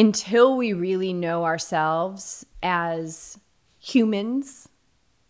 until 0.00 0.56
we 0.56 0.72
really 0.72 1.12
know 1.12 1.44
ourselves 1.44 2.46
as 2.62 3.38
humans 3.78 4.66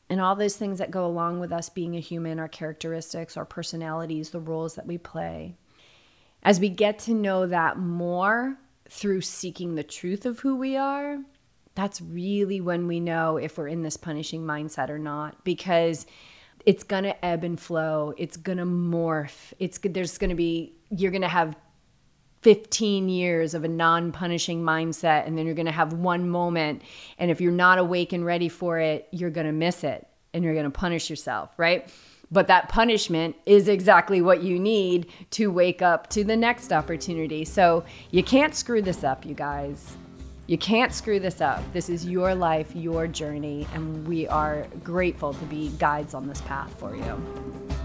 and 0.08 0.21
all 0.21 0.37
those 0.37 0.57
things 0.57 0.79
that 0.79 0.93
go 0.93 1.04
along 1.04 1.41
with 1.41 1.50
us 1.50 1.69
being 1.69 1.96
a 1.96 2.00
human, 2.00 2.39
our 2.39 2.46
characteristics, 2.46 3.37
our 3.37 3.45
personalities, 3.45 4.30
the 4.30 4.38
roles 4.38 4.77
that 4.77 4.87
we 4.87 4.96
play. 4.96 5.56
As 6.45 6.61
we 6.61 6.69
get 6.69 7.01
to 7.01 7.14
know 7.14 7.48
that 7.48 7.79
more 7.79 8.59
through 8.88 9.22
seeking 9.22 9.75
the 9.75 9.83
truth 9.83 10.25
of 10.25 10.38
who 10.38 10.55
we 10.55 10.77
are, 10.77 11.18
that's 11.75 12.00
really 12.00 12.61
when 12.61 12.87
we 12.87 13.00
know 13.00 13.39
if 13.39 13.59
we're 13.59 13.66
in 13.66 13.82
this 13.82 13.96
punishing 13.96 14.43
mindset 14.43 14.89
or 14.89 15.00
not 15.00 15.43
because 15.45 16.07
it's 16.64 16.84
going 16.84 17.05
to 17.05 17.25
ebb 17.25 17.43
and 17.43 17.59
flow 17.59 18.12
it's 18.18 18.37
going 18.37 18.59
to 18.59 18.64
morph 18.64 19.52
it's 19.59 19.79
there's 19.79 20.18
going 20.18 20.29
to 20.29 20.37
be 20.37 20.75
you're 20.91 21.12
going 21.12 21.23
to 21.23 21.29
have 21.29 21.57
15 22.43 23.09
years 23.09 23.54
of 23.54 23.64
a 23.64 23.68
non-punishing 23.68 24.62
mindset 24.62 25.27
and 25.27 25.36
then 25.36 25.46
you're 25.46 25.54
going 25.54 25.66
to 25.66 25.73
have 25.73 25.93
one 25.93 26.28
moment 26.28 26.82
and 27.19 27.30
if 27.30 27.41
you're 27.41 27.52
not 27.52 27.78
awake 27.78 28.12
and 28.12 28.24
ready 28.24 28.48
for 28.48 28.78
it 28.78 29.09
you're 29.10 29.30
going 29.30 29.46
to 29.46 29.52
miss 29.52 29.84
it 29.84 30.06
and 30.32 30.42
you're 30.45 30.55
going 30.55 30.65
to 30.65 30.70
punish 30.70 31.10
yourself 31.10 31.52
right 31.59 31.92
but 32.32 32.46
that 32.46 32.68
punishment 32.68 33.34
is 33.45 33.68
exactly 33.68 34.23
what 34.23 34.42
you 34.42 34.59
need 34.59 35.06
to 35.30 35.51
wake 35.51 35.82
up 35.82 36.09
to 36.09 36.24
the 36.24 36.37
next 36.37 36.73
opportunity 36.73 37.45
so 37.45 37.84
you 38.10 38.23
can't 38.23 38.54
screw 38.54 38.80
this 38.80 39.04
up 39.04 39.27
you 39.27 39.34
guys 39.34 39.96
you 40.51 40.59
can't 40.59 40.93
screw 40.93 41.20
this 41.20 41.41
up. 41.41 41.62
This 41.73 41.88
is 41.88 42.04
your 42.04 42.34
life, 42.34 42.74
your 42.74 43.07
journey, 43.07 43.68
and 43.73 44.04
we 44.04 44.27
are 44.27 44.66
grateful 44.82 45.32
to 45.32 45.45
be 45.45 45.68
guides 45.79 46.12
on 46.12 46.27
this 46.27 46.41
path 46.41 46.74
for 46.77 46.96
you. 46.96 47.80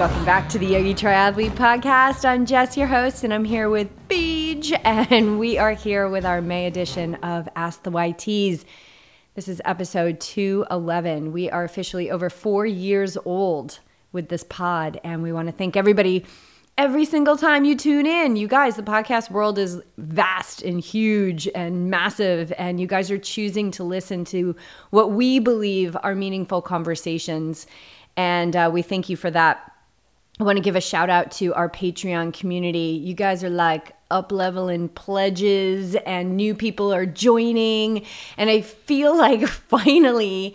Welcome 0.00 0.24
back 0.24 0.48
to 0.48 0.58
the 0.58 0.64
Yogi 0.64 0.94
Triathlete 0.94 1.50
Podcast. 1.50 2.24
I'm 2.24 2.46
Jess, 2.46 2.74
your 2.74 2.86
host, 2.86 3.22
and 3.22 3.34
I'm 3.34 3.44
here 3.44 3.68
with 3.68 3.90
Beej, 4.08 4.72
and 4.84 5.38
we 5.38 5.58
are 5.58 5.74
here 5.74 6.08
with 6.08 6.24
our 6.24 6.40
May 6.40 6.64
edition 6.64 7.16
of 7.16 7.46
Ask 7.54 7.82
the 7.82 7.90
YTs. 7.90 8.64
This 9.34 9.46
is 9.46 9.60
episode 9.66 10.18
211. 10.18 11.32
We 11.32 11.50
are 11.50 11.64
officially 11.64 12.10
over 12.10 12.30
four 12.30 12.64
years 12.64 13.18
old 13.26 13.80
with 14.10 14.30
this 14.30 14.42
pod. 14.42 14.98
And 15.04 15.22
we 15.22 15.32
want 15.34 15.48
to 15.48 15.52
thank 15.52 15.76
everybody 15.76 16.24
every 16.78 17.04
single 17.04 17.36
time 17.36 17.66
you 17.66 17.76
tune 17.76 18.06
in. 18.06 18.36
You 18.36 18.48
guys, 18.48 18.76
the 18.76 18.82
podcast 18.82 19.30
world 19.30 19.58
is 19.58 19.82
vast 19.98 20.62
and 20.62 20.80
huge 20.80 21.46
and 21.54 21.90
massive, 21.90 22.54
and 22.56 22.80
you 22.80 22.86
guys 22.86 23.10
are 23.10 23.18
choosing 23.18 23.70
to 23.72 23.84
listen 23.84 24.24
to 24.24 24.56
what 24.88 25.12
we 25.12 25.40
believe 25.40 25.94
are 26.02 26.14
meaningful 26.14 26.62
conversations. 26.62 27.66
And 28.16 28.56
uh, 28.56 28.70
we 28.72 28.80
thank 28.80 29.10
you 29.10 29.16
for 29.16 29.30
that. 29.30 29.70
I 30.40 30.42
want 30.42 30.56
to 30.56 30.62
give 30.62 30.74
a 30.74 30.80
shout 30.80 31.10
out 31.10 31.32
to 31.32 31.52
our 31.52 31.68
Patreon 31.68 32.32
community. 32.32 32.98
You 33.04 33.12
guys 33.12 33.44
are 33.44 33.50
like 33.50 33.94
up 34.10 34.32
leveling 34.32 34.88
pledges, 34.88 35.96
and 35.96 36.34
new 36.34 36.54
people 36.54 36.94
are 36.94 37.04
joining. 37.04 38.06
And 38.38 38.48
I 38.48 38.62
feel 38.62 39.14
like 39.14 39.46
finally, 39.46 40.54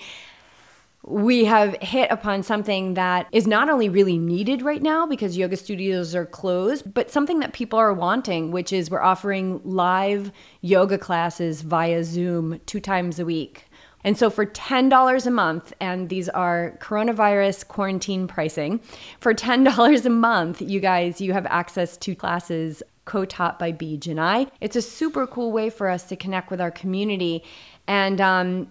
we 1.03 1.45
have 1.45 1.75
hit 1.83 2.09
upon 2.09 2.41
something 2.41 2.95
that 2.95 3.27
is 3.31 3.45
not 3.45 3.69
only 3.69 3.87
really 3.87 4.17
needed 4.17 4.63
right 4.63 4.81
now 4.81 5.05
because 5.05 5.37
yoga 5.37 5.55
studios 5.55 6.15
are 6.15 6.25
closed, 6.25 6.91
but 6.91 7.11
something 7.11 7.39
that 7.41 7.53
people 7.53 7.77
are 7.77 7.93
wanting, 7.93 8.49
which 8.49 8.73
is 8.73 8.89
we're 8.89 9.03
offering 9.03 9.61
live 9.63 10.31
yoga 10.61 10.97
classes 10.97 11.61
via 11.61 12.03
Zoom 12.03 12.59
two 12.65 12.79
times 12.79 13.19
a 13.19 13.25
week. 13.25 13.65
And 14.05 14.17
so 14.17 14.29
for 14.29 14.45
$10 14.45 15.25
a 15.25 15.31
month, 15.31 15.73
and 15.81 16.09
these 16.09 16.29
are 16.29 16.77
coronavirus 16.79 17.67
quarantine 17.67 18.27
pricing, 18.27 18.79
for 19.19 19.33
$10 19.33 20.05
a 20.05 20.09
month, 20.09 20.61
you 20.61 20.79
guys, 20.79 21.19
you 21.19 21.33
have 21.33 21.47
access 21.47 21.97
to 21.97 22.13
classes 22.13 22.83
co-taught 23.05 23.57
by 23.57 23.71
Beej 23.71 24.07
and 24.07 24.21
I. 24.21 24.45
It's 24.61 24.75
a 24.75 24.81
super 24.81 25.25
cool 25.25 25.51
way 25.51 25.71
for 25.71 25.89
us 25.89 26.03
to 26.05 26.15
connect 26.15 26.51
with 26.51 26.61
our 26.61 26.69
community. 26.69 27.43
And 27.87 28.21
um, 28.21 28.67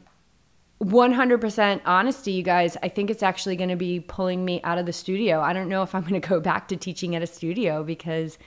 100% 0.82 1.80
honesty, 1.84 2.32
you 2.32 2.44
guys, 2.44 2.76
I 2.84 2.88
think 2.88 3.10
it's 3.10 3.22
actually 3.22 3.56
going 3.56 3.70
to 3.70 3.76
be 3.76 3.98
pulling 3.98 4.44
me 4.44 4.60
out 4.62 4.78
of 4.78 4.86
the 4.86 4.92
studio. 4.92 5.40
I 5.40 5.52
don't 5.52 5.68
know 5.68 5.82
if 5.82 5.96
I'm 5.96 6.02
going 6.02 6.20
to 6.20 6.28
go 6.28 6.38
back 6.38 6.68
to 6.68 6.76
teaching 6.76 7.16
at 7.16 7.22
a 7.22 7.26
studio 7.26 7.82
because 7.82 8.38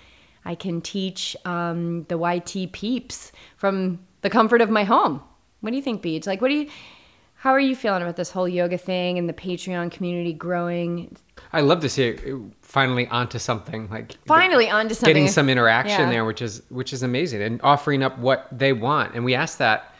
I 0.45 0.55
can 0.55 0.79
teach 0.79 1.35
um, 1.43 2.05
the 2.07 2.17
YT 2.17 2.71
peeps 2.71 3.33
from 3.57 3.99
the 4.21 4.29
comfort 4.29 4.61
of 4.61 4.69
my 4.69 4.85
home. 4.85 5.21
What 5.61 5.71
do 5.71 5.75
you 5.75 5.81
think, 5.81 6.01
Beej? 6.03 6.27
Like, 6.27 6.41
what 6.41 6.49
do 6.49 6.55
you, 6.55 6.69
how 7.35 7.51
are 7.51 7.59
you 7.59 7.75
feeling 7.75 8.01
about 8.01 8.15
this 8.15 8.31
whole 8.31 8.47
yoga 8.47 8.77
thing 8.77 9.17
and 9.17 9.27
the 9.27 9.33
Patreon 9.33 9.91
community 9.91 10.33
growing? 10.33 11.15
I 11.53 11.61
love 11.61 11.81
to 11.81 11.89
see 11.89 12.09
it 12.09 12.21
finally 12.61 13.07
onto 13.07 13.39
something 13.39 13.89
like 13.89 14.17
finally 14.25 14.69
onto 14.69 14.93
something, 14.93 15.13
getting 15.13 15.27
some 15.27 15.49
interaction 15.49 16.01
yeah. 16.01 16.09
there, 16.09 16.25
which 16.25 16.41
is 16.41 16.61
which 16.69 16.93
is 16.93 17.03
amazing, 17.03 17.41
and 17.41 17.61
offering 17.61 18.03
up 18.03 18.17
what 18.17 18.47
they 18.51 18.73
want. 18.73 19.15
And 19.15 19.23
we 19.23 19.35
ask 19.35 19.57
that 19.59 19.93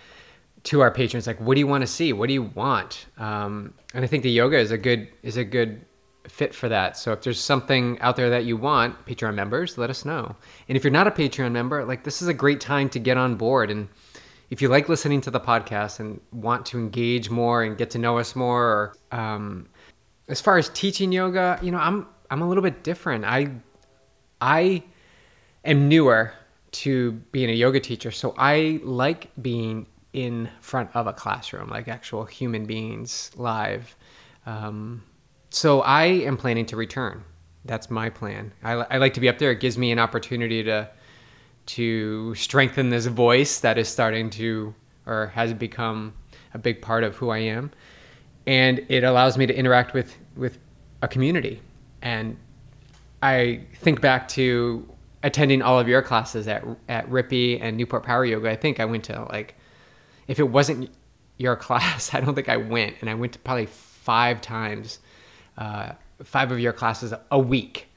to 0.68 0.82
our 0.82 0.92
patrons 0.92 1.28
like 1.28 1.40
what 1.40 1.56
do 1.56 1.60
you 1.60 1.68
want 1.68 1.82
to 1.82 1.88
see 1.88 2.12
what 2.12 2.28
do 2.28 2.34
you 2.34 2.44
want 2.44 3.06
um, 3.18 3.74
and 3.94 4.04
i 4.04 4.08
think 4.08 4.22
the 4.22 4.30
yoga 4.30 4.58
is 4.58 4.70
a 4.70 4.78
good 4.78 5.08
is 5.24 5.38
a 5.38 5.44
good 5.44 5.80
fit 6.28 6.54
for 6.54 6.68
that 6.68 6.98
so 6.98 7.14
if 7.14 7.22
there's 7.22 7.40
something 7.40 7.98
out 8.02 8.18
there 8.18 8.30
that 8.30 8.44
you 8.44 8.58
want 8.58 8.94
patreon 9.06 9.34
members 9.34 9.78
let 9.78 9.90
us 9.90 10.04
know 10.04 10.36
and 10.68 10.76
if 10.76 10.84
you're 10.84 10.92
not 10.92 11.08
a 11.08 11.12
patreon 11.12 11.54
member 11.54 11.86
like 11.86 12.04
this 12.04 12.22
is 12.22 12.28
a 12.28 12.34
great 12.34 12.60
time 12.60 12.90
to 12.90 13.00
get 13.00 13.16
on 13.16 13.36
board 13.36 13.72
and 13.72 13.88
if 14.50 14.62
you 14.62 14.68
like 14.70 14.88
listening 14.90 15.22
to 15.22 15.32
the 15.32 15.40
podcast 15.40 16.00
and 16.00 16.20
want 16.32 16.66
to 16.68 16.80
engage 16.80 17.30
more 17.30 17.64
and 17.64 17.78
get 17.78 17.90
to 17.92 17.98
know 17.98 18.18
us 18.18 18.36
more 18.36 18.64
or 18.64 18.96
um, 19.12 19.68
as 20.28 20.42
far 20.42 20.58
as 20.58 20.70
teaching 20.70 21.12
yoga 21.12 21.60
you 21.62 21.72
know 21.72 21.80
i'm 21.80 22.08
i'm 22.30 22.42
a 22.42 22.48
little 22.48 22.64
bit 22.64 22.84
different 22.84 23.26
i 23.26 23.50
i 24.42 24.84
am 25.66 25.88
newer 25.88 26.32
to 26.72 27.14
being 27.32 27.50
a 27.50 27.54
yoga 27.54 27.80
teacher 27.80 28.12
so 28.12 28.34
i 28.38 28.80
like 28.84 29.30
being 29.42 29.86
in 30.18 30.50
front 30.62 30.90
of 30.96 31.06
a 31.06 31.14
classroom, 31.14 31.70
like 31.70 31.88
actual 31.88 32.26
human 32.26 32.66
beings 32.66 33.30
live. 33.36 33.96
Um, 34.48 35.04
so 35.52 35.82
I 35.82 36.06
am 36.06 36.38
planning 36.38 36.66
to 36.68 36.76
return. 36.76 37.24
That's 37.66 37.92
my 37.92 38.10
plan. 38.10 38.52
I, 38.64 38.72
I 38.74 38.98
like 38.98 39.14
to 39.14 39.20
be 39.20 39.30
up 39.30 39.38
there. 39.38 39.52
It 39.52 39.60
gives 39.60 39.78
me 39.78 39.92
an 39.92 40.00
opportunity 40.00 40.64
to 40.64 40.90
to 41.68 42.34
strengthen 42.36 42.90
this 42.90 43.06
voice 43.06 43.60
that 43.60 43.78
is 43.78 43.88
starting 43.88 44.30
to 44.32 44.74
or 45.06 45.28
has 45.28 45.54
become 45.54 46.14
a 46.54 46.58
big 46.58 46.82
part 46.82 47.04
of 47.04 47.16
who 47.16 47.30
I 47.30 47.40
am, 47.40 47.72
and 48.46 48.86
it 48.90 49.04
allows 49.04 49.38
me 49.38 49.46
to 49.46 49.56
interact 49.56 49.94
with 49.94 50.16
with 50.36 50.58
a 51.02 51.08
community. 51.08 51.62
And 52.02 52.38
I 53.22 53.62
think 53.76 54.02
back 54.02 54.28
to 54.30 54.88
attending 55.24 55.62
all 55.62 55.80
of 55.80 55.88
your 55.88 56.02
classes 56.02 56.48
at 56.48 56.64
at 56.88 57.10
Rippy 57.10 57.60
and 57.62 57.78
Newport 57.78 58.04
Power 58.04 58.26
Yoga. 58.26 58.50
I 58.50 58.56
think 58.56 58.80
I 58.80 58.86
went 58.86 59.06
to 59.06 59.28
like 59.30 59.56
if 60.28 60.40
it 60.40 60.50
wasn't 60.50 60.90
your 61.38 61.56
class, 61.68 62.14
I 62.14 62.22
don't 62.22 62.36
think 62.36 62.50
I 62.50 62.58
went, 62.58 62.96
and 63.02 63.10
I 63.10 63.14
went 63.14 63.34
to 63.34 63.40
probably 63.40 63.68
five 63.68 64.42
times, 64.42 65.00
uh, 65.58 65.94
five 66.24 66.52
of 66.52 66.60
your 66.60 66.74
classes 66.74 67.14
a 67.32 67.40
week. 67.40 67.88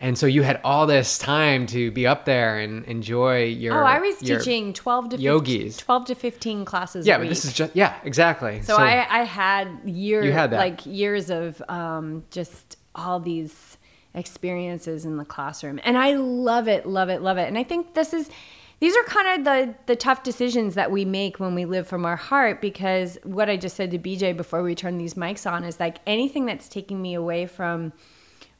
And 0.00 0.16
so 0.16 0.26
you 0.26 0.42
had 0.42 0.60
all 0.62 0.86
this 0.86 1.18
time 1.18 1.66
to 1.68 1.90
be 1.90 2.06
up 2.06 2.24
there 2.24 2.58
and 2.60 2.84
enjoy 2.84 3.44
your. 3.44 3.82
Oh, 3.82 3.84
I 3.84 3.98
was 3.98 4.16
teaching 4.18 4.72
twelve 4.72 5.08
to 5.08 5.16
15, 5.16 5.72
twelve 5.72 6.04
to 6.04 6.14
fifteen 6.14 6.64
classes. 6.64 7.04
Yeah, 7.04 7.18
but 7.18 7.28
this 7.28 7.44
is 7.44 7.52
just 7.52 7.74
yeah, 7.74 7.96
exactly. 8.04 8.62
So, 8.62 8.76
so 8.76 8.82
I, 8.82 9.22
I 9.22 9.24
had 9.24 9.68
years, 9.84 10.24
you 10.24 10.32
had 10.32 10.52
that. 10.52 10.58
like 10.58 10.86
years 10.86 11.30
of 11.30 11.60
um, 11.68 12.24
just 12.30 12.76
all 12.94 13.18
these 13.18 13.76
experiences 14.14 15.04
in 15.04 15.16
the 15.16 15.24
classroom, 15.24 15.80
and 15.82 15.98
I 15.98 16.14
love 16.14 16.68
it, 16.68 16.86
love 16.86 17.08
it, 17.08 17.20
love 17.20 17.36
it. 17.36 17.48
And 17.48 17.58
I 17.58 17.64
think 17.64 17.94
this 17.94 18.12
is 18.12 18.30
these 18.78 18.96
are 18.96 19.02
kind 19.02 19.40
of 19.40 19.44
the 19.44 19.74
the 19.86 19.96
tough 19.96 20.22
decisions 20.22 20.76
that 20.76 20.92
we 20.92 21.04
make 21.04 21.40
when 21.40 21.56
we 21.56 21.64
live 21.64 21.88
from 21.88 22.04
our 22.04 22.14
heart 22.14 22.60
because 22.60 23.18
what 23.24 23.50
I 23.50 23.56
just 23.56 23.74
said 23.74 23.90
to 23.90 23.98
BJ 23.98 24.36
before 24.36 24.62
we 24.62 24.76
turn 24.76 24.96
these 24.96 25.14
mics 25.14 25.50
on 25.50 25.64
is 25.64 25.80
like 25.80 25.98
anything 26.06 26.46
that's 26.46 26.68
taking 26.68 27.02
me 27.02 27.14
away 27.14 27.46
from 27.46 27.92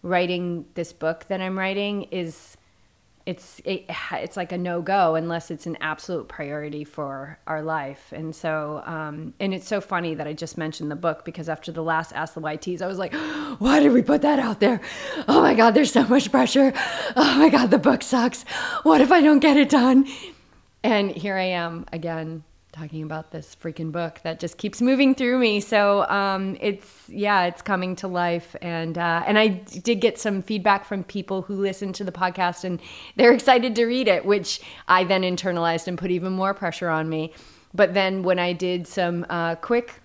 writing 0.03 0.67
this 0.75 0.93
book 0.93 1.27
that 1.29 1.41
I'm 1.41 1.59
writing 1.59 2.05
is 2.05 2.57
it's 3.29 3.61
it, 3.67 3.85
it's 4.13 4.39
like 4.39 4.53
a 4.53 4.59
no 4.59 4.81
go 4.81 5.15
unless 5.15 5.51
it's 5.51 5.67
an 5.67 5.77
absolute 5.83 6.29
priority 6.29 6.83
for 6.83 7.39
our 7.47 7.61
life. 7.61 8.11
And 8.11 8.35
so, 8.35 8.83
um, 8.87 9.35
and 9.39 9.53
it's 9.53 9.69
so 9.69 9.83
funny 9.83 10.15
that 10.15 10.27
I 10.27 10.33
just 10.33 10.57
mentioned 10.57 10.91
the 10.91 10.97
book 10.97 11.27
because 11.27 11.51
after 11.51 11.71
the 11.71 11.83
last 11.83 12.13
Ask 12.15 12.33
the 12.33 12.41
YTs, 12.41 12.81
I 12.81 12.87
was 12.87 12.97
like, 12.97 13.13
why 13.59 13.81
did 13.81 13.93
we 13.93 14.01
put 14.01 14.23
that 14.23 14.39
out 14.39 14.61
there? 14.61 14.81
Oh 15.29 15.43
my 15.43 15.53
God, 15.53 15.73
there's 15.73 15.93
so 15.93 16.07
much 16.09 16.31
pressure. 16.31 16.73
Oh 17.17 17.39
my 17.39 17.49
God, 17.49 17.71
the 17.71 17.79
book 17.79 18.03
sucks. 18.03 18.45
What 18.83 19.01
if 19.01 19.11
I 19.11 19.21
don't 19.21 19.41
get 19.41 19.57
it 19.57 19.69
done? 19.69 20.07
And 20.83 21.11
here 21.11 21.37
I 21.37 21.45
am 21.45 21.85
again 21.93 22.45
talking 22.79 23.03
about 23.03 23.31
this 23.31 23.57
freaking 23.61 23.91
book 23.91 24.21
that 24.23 24.39
just 24.39 24.57
keeps 24.57 24.81
moving 24.81 25.15
through 25.15 25.39
me. 25.39 25.61
So 25.61 26.09
um, 26.09 26.57
it's 26.61 27.09
yeah, 27.09 27.45
it's 27.45 27.63
coming 27.63 27.97
to 27.97 28.09
life, 28.09 28.55
and 28.63 28.97
uh, 28.97 29.25
and 29.27 29.39
I 29.39 29.49
did 29.49 30.01
get 30.01 30.19
some 30.19 30.43
feedback 30.43 30.85
from 30.85 31.05
people 31.05 31.43
who 31.43 31.55
listen 31.55 31.93
to 31.95 32.05
the 32.05 32.13
podcast, 32.13 32.65
and 32.65 32.81
they're 33.17 33.33
excited 33.33 33.75
to 33.77 33.85
read 33.87 34.09
it, 34.09 34.25
which 34.25 34.61
I 34.87 35.05
then 35.05 35.23
internalized 35.23 35.89
and 35.89 35.99
put 35.99 36.11
even 36.11 36.33
more 36.33 36.55
pressure 36.55 36.89
on 36.89 37.09
me. 37.09 37.33
But 37.75 37.95
then 37.95 38.23
when 38.23 38.39
I 38.39 38.53
did 38.53 38.87
some 38.87 39.27
uh, 39.29 39.57
quick 39.57 40.01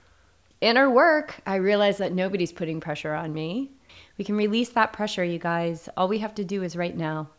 inner 0.61 0.89
work, 0.89 1.41
I 1.45 1.55
realized 1.55 1.99
that 1.99 2.13
nobody's 2.13 2.51
putting 2.51 2.79
pressure 2.79 3.13
on 3.13 3.33
me. 3.33 3.71
We 4.17 4.25
can 4.25 4.35
release 4.35 4.69
that 4.69 4.93
pressure, 4.93 5.23
you 5.23 5.39
guys. 5.39 5.89
All 5.97 6.07
we 6.07 6.19
have 6.19 6.35
to 6.35 6.43
do 6.43 6.63
is 6.63 6.75
right 6.75 6.95
now. 6.95 7.29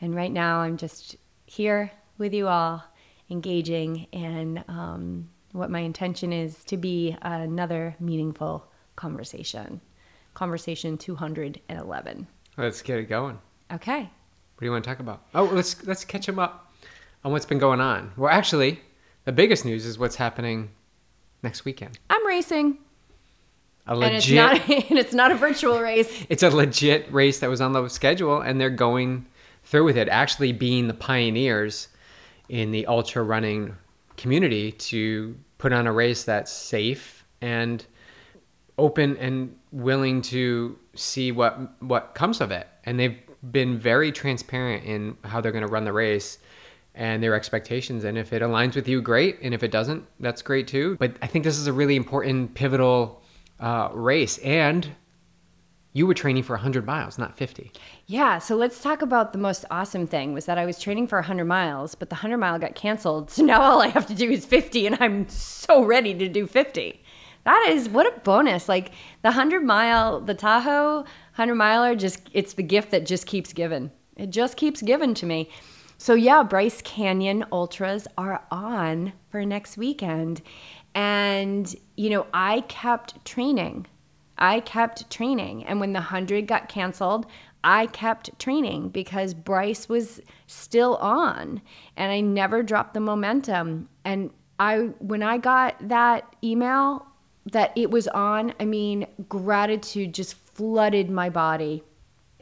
And 0.00 0.14
right 0.14 0.32
now, 0.32 0.60
I'm 0.60 0.76
just 0.76 1.16
here 1.46 1.90
with 2.18 2.32
you 2.32 2.48
all, 2.48 2.82
engaging, 3.30 4.06
and 4.12 4.64
um, 4.68 5.28
what 5.52 5.70
my 5.70 5.80
intention 5.80 6.32
is 6.32 6.64
to 6.64 6.76
be 6.76 7.16
another 7.22 7.96
meaningful 8.00 8.66
conversation. 8.96 9.80
Conversation 10.34 10.98
211. 10.98 12.26
Let's 12.56 12.82
get 12.82 12.98
it 12.98 13.08
going. 13.08 13.38
Okay. 13.72 14.00
What 14.00 14.60
do 14.60 14.66
you 14.66 14.72
want 14.72 14.84
to 14.84 14.90
talk 14.90 15.00
about? 15.00 15.22
Oh, 15.34 15.44
let's 15.44 15.84
let's 15.86 16.04
catch 16.04 16.26
them 16.26 16.38
up 16.38 16.72
on 17.24 17.32
what's 17.32 17.46
been 17.46 17.58
going 17.58 17.80
on. 17.80 18.12
Well, 18.16 18.30
actually, 18.30 18.80
the 19.24 19.32
biggest 19.32 19.64
news 19.64 19.86
is 19.86 19.98
what's 19.98 20.16
happening 20.16 20.70
next 21.42 21.64
weekend. 21.64 21.98
I'm 22.10 22.26
racing. 22.26 22.78
A 23.86 23.92
And 23.94 24.14
it's 24.14 24.28
legit, 24.28 24.36
not 24.36 24.70
and 24.90 24.98
it's 24.98 25.14
not 25.14 25.32
a 25.32 25.34
virtual 25.34 25.80
race. 25.80 26.26
it's 26.28 26.42
a 26.42 26.50
legit 26.50 27.10
race 27.12 27.40
that 27.40 27.48
was 27.48 27.60
on 27.60 27.72
the 27.72 27.88
schedule, 27.88 28.40
and 28.40 28.60
they're 28.60 28.70
going 28.70 29.26
through 29.64 29.84
with 29.84 29.96
it. 29.96 30.08
Actually, 30.08 30.52
being 30.52 30.86
the 30.86 30.94
pioneers 30.94 31.88
in 32.50 32.72
the 32.72 32.84
ultra 32.86 33.22
running 33.22 33.76
community 34.16 34.72
to 34.72 35.36
put 35.56 35.72
on 35.72 35.86
a 35.86 35.92
race 35.92 36.24
that's 36.24 36.52
safe 36.52 37.24
and 37.40 37.86
open 38.76 39.16
and 39.18 39.56
willing 39.70 40.20
to 40.20 40.76
see 40.94 41.30
what 41.30 41.80
what 41.80 42.14
comes 42.14 42.40
of 42.40 42.50
it. 42.50 42.66
And 42.84 42.98
they've 42.98 43.18
been 43.52 43.78
very 43.78 44.10
transparent 44.10 44.84
in 44.84 45.16
how 45.24 45.40
they're 45.40 45.52
going 45.52 45.66
to 45.66 45.72
run 45.72 45.84
the 45.84 45.92
race 45.92 46.38
and 46.94 47.22
their 47.22 47.34
expectations. 47.34 48.02
And 48.04 48.18
if 48.18 48.32
it 48.32 48.42
aligns 48.42 48.74
with 48.74 48.88
you, 48.88 49.00
great. 49.00 49.38
And 49.42 49.54
if 49.54 49.62
it 49.62 49.70
doesn't, 49.70 50.04
that's 50.18 50.42
great 50.42 50.66
too. 50.66 50.96
But 50.98 51.12
I 51.22 51.28
think 51.28 51.44
this 51.44 51.56
is 51.56 51.68
a 51.68 51.72
really 51.72 51.94
important, 51.94 52.54
pivotal 52.54 53.22
uh, 53.60 53.90
race. 53.92 54.38
And 54.38 54.88
you 55.92 56.06
were 56.06 56.14
training 56.14 56.44
for 56.44 56.54
100 56.54 56.86
miles, 56.86 57.18
not 57.18 57.36
50. 57.36 57.72
Yeah, 58.06 58.38
so 58.38 58.54
let's 58.54 58.80
talk 58.80 59.02
about 59.02 59.32
the 59.32 59.38
most 59.38 59.64
awesome 59.70 60.06
thing 60.06 60.32
was 60.32 60.46
that 60.46 60.58
I 60.58 60.64
was 60.64 60.78
training 60.78 61.08
for 61.08 61.18
100 61.18 61.44
miles, 61.44 61.94
but 61.94 62.10
the 62.10 62.14
100 62.14 62.38
mile 62.38 62.58
got 62.58 62.74
canceled. 62.74 63.30
So 63.30 63.42
now 63.44 63.60
all 63.60 63.82
I 63.82 63.88
have 63.88 64.06
to 64.06 64.14
do 64.14 64.30
is 64.30 64.46
50 64.46 64.86
and 64.86 64.96
I'm 65.00 65.28
so 65.28 65.84
ready 65.84 66.14
to 66.14 66.28
do 66.28 66.46
50. 66.46 67.02
That 67.44 67.66
is 67.70 67.88
what 67.88 68.06
a 68.06 68.20
bonus. 68.20 68.68
Like 68.68 68.90
the 69.22 69.30
100 69.30 69.64
mile, 69.64 70.20
the 70.20 70.34
Tahoe 70.34 70.98
100 70.98 71.54
miler 71.54 71.96
just 71.96 72.28
it's 72.32 72.52
the 72.52 72.62
gift 72.62 72.90
that 72.92 73.06
just 73.06 73.26
keeps 73.26 73.52
giving. 73.52 73.90
It 74.16 74.30
just 74.30 74.56
keeps 74.56 74.82
giving 74.82 75.14
to 75.14 75.26
me. 75.26 75.50
So 75.98 76.14
yeah, 76.14 76.42
Bryce 76.42 76.82
Canyon 76.82 77.44
Ultras 77.50 78.06
are 78.16 78.44
on 78.50 79.12
for 79.30 79.44
next 79.44 79.76
weekend. 79.76 80.42
And 80.94 81.74
you 81.96 82.10
know, 82.10 82.26
I 82.32 82.60
kept 82.62 83.24
training. 83.24 83.86
I 84.40 84.60
kept 84.60 85.10
training. 85.10 85.64
And 85.64 85.80
when 85.80 85.92
the 85.92 86.00
100 86.00 86.46
got 86.46 86.68
canceled, 86.68 87.26
I 87.62 87.86
kept 87.86 88.38
training 88.38 88.88
because 88.88 89.34
Bryce 89.34 89.88
was 89.88 90.20
still 90.46 90.96
on 90.96 91.60
and 91.96 92.10
I 92.10 92.20
never 92.20 92.62
dropped 92.62 92.94
the 92.94 93.00
momentum. 93.00 93.88
And 94.04 94.30
I 94.58 94.90
when 94.98 95.22
I 95.22 95.38
got 95.38 95.76
that 95.88 96.34
email 96.42 97.06
that 97.52 97.72
it 97.76 97.90
was 97.90 98.08
on, 98.08 98.54
I 98.60 98.64
mean, 98.64 99.06
gratitude 99.28 100.14
just 100.14 100.34
flooded 100.34 101.10
my 101.10 101.28
body 101.28 101.82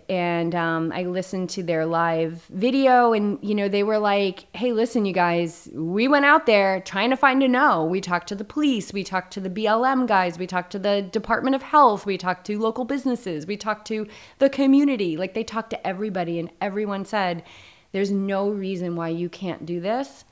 and 0.08 0.55
um, 0.55 0.90
I 0.90 1.02
listened 1.02 1.50
to 1.50 1.62
their 1.62 1.84
live 1.84 2.43
video, 2.44 3.12
and 3.12 3.38
you 3.43 3.55
know 3.55 3.69
they 3.69 3.82
were 3.82 3.99
like, 3.99 4.46
"Hey, 4.56 4.72
listen, 4.72 5.05
you 5.05 5.12
guys, 5.12 5.69
we 5.75 6.08
went 6.08 6.25
out 6.25 6.46
there 6.46 6.81
trying 6.81 7.10
to 7.10 7.16
find 7.16 7.43
a 7.43 7.49
no. 7.49 7.84
We 7.84 8.00
talked 8.00 8.28
to 8.28 8.34
the 8.34 8.44
police, 8.44 8.93
we 8.93 9.05
talked 9.05 9.34
to 9.34 9.40
the 9.40 9.50
BLM 9.50 10.06
guys, 10.06 10.38
we 10.38 10.46
talked 10.46 10.72
to 10.72 10.78
the 10.78 11.02
Department 11.02 11.56
of 11.56 11.62
Health, 11.62 12.06
we 12.06 12.16
talked 12.16 12.46
to 12.46 12.58
local 12.58 12.87
businesses, 12.87 13.46
we 13.46 13.56
talked 13.58 13.87
to 13.88 14.06
the 14.38 14.49
community. 14.49 15.16
Like 15.16 15.34
they 15.34 15.44
talked 15.44 15.70
to 15.70 15.87
everybody, 15.87 16.38
and 16.38 16.50
everyone 16.60 17.05
said, 17.05 17.44
"There's 17.93 18.10
no 18.10 18.49
reason 18.49 18.96
why 18.96 19.08
you 19.10 19.28
can't 19.28 19.66
do 19.66 19.78
this, 19.78 20.25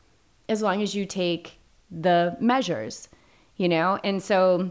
as 0.49 0.63
long 0.63 0.83
as 0.83 0.95
you 0.95 1.05
take 1.05 1.59
the 1.91 2.37
measures." 2.41 3.09
You 3.59 3.69
know, 3.69 3.99
and 4.05 4.23
so 4.23 4.71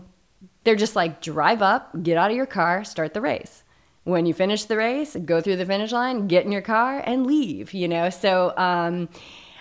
they're 0.64 0.76
just 0.76 0.96
like, 0.96 1.22
drive 1.22 1.62
up, 1.62 2.04
get 2.04 2.18
out 2.18 2.32
of 2.32 2.38
your 2.38 2.46
car, 2.46 2.84
start 2.84 3.14
the 3.14 3.22
race 3.22 3.64
when 4.06 4.26
you 4.26 4.34
finish 4.34 4.64
the 4.66 4.78
race, 4.78 5.16
go 5.26 5.42
through 5.42 5.58
the 5.58 5.66
finish 5.66 5.92
line, 5.92 6.28
get 6.28 6.46
in 6.46 6.52
your 6.52 6.62
car, 6.62 7.04
and 7.06 7.28
leave. 7.28 7.74
You 7.74 7.88
know, 7.88 8.10
so 8.10 8.54
um, 8.56 9.10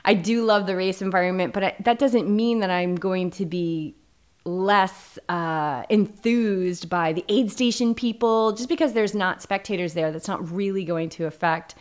I 0.04 0.14
do 0.14 0.44
love 0.44 0.66
the 0.66 0.76
race 0.76 1.02
environment, 1.02 1.52
but 1.52 1.64
I, 1.64 1.76
that 1.80 1.98
doesn't 1.98 2.28
mean 2.28 2.60
that 2.60 2.70
I'm 2.70 2.94
going 2.94 3.30
to 3.32 3.46
be 3.46 3.96
less 4.44 5.18
uh, 5.30 5.84
enthused 5.88 6.90
by 6.90 7.14
the 7.14 7.24
aid 7.28 7.50
station 7.50 7.94
people. 7.94 8.52
Just 8.52 8.68
because 8.68 8.92
there's 8.92 9.14
not 9.14 9.42
spectators 9.42 9.94
there, 9.94 10.12
that's 10.12 10.28
not 10.28 10.52
really 10.52 10.84
going 10.84 11.08
to 11.10 11.24
affect 11.24 11.74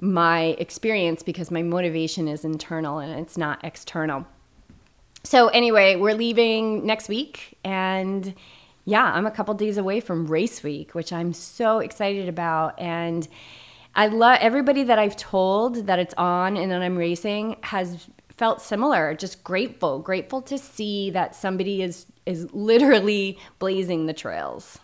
my 0.00 0.56
experience 0.58 1.22
because 1.22 1.50
my 1.50 1.62
motivation 1.62 2.26
is 2.26 2.44
internal 2.44 2.98
and 2.98 3.20
it's 3.20 3.36
not 3.36 3.62
external. 3.62 4.26
So 5.22 5.48
anyway, 5.48 5.96
we're 5.96 6.14
leaving 6.14 6.86
next 6.86 7.10
week 7.10 7.58
and 7.62 8.34
yeah, 8.90 9.04
I'm 9.04 9.24
a 9.24 9.30
couple 9.30 9.54
days 9.54 9.76
away 9.76 10.00
from 10.00 10.26
race 10.26 10.64
week, 10.64 10.96
which 10.96 11.12
I'm 11.12 11.32
so 11.32 11.78
excited 11.78 12.28
about. 12.28 12.78
And 12.78 13.28
I 13.94 14.08
love 14.08 14.38
everybody 14.40 14.82
that 14.82 14.98
I've 14.98 15.16
told 15.16 15.86
that 15.86 16.00
it's 16.00 16.14
on 16.18 16.56
and 16.56 16.72
that 16.72 16.82
I'm 16.82 16.98
racing 16.98 17.56
has 17.62 18.08
felt 18.28 18.60
similar, 18.60 19.14
just 19.14 19.44
grateful, 19.44 20.00
grateful 20.00 20.42
to 20.42 20.58
see 20.58 21.10
that 21.10 21.36
somebody 21.36 21.82
is 21.82 22.06
is 22.26 22.52
literally 22.52 23.38
blazing 23.60 24.06
the 24.06 24.12
trails. 24.12 24.78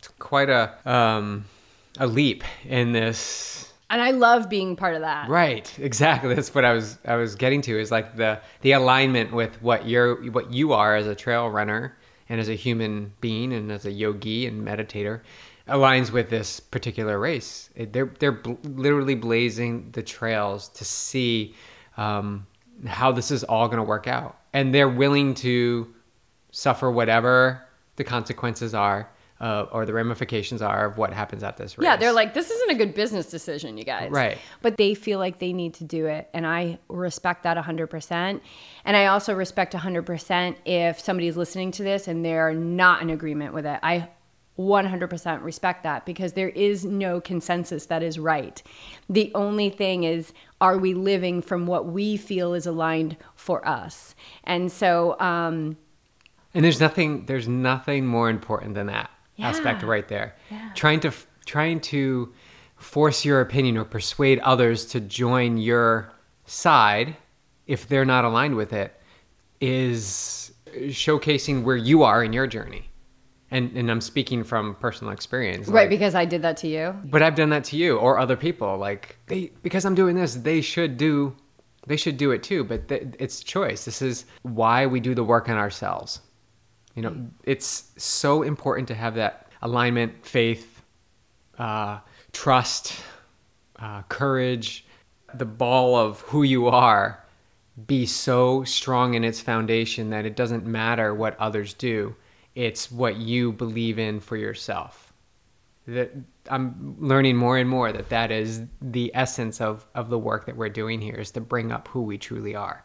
It's 0.00 0.08
quite 0.18 0.50
a 0.50 0.74
um, 0.84 1.44
a 1.98 2.06
leap 2.06 2.42
in 2.64 2.90
this 2.92 3.72
And 3.90 4.02
I 4.02 4.10
love 4.10 4.48
being 4.48 4.74
part 4.74 4.96
of 4.96 5.02
that. 5.02 5.28
Right, 5.28 5.72
exactly. 5.78 6.34
That's 6.34 6.52
what 6.52 6.64
I 6.64 6.72
was 6.72 6.98
I 7.04 7.14
was 7.14 7.36
getting 7.36 7.62
to 7.62 7.80
is 7.80 7.92
like 7.92 8.16
the 8.16 8.40
the 8.62 8.72
alignment 8.72 9.32
with 9.32 9.62
what 9.62 9.86
you're 9.86 10.16
what 10.32 10.52
you 10.52 10.72
are 10.72 10.96
as 10.96 11.06
a 11.06 11.14
trail 11.14 11.48
runner 11.48 11.96
and 12.28 12.40
as 12.40 12.48
a 12.48 12.54
human 12.54 13.12
being 13.20 13.52
and 13.52 13.70
as 13.72 13.84
a 13.86 13.90
yogi 13.90 14.46
and 14.46 14.66
meditator 14.66 15.20
aligns 15.68 16.10
with 16.10 16.30
this 16.30 16.60
particular 16.60 17.18
race. 17.18 17.70
They're 17.76 18.12
they're 18.18 18.32
bl- 18.32 18.54
literally 18.64 19.14
blazing 19.14 19.90
the 19.92 20.02
trails 20.02 20.68
to 20.70 20.84
see 20.84 21.54
um, 21.96 22.46
how 22.86 23.12
this 23.12 23.30
is 23.30 23.44
all 23.44 23.66
going 23.68 23.78
to 23.78 23.82
work 23.82 24.06
out, 24.06 24.38
and 24.52 24.74
they're 24.74 24.88
willing 24.88 25.34
to 25.34 25.92
suffer 26.50 26.90
whatever 26.90 27.62
the 27.96 28.04
consequences 28.04 28.74
are. 28.74 29.10
Uh, 29.40 29.66
or 29.70 29.86
the 29.86 29.92
ramifications 29.92 30.60
are 30.60 30.86
of 30.86 30.98
what 30.98 31.12
happens 31.12 31.44
at 31.44 31.56
this 31.56 31.78
race. 31.78 31.84
Yeah, 31.84 31.94
they're 31.94 32.12
like, 32.12 32.34
this 32.34 32.50
isn't 32.50 32.70
a 32.70 32.74
good 32.74 32.92
business 32.92 33.26
decision, 33.26 33.78
you 33.78 33.84
guys. 33.84 34.10
Right. 34.10 34.36
But 34.62 34.76
they 34.76 34.94
feel 34.94 35.20
like 35.20 35.38
they 35.38 35.52
need 35.52 35.74
to 35.74 35.84
do 35.84 36.06
it. 36.06 36.28
And 36.34 36.44
I 36.44 36.80
respect 36.88 37.44
that 37.44 37.56
100%. 37.56 38.40
And 38.84 38.96
I 38.96 39.06
also 39.06 39.32
respect 39.34 39.74
100% 39.74 40.56
if 40.64 40.98
somebody's 40.98 41.36
listening 41.36 41.70
to 41.72 41.84
this 41.84 42.08
and 42.08 42.24
they're 42.24 42.52
not 42.52 43.00
in 43.00 43.10
agreement 43.10 43.54
with 43.54 43.64
it. 43.64 43.78
I 43.80 44.08
100% 44.58 45.44
respect 45.44 45.84
that 45.84 46.04
because 46.04 46.32
there 46.32 46.48
is 46.48 46.84
no 46.84 47.20
consensus 47.20 47.86
that 47.86 48.02
is 48.02 48.18
right. 48.18 48.60
The 49.08 49.30
only 49.34 49.70
thing 49.70 50.02
is, 50.02 50.32
are 50.60 50.76
we 50.76 50.94
living 50.94 51.42
from 51.42 51.66
what 51.66 51.86
we 51.86 52.16
feel 52.16 52.54
is 52.54 52.66
aligned 52.66 53.16
for 53.36 53.66
us? 53.66 54.16
And 54.42 54.72
so, 54.72 55.18
um, 55.20 55.76
And 56.54 56.64
there's 56.64 56.80
nothing 56.80 57.26
there's 57.26 57.46
nothing 57.46 58.06
more 58.06 58.28
important 58.28 58.74
than 58.74 58.88
that 58.88 59.10
aspect 59.40 59.82
right 59.82 60.08
there. 60.08 60.34
Yeah. 60.50 60.70
Trying 60.74 61.00
to 61.00 61.12
trying 61.46 61.80
to 61.80 62.32
force 62.76 63.24
your 63.24 63.40
opinion 63.40 63.76
or 63.78 63.84
persuade 63.84 64.38
others 64.40 64.84
to 64.86 65.00
join 65.00 65.56
your 65.56 66.12
side 66.46 67.16
if 67.66 67.88
they're 67.88 68.04
not 68.04 68.24
aligned 68.24 68.54
with 68.54 68.72
it 68.72 68.94
is 69.60 70.52
showcasing 70.74 71.62
where 71.64 71.76
you 71.76 72.02
are 72.02 72.22
in 72.22 72.32
your 72.32 72.46
journey. 72.46 72.84
And 73.50 73.74
and 73.76 73.90
I'm 73.90 74.00
speaking 74.02 74.44
from 74.44 74.74
personal 74.76 75.12
experience. 75.12 75.68
right, 75.68 75.82
like- 75.82 75.90
because 75.90 76.14
I 76.14 76.24
did 76.26 76.42
that 76.42 76.56
to 76.58 76.68
you. 76.68 76.94
but 77.04 77.22
I've 77.22 77.34
done 77.34 77.48
that 77.50 77.64
to 77.64 77.76
you 77.76 77.96
or 77.96 78.18
other 78.18 78.36
people. 78.36 78.76
Like 78.76 79.16
they, 79.26 79.52
because 79.62 79.84
I'm 79.86 79.94
doing 79.94 80.16
this, 80.16 80.34
they 80.34 80.60
should 80.60 80.98
do, 80.98 81.34
they 81.86 81.96
should 81.96 82.18
do 82.18 82.30
it 82.32 82.42
too. 82.42 82.62
But 82.64 82.88
th- 82.88 83.06
it's 83.18 83.42
choice. 83.42 83.86
This 83.86 84.02
is 84.02 84.26
why 84.42 84.84
we 84.86 85.00
do 85.00 85.14
the 85.14 85.24
work 85.24 85.48
on 85.48 85.56
ourselves. 85.56 86.20
You 86.98 87.02
know, 87.02 87.16
it's 87.44 87.92
so 87.96 88.42
important 88.42 88.88
to 88.88 88.94
have 88.96 89.14
that 89.14 89.52
alignment, 89.62 90.26
faith, 90.26 90.82
uh, 91.56 92.00
trust, 92.32 92.92
uh, 93.78 94.02
courage, 94.08 94.84
the 95.32 95.44
ball 95.44 95.94
of 95.94 96.22
who 96.22 96.42
you 96.42 96.66
are 96.66 97.24
be 97.86 98.04
so 98.04 98.64
strong 98.64 99.14
in 99.14 99.22
its 99.22 99.40
foundation 99.40 100.10
that 100.10 100.26
it 100.26 100.34
doesn't 100.34 100.66
matter 100.66 101.14
what 101.14 101.38
others 101.38 101.72
do. 101.72 102.16
It's 102.56 102.90
what 102.90 103.14
you 103.14 103.52
believe 103.52 104.00
in 104.00 104.18
for 104.18 104.36
yourself 104.36 105.12
that 105.86 106.10
I'm 106.50 106.96
learning 106.98 107.36
more 107.36 107.58
and 107.58 107.70
more 107.70 107.92
that 107.92 108.08
that 108.08 108.32
is 108.32 108.62
the 108.82 109.12
essence 109.14 109.60
of, 109.60 109.86
of 109.94 110.10
the 110.10 110.18
work 110.18 110.46
that 110.46 110.56
we're 110.56 110.68
doing 110.68 111.00
here 111.00 111.14
is 111.14 111.30
to 111.30 111.40
bring 111.40 111.70
up 111.70 111.86
who 111.86 112.02
we 112.02 112.18
truly 112.18 112.56
are. 112.56 112.84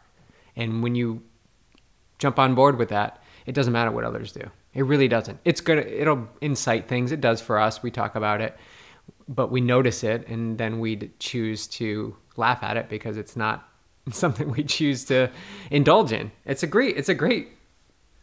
And 0.54 0.84
when 0.84 0.94
you 0.94 1.20
jump 2.20 2.38
on 2.38 2.54
board 2.54 2.78
with 2.78 2.90
that, 2.90 3.23
it 3.46 3.54
doesn't 3.54 3.72
matter 3.72 3.90
what 3.90 4.04
others 4.04 4.32
do. 4.32 4.48
It 4.72 4.82
really 4.82 5.08
doesn't. 5.08 5.38
It's 5.44 5.60
gonna 5.60 5.82
it'll 5.82 6.28
incite 6.40 6.88
things. 6.88 7.12
It 7.12 7.20
does 7.20 7.40
for 7.40 7.58
us. 7.58 7.82
We 7.82 7.90
talk 7.90 8.14
about 8.14 8.40
it, 8.40 8.56
but 9.28 9.50
we 9.50 9.60
notice 9.60 10.04
it, 10.04 10.26
and 10.28 10.58
then 10.58 10.80
we 10.80 11.10
choose 11.18 11.66
to 11.68 12.16
laugh 12.36 12.62
at 12.62 12.76
it 12.76 12.88
because 12.88 13.16
it's 13.16 13.36
not 13.36 13.68
something 14.10 14.50
we 14.50 14.64
choose 14.64 15.04
to 15.06 15.30
indulge 15.70 16.12
in. 16.12 16.32
It's 16.44 16.62
a 16.62 16.66
great 16.66 16.96
it's 16.96 17.08
a 17.08 17.14
great 17.14 17.48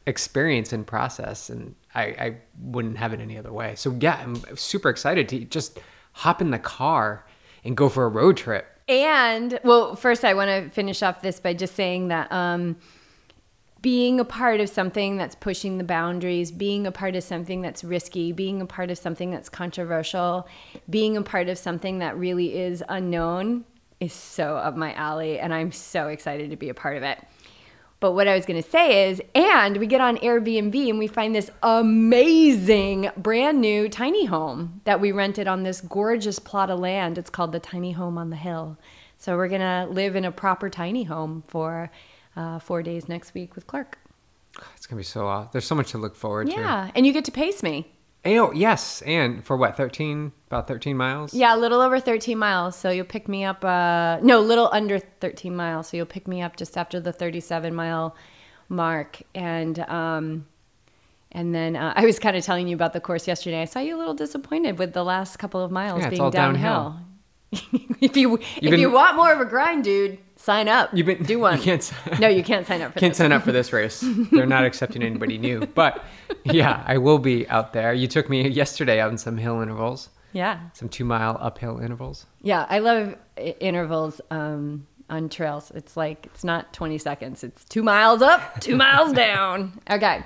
experience 0.07 0.73
and 0.73 0.85
process, 0.85 1.49
and 1.49 1.75
I, 1.93 2.03
I 2.03 2.37
wouldn't 2.59 2.97
have 2.97 3.13
it 3.13 3.19
any 3.19 3.37
other 3.37 3.53
way. 3.53 3.75
So 3.75 3.95
yeah, 3.99 4.19
I'm 4.21 4.35
super 4.57 4.89
excited 4.89 5.29
to 5.29 5.39
just 5.45 5.79
hop 6.13 6.41
in 6.41 6.51
the 6.51 6.59
car 6.59 7.25
and 7.63 7.77
go 7.77 7.89
for 7.89 8.05
a 8.05 8.09
road 8.09 8.37
trip. 8.37 8.67
And 8.87 9.59
well, 9.63 9.95
first 9.95 10.25
I 10.25 10.33
want 10.33 10.49
to 10.49 10.69
finish 10.71 11.01
off 11.03 11.21
this 11.21 11.39
by 11.39 11.53
just 11.53 11.75
saying 11.75 12.09
that 12.09 12.31
um, 12.31 12.77
being 13.81 14.19
a 14.19 14.25
part 14.25 14.59
of 14.59 14.69
something 14.69 15.17
that's 15.17 15.35
pushing 15.35 15.77
the 15.77 15.83
boundaries, 15.83 16.51
being 16.51 16.85
a 16.85 16.91
part 16.91 17.15
of 17.15 17.23
something 17.23 17.61
that's 17.61 17.83
risky, 17.83 18.31
being 18.31 18.61
a 18.61 18.65
part 18.65 18.91
of 18.91 18.97
something 18.97 19.31
that's 19.31 19.49
controversial, 19.49 20.47
being 20.89 21.17
a 21.17 21.21
part 21.21 21.49
of 21.49 21.57
something 21.57 21.99
that 21.99 22.17
really 22.17 22.55
is 22.55 22.83
unknown 22.89 23.65
is 23.99 24.13
so 24.13 24.57
up 24.57 24.75
my 24.75 24.93
alley, 24.93 25.39
and 25.39 25.53
I'm 25.53 25.71
so 25.71 26.07
excited 26.07 26.49
to 26.49 26.55
be 26.57 26.69
a 26.69 26.73
part 26.73 26.97
of 26.97 27.03
it. 27.03 27.19
But 27.99 28.13
what 28.13 28.27
I 28.27 28.35
was 28.35 28.47
to 28.47 28.67
say 28.67 29.09
is, 29.09 29.21
and 29.35 29.77
we 29.77 29.85
get 29.85 30.01
on 30.01 30.17
Airbnb 30.17 30.89
and 30.89 30.97
we 30.97 31.05
find 31.05 31.35
this 31.35 31.51
amazing 31.61 33.11
brand 33.15 33.61
new 33.61 33.87
tiny 33.89 34.25
home 34.25 34.81
that 34.85 34.99
we 34.99 35.11
rented 35.11 35.47
on 35.47 35.61
this 35.61 35.81
gorgeous 35.81 36.39
plot 36.39 36.71
of 36.71 36.79
land. 36.79 37.19
It's 37.19 37.29
called 37.29 37.51
the 37.51 37.59
Tiny 37.59 37.91
Home 37.91 38.17
on 38.17 38.31
the 38.31 38.37
Hill. 38.37 38.75
So 39.19 39.37
we're 39.37 39.49
to 39.61 39.87
live 39.87 40.15
in 40.15 40.25
a 40.25 40.31
proper 40.31 40.67
tiny 40.67 41.03
home 41.03 41.43
for 41.47 41.91
uh, 42.35 42.59
four 42.59 42.81
days 42.83 43.07
next 43.09 43.33
week 43.33 43.55
with 43.55 43.67
Clark. 43.67 43.97
It's 44.75 44.85
gonna 44.85 44.99
be 44.99 45.03
so 45.03 45.27
awesome. 45.27 45.49
There's 45.51 45.65
so 45.65 45.75
much 45.75 45.91
to 45.91 45.97
look 45.97 46.15
forward 46.15 46.47
to. 46.47 46.53
Yeah, 46.53 46.91
and 46.95 47.05
you 47.05 47.13
get 47.13 47.25
to 47.25 47.31
pace 47.31 47.63
me. 47.63 47.91
Oh 48.23 48.51
yes, 48.51 49.01
and 49.03 49.43
for 49.43 49.57
what? 49.57 49.75
Thirteen, 49.77 50.31
about 50.47 50.67
thirteen 50.67 50.97
miles. 50.97 51.33
Yeah, 51.33 51.55
a 51.55 51.57
little 51.57 51.81
over 51.81 51.99
13 51.99 52.37
miles. 52.37 52.75
So 52.75 52.89
you'll 52.91 53.05
pick 53.05 53.27
me 53.27 53.43
up, 53.45 53.63
uh, 53.65 54.19
no, 54.21 54.39
a 54.39 54.41
little 54.41 54.69
under 54.71 54.99
13 54.99 55.55
miles. 55.55 55.87
So 55.87 55.97
you'll 55.97 56.05
pick 56.05 56.27
me 56.27 56.41
up 56.41 56.55
just 56.55 56.77
after 56.77 56.99
the 56.99 57.11
37 57.11 57.73
mile 57.73 58.15
mark. 58.69 59.21
And, 59.33 59.79
um, 59.79 60.45
and 61.31 61.55
then 61.55 61.75
uh, 61.75 61.93
I 61.95 62.05
was 62.05 62.19
kind 62.19 62.35
of 62.35 62.43
telling 62.43 62.67
you 62.67 62.75
about 62.75 62.93
the 62.93 62.99
course 62.99 63.27
yesterday. 63.27 63.61
I 63.61 63.65
saw 63.65 63.79
you 63.79 63.95
a 63.95 63.99
little 63.99 64.13
disappointed 64.13 64.77
with 64.77 64.93
the 64.93 65.03
last 65.03 65.37
couple 65.37 65.63
of 65.63 65.71
miles 65.71 66.01
Yeah, 66.01 66.09
being 66.09 66.21
all 66.21 66.31
downhill. 66.31 66.99
if 68.01 68.15
you 68.17 68.35
if 68.37 68.61
been- 68.61 68.79
you 68.79 68.89
want 68.91 69.15
more 69.15 69.31
of 69.33 69.39
a 69.41 69.45
grind, 69.45 69.83
dude, 69.83 70.17
sign 70.37 70.67
up. 70.67 70.89
You've 70.93 71.05
been 71.05 71.23
do 71.23 71.39
one. 71.47 71.57
You 71.57 71.63
can't. 71.63 71.93
no, 72.19 72.27
you 72.27 72.43
can't 72.43 72.65
sign 72.65 72.81
up 72.81 72.93
for 72.93 72.99
can't 73.01 73.11
this. 73.11 73.17
sign 73.17 73.31
up 73.31 73.43
for 73.43 73.51
this 73.51 73.73
race. 73.73 74.03
They're 74.31 74.45
not 74.45 74.63
accepting 74.65 75.03
anybody 75.03 75.37
new. 75.37 75.65
But 75.67 76.03
yeah, 76.43 76.83
I 76.87 76.97
will 76.97 77.19
be 77.19 77.47
out 77.49 77.73
there. 77.73 77.93
You 77.93 78.07
took 78.07 78.29
me 78.29 78.47
yesterday 78.47 79.01
on 79.01 79.17
some 79.17 79.37
hill 79.37 79.61
intervals, 79.61 80.09
Yeah, 80.33 80.59
some 80.73 80.87
two 80.89 81.03
mile 81.05 81.37
uphill 81.41 81.79
intervals. 81.79 82.25
yeah. 82.41 82.65
I 82.69 82.79
love 82.79 83.15
intervals 83.37 84.21
um, 84.31 84.87
on 85.09 85.27
trails. 85.29 85.71
It's 85.75 85.97
like 85.97 86.25
it's 86.27 86.43
not 86.45 86.71
20 86.73 86.97
seconds. 86.99 87.43
It's 87.43 87.65
two 87.65 87.83
miles 87.83 88.21
up, 88.21 88.61
two 88.61 88.75
miles 88.77 89.11
down. 89.11 89.79
Okay. 89.89 90.23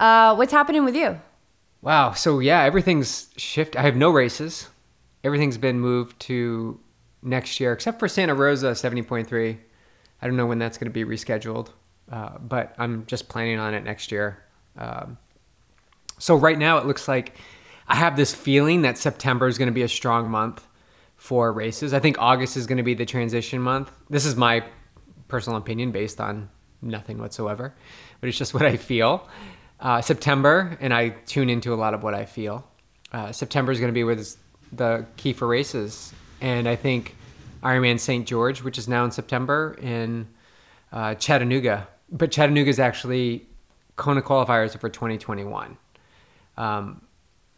Uh, 0.00 0.34
what's 0.34 0.52
happening 0.52 0.84
with 0.84 0.96
you? 0.96 1.20
Wow. 1.82 2.12
So 2.12 2.40
yeah, 2.40 2.62
everything's 2.62 3.28
shift. 3.36 3.76
I 3.76 3.82
have 3.82 3.94
no 3.96 4.10
races. 4.10 4.68
Everything's 5.22 5.58
been 5.58 5.80
moved 5.80 6.18
to 6.20 6.80
next 7.22 7.60
year, 7.60 7.72
except 7.72 7.98
for 7.98 8.08
Santa 8.08 8.34
Rosa 8.34 8.72
70.3. 8.72 9.58
I 10.22 10.26
don't 10.26 10.36
know 10.36 10.46
when 10.46 10.58
that's 10.58 10.78
going 10.78 10.90
to 10.90 10.92
be 10.92 11.04
rescheduled, 11.04 11.68
uh, 12.10 12.38
but 12.38 12.74
I'm 12.78 13.06
just 13.06 13.28
planning 13.28 13.58
on 13.58 13.74
it 13.74 13.84
next 13.84 14.12
year. 14.12 14.42
Um, 14.76 15.18
so 16.18 16.36
right 16.36 16.58
now 16.58 16.78
it 16.78 16.86
looks 16.86 17.08
like 17.08 17.34
I 17.88 17.96
have 17.96 18.16
this 18.16 18.34
feeling 18.34 18.82
that 18.82 18.98
September 18.98 19.48
is 19.48 19.58
going 19.58 19.68
to 19.68 19.72
be 19.72 19.82
a 19.82 19.88
strong 19.88 20.30
month 20.30 20.66
for 21.16 21.52
races. 21.52 21.92
I 21.92 22.00
think 22.00 22.16
August 22.18 22.56
is 22.56 22.66
going 22.66 22.78
to 22.78 22.82
be 22.84 22.94
the 22.94 23.06
transition 23.06 23.60
month. 23.60 23.90
This 24.08 24.24
is 24.24 24.36
my 24.36 24.64
personal 25.28 25.58
opinion 25.58 25.92
based 25.92 26.20
on 26.20 26.48
nothing 26.82 27.18
whatsoever, 27.18 27.74
but 28.20 28.28
it's 28.28 28.38
just 28.38 28.54
what 28.54 28.64
I 28.64 28.76
feel. 28.76 29.28
Uh, 29.78 30.02
September, 30.02 30.76
and 30.80 30.92
I 30.92 31.10
tune 31.10 31.48
into 31.48 31.72
a 31.72 31.76
lot 31.76 31.94
of 31.94 32.02
what 32.02 32.14
I 32.14 32.26
feel. 32.26 32.66
Uh, 33.12 33.32
September 33.32 33.72
is 33.72 33.80
going 33.80 33.88
to 33.88 33.94
be 33.94 34.04
where 34.04 34.14
the 34.72 35.06
key 35.16 35.32
for 35.32 35.46
races, 35.46 36.12
and 36.40 36.68
I 36.68 36.76
think 36.76 37.16
Ironman 37.62 37.98
St. 37.98 38.26
George, 38.26 38.62
which 38.62 38.78
is 38.78 38.88
now 38.88 39.04
in 39.04 39.10
September, 39.10 39.76
in 39.80 40.28
uh, 40.92 41.14
Chattanooga. 41.14 41.88
But 42.10 42.30
Chattanooga 42.30 42.70
is 42.70 42.78
actually 42.80 43.46
Kona 43.96 44.22
qualifiers 44.22 44.78
for 44.78 44.88
2021. 44.88 45.76
Um, 46.56 47.02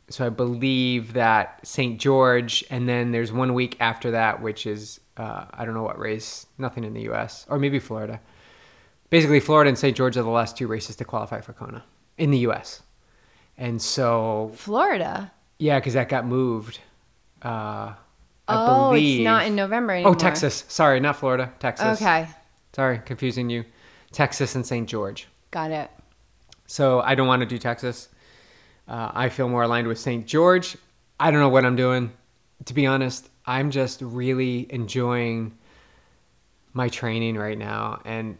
so 0.08 0.26
I 0.26 0.28
believe 0.28 1.14
that 1.14 1.66
St. 1.66 1.98
George, 2.00 2.64
and 2.70 2.88
then 2.88 3.12
there's 3.12 3.32
one 3.32 3.54
week 3.54 3.76
after 3.80 4.10
that, 4.10 4.42
which 4.42 4.66
is 4.66 5.00
uh, 5.16 5.46
I 5.52 5.64
don't 5.64 5.74
know 5.74 5.82
what 5.82 5.98
race, 5.98 6.46
nothing 6.58 6.84
in 6.84 6.94
the 6.94 7.02
U.S. 7.02 7.46
or 7.48 7.58
maybe 7.58 7.78
Florida. 7.78 8.20
Basically, 9.10 9.40
Florida 9.40 9.68
and 9.68 9.78
St. 9.78 9.96
George 9.96 10.16
are 10.16 10.22
the 10.22 10.30
last 10.30 10.56
two 10.56 10.66
races 10.66 10.96
to 10.96 11.04
qualify 11.04 11.40
for 11.40 11.52
Kona 11.52 11.84
in 12.16 12.30
the 12.30 12.38
U.S. 12.38 12.82
And 13.58 13.80
so 13.80 14.52
Florida. 14.54 15.32
yeah, 15.58 15.78
because 15.78 15.94
that 15.94 16.08
got 16.08 16.26
moved. 16.26 16.80
Uh, 17.44 17.94
I 18.48 18.66
oh, 18.66 18.90
believe. 18.90 19.20
it's 19.20 19.24
not 19.24 19.46
in 19.46 19.54
November 19.54 19.94
anymore. 19.94 20.12
Oh, 20.12 20.14
Texas. 20.14 20.64
Sorry, 20.68 21.00
not 21.00 21.16
Florida. 21.16 21.52
Texas. 21.58 22.00
Okay, 22.00 22.28
Sorry, 22.74 22.98
confusing 23.04 23.50
you. 23.50 23.64
Texas 24.12 24.54
and 24.54 24.66
St. 24.66 24.88
George. 24.88 25.28
got 25.50 25.70
it. 25.70 25.90
So 26.66 27.00
I 27.00 27.14
don't 27.14 27.26
want 27.26 27.40
to 27.40 27.46
do 27.46 27.58
Texas. 27.58 28.08
Uh, 28.88 29.10
I 29.14 29.28
feel 29.28 29.48
more 29.48 29.62
aligned 29.62 29.86
with 29.86 29.98
St. 29.98 30.26
George. 30.26 30.76
I 31.20 31.30
don't 31.30 31.40
know 31.40 31.48
what 31.48 31.64
I'm 31.64 31.76
doing. 31.76 32.12
To 32.66 32.74
be 32.74 32.86
honest, 32.86 33.28
I'm 33.46 33.70
just 33.70 34.00
really 34.02 34.72
enjoying 34.72 35.56
my 36.72 36.88
training 36.88 37.36
right 37.36 37.58
now 37.58 38.00
and 38.04 38.38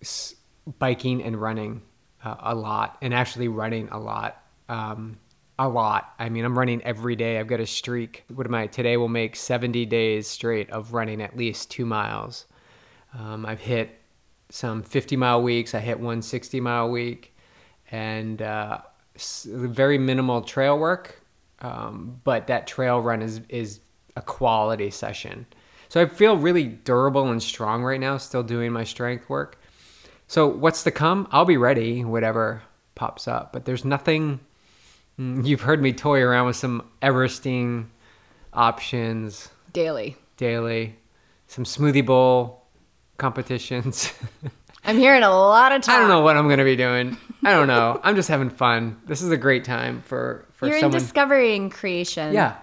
s- 0.00 0.34
biking 0.78 1.22
and 1.22 1.36
running 1.40 1.82
uh, 2.24 2.36
a 2.40 2.54
lot, 2.54 2.96
and 3.02 3.12
actually 3.14 3.48
running 3.48 3.88
a 3.90 3.98
lot. 3.98 4.42
Um, 4.68 5.18
a 5.60 5.68
lot. 5.68 6.14
I 6.18 6.30
mean, 6.30 6.46
I'm 6.46 6.58
running 6.58 6.82
every 6.84 7.14
day. 7.14 7.38
I've 7.38 7.46
got 7.46 7.60
a 7.60 7.66
streak. 7.66 8.24
What 8.34 8.46
am 8.46 8.54
I? 8.54 8.66
Today 8.66 8.96
will 8.96 9.08
make 9.08 9.36
70 9.36 9.84
days 9.84 10.26
straight 10.26 10.70
of 10.70 10.94
running 10.94 11.20
at 11.20 11.36
least 11.36 11.70
two 11.70 11.84
miles. 11.84 12.46
Um, 13.18 13.44
I've 13.44 13.60
hit 13.60 14.00
some 14.48 14.82
50 14.82 15.16
mile 15.16 15.42
weeks. 15.42 15.74
I 15.74 15.80
hit 15.80 16.00
one 16.00 16.22
60 16.22 16.60
mile 16.60 16.88
week, 16.88 17.36
and 17.90 18.40
uh, 18.40 18.78
very 19.46 19.98
minimal 19.98 20.40
trail 20.40 20.78
work. 20.78 21.20
Um, 21.60 22.18
but 22.24 22.46
that 22.46 22.66
trail 22.66 23.00
run 23.02 23.20
is 23.20 23.42
is 23.50 23.80
a 24.16 24.22
quality 24.22 24.90
session. 24.90 25.44
So 25.90 26.00
I 26.00 26.06
feel 26.06 26.38
really 26.38 26.64
durable 26.64 27.28
and 27.28 27.42
strong 27.42 27.82
right 27.82 28.00
now. 28.00 28.16
Still 28.16 28.42
doing 28.42 28.72
my 28.72 28.84
strength 28.84 29.28
work. 29.28 29.60
So 30.26 30.46
what's 30.46 30.84
to 30.84 30.90
come? 30.90 31.28
I'll 31.32 31.44
be 31.44 31.58
ready. 31.58 32.02
Whatever 32.02 32.62
pops 32.94 33.28
up. 33.28 33.52
But 33.52 33.66
there's 33.66 33.84
nothing. 33.84 34.40
Mm, 35.20 35.46
You've 35.46 35.60
heard 35.60 35.82
me 35.82 35.92
toy 35.92 36.20
around 36.22 36.46
with 36.46 36.56
some 36.56 36.88
Everesting 37.02 37.86
options 38.52 39.48
Daily. 39.72 40.16
daily, 40.36 40.96
some 41.46 41.64
smoothie 41.64 42.04
bowl 42.04 42.64
competitions. 43.18 44.12
I'm 44.84 44.96
hearing 44.98 45.22
a 45.22 45.30
lot 45.30 45.72
of 45.72 45.82
talk. 45.82 45.94
I 45.94 45.98
don't 45.98 46.08
know 46.08 46.22
what 46.22 46.36
I'm 46.36 46.48
gonna 46.48 46.64
be 46.64 46.76
doing. 46.76 47.16
I 47.44 47.50
don't 47.52 47.68
know. 47.68 48.00
I'm 48.02 48.16
just 48.16 48.28
having 48.28 48.50
fun. 48.50 49.00
This 49.06 49.22
is 49.22 49.30
a 49.30 49.36
great 49.36 49.64
time 49.64 50.02
for 50.02 50.46
for 50.52 50.66
You're 50.66 50.80
someone. 50.80 50.96
in 50.96 51.02
discovery 51.02 51.54
and 51.56 51.70
creation. 51.70 52.32
yeah. 52.32 52.56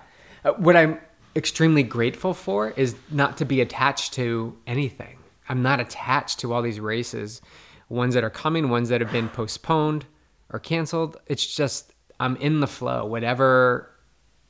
Uh, 0.44 0.54
what 0.54 0.76
I'm 0.76 1.00
extremely 1.36 1.84
grateful 1.84 2.34
for 2.34 2.72
is 2.72 2.96
not 3.12 3.38
to 3.38 3.46
be 3.46 3.62
attached 3.62 4.14
to 4.14 4.56
anything. 4.66 5.18
I'm 5.50 5.62
not 5.62 5.80
attached 5.80 6.40
to 6.40 6.52
all 6.54 6.62
these 6.62 6.80
races, 6.80 7.42
ones 7.90 8.14
that 8.16 8.24
are 8.24 8.30
coming, 8.30 8.70
ones 8.70 8.90
that 8.90 9.00
have 9.02 9.12
been 9.12 9.30
postponed 9.30 10.06
or 10.52 10.60
canceled. 10.60 11.18
It's 11.28 11.46
just 11.56 11.94
I'm 12.20 12.36
in 12.38 12.60
the 12.60 12.68
flow. 12.68 13.06
Whatever, 13.06 13.90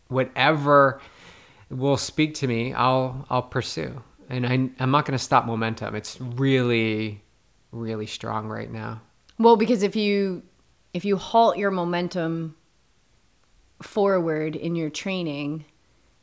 whatever 0.07 1.01
will 1.69 1.97
speak 1.97 2.35
to 2.35 2.47
me, 2.47 2.73
I'll 2.73 3.25
I'll 3.29 3.41
pursue. 3.41 4.01
And 4.29 4.45
I 4.45 4.69
I'm 4.79 4.91
not 4.91 5.05
going 5.05 5.17
to 5.17 5.23
stop 5.23 5.45
momentum. 5.45 5.95
It's 5.95 6.19
really, 6.19 7.23
really 7.71 8.07
strong 8.07 8.47
right 8.47 8.71
now. 8.71 9.01
Well, 9.37 9.55
because 9.55 9.83
if 9.83 9.95
you 9.95 10.43
if 10.93 11.05
you 11.05 11.17
halt 11.17 11.57
your 11.57 11.71
momentum 11.71 12.55
forward 13.81 14.55
in 14.55 14.75
your 14.75 14.89
training, 14.89 15.65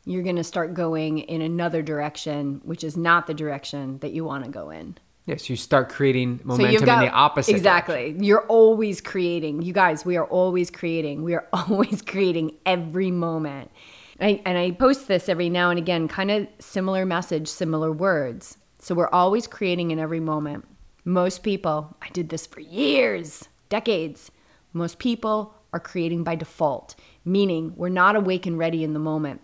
you're 0.04 0.22
going 0.22 0.36
to 0.36 0.44
start 0.44 0.74
going 0.74 1.18
in 1.18 1.40
another 1.40 1.82
direction, 1.82 2.60
which 2.64 2.84
is 2.84 2.96
not 2.96 3.26
the 3.26 3.34
direction 3.34 3.98
that 3.98 4.12
you 4.12 4.24
want 4.24 4.44
to 4.44 4.50
go 4.50 4.70
in. 4.70 4.96
Yes, 5.26 5.48
you 5.48 5.56
start 5.56 5.88
creating 5.88 6.38
So 6.38 6.44
momentum 6.44 6.88
in 6.88 7.00
the 7.00 7.10
opposite. 7.10 7.54
Exactly. 7.54 8.14
You're 8.18 8.46
always 8.46 9.00
creating. 9.00 9.62
You 9.62 9.72
guys, 9.72 10.04
we 10.04 10.16
are 10.16 10.26
always 10.26 10.70
creating. 10.70 11.22
We 11.22 11.34
are 11.34 11.48
always 11.52 12.02
creating 12.02 12.56
every 12.66 13.10
moment. 13.10 13.70
And 14.18 14.36
I, 14.36 14.42
and 14.44 14.58
I 14.58 14.72
post 14.72 15.08
this 15.08 15.28
every 15.28 15.48
now 15.48 15.70
and 15.70 15.78
again, 15.78 16.08
kind 16.08 16.30
of 16.30 16.46
similar 16.58 17.06
message, 17.06 17.48
similar 17.48 17.90
words. 17.90 18.58
So 18.78 18.94
we're 18.94 19.08
always 19.08 19.46
creating 19.46 19.90
in 19.92 19.98
every 19.98 20.20
moment. 20.20 20.66
Most 21.06 21.42
people, 21.42 21.96
I 22.02 22.08
did 22.10 22.28
this 22.28 22.46
for 22.46 22.60
years, 22.60 23.48
decades. 23.70 24.30
Most 24.74 24.98
people 24.98 25.54
are 25.72 25.80
creating 25.80 26.22
by 26.22 26.34
default, 26.34 26.94
meaning 27.24 27.72
we're 27.76 27.88
not 27.88 28.14
awake 28.14 28.44
and 28.46 28.58
ready 28.58 28.84
in 28.84 28.92
the 28.92 28.98
moment. 28.98 29.40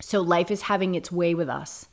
So 0.00 0.20
life 0.20 0.50
is 0.50 0.62
having 0.62 0.94
its 0.96 1.12
way 1.12 1.34
with 1.34 1.48
us. 1.48 1.86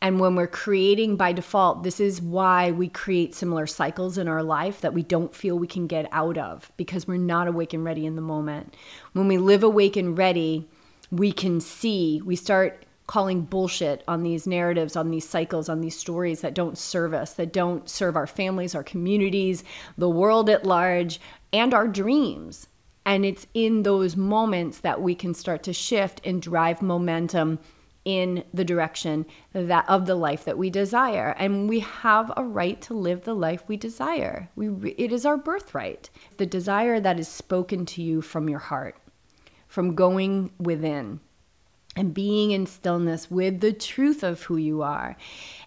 And 0.00 0.20
when 0.20 0.34
we're 0.34 0.46
creating 0.46 1.16
by 1.16 1.32
default, 1.32 1.82
this 1.82 1.98
is 1.98 2.20
why 2.20 2.70
we 2.70 2.88
create 2.88 3.34
similar 3.34 3.66
cycles 3.66 4.18
in 4.18 4.28
our 4.28 4.42
life 4.42 4.82
that 4.82 4.92
we 4.92 5.02
don't 5.02 5.34
feel 5.34 5.58
we 5.58 5.66
can 5.66 5.86
get 5.86 6.08
out 6.12 6.36
of 6.36 6.70
because 6.76 7.08
we're 7.08 7.16
not 7.16 7.48
awake 7.48 7.72
and 7.72 7.84
ready 7.84 8.04
in 8.04 8.14
the 8.14 8.22
moment. 8.22 8.76
When 9.14 9.28
we 9.28 9.38
live 9.38 9.62
awake 9.62 9.96
and 9.96 10.16
ready, 10.16 10.68
we 11.10 11.32
can 11.32 11.60
see, 11.60 12.20
we 12.22 12.36
start 12.36 12.84
calling 13.06 13.42
bullshit 13.42 14.02
on 14.08 14.22
these 14.22 14.46
narratives, 14.46 14.96
on 14.96 15.10
these 15.10 15.28
cycles, 15.28 15.68
on 15.68 15.80
these 15.80 15.98
stories 15.98 16.40
that 16.40 16.54
don't 16.54 16.78
serve 16.78 17.12
us, 17.12 17.34
that 17.34 17.52
don't 17.52 17.88
serve 17.88 18.16
our 18.16 18.26
families, 18.26 18.74
our 18.74 18.84
communities, 18.84 19.62
the 19.98 20.08
world 20.08 20.48
at 20.48 20.64
large, 20.64 21.20
and 21.52 21.74
our 21.74 21.86
dreams. 21.86 22.66
And 23.06 23.24
it's 23.24 23.46
in 23.52 23.82
those 23.82 24.16
moments 24.16 24.78
that 24.80 25.02
we 25.02 25.14
can 25.14 25.34
start 25.34 25.62
to 25.64 25.72
shift 25.72 26.20
and 26.24 26.40
drive 26.40 26.80
momentum 26.80 27.58
in 28.04 28.44
the 28.52 28.64
direction 28.64 29.24
that 29.52 29.88
of 29.88 30.06
the 30.06 30.14
life 30.14 30.44
that 30.44 30.58
we 30.58 30.68
desire 30.68 31.34
and 31.38 31.68
we 31.68 31.80
have 31.80 32.32
a 32.36 32.44
right 32.44 32.80
to 32.82 32.92
live 32.92 33.24
the 33.24 33.34
life 33.34 33.62
we 33.66 33.76
desire 33.76 34.50
we 34.54 34.94
it 34.98 35.12
is 35.12 35.24
our 35.24 35.36
birthright 35.36 36.10
the 36.36 36.46
desire 36.46 37.00
that 37.00 37.18
is 37.18 37.28
spoken 37.28 37.86
to 37.86 38.02
you 38.02 38.20
from 38.20 38.48
your 38.48 38.58
heart 38.58 38.96
from 39.66 39.94
going 39.94 40.50
within 40.58 41.20
and 41.96 42.12
being 42.12 42.50
in 42.50 42.66
stillness 42.66 43.30
with 43.30 43.60
the 43.60 43.72
truth 43.72 44.22
of 44.22 44.42
who 44.42 44.56
you 44.56 44.82
are. 44.82 45.16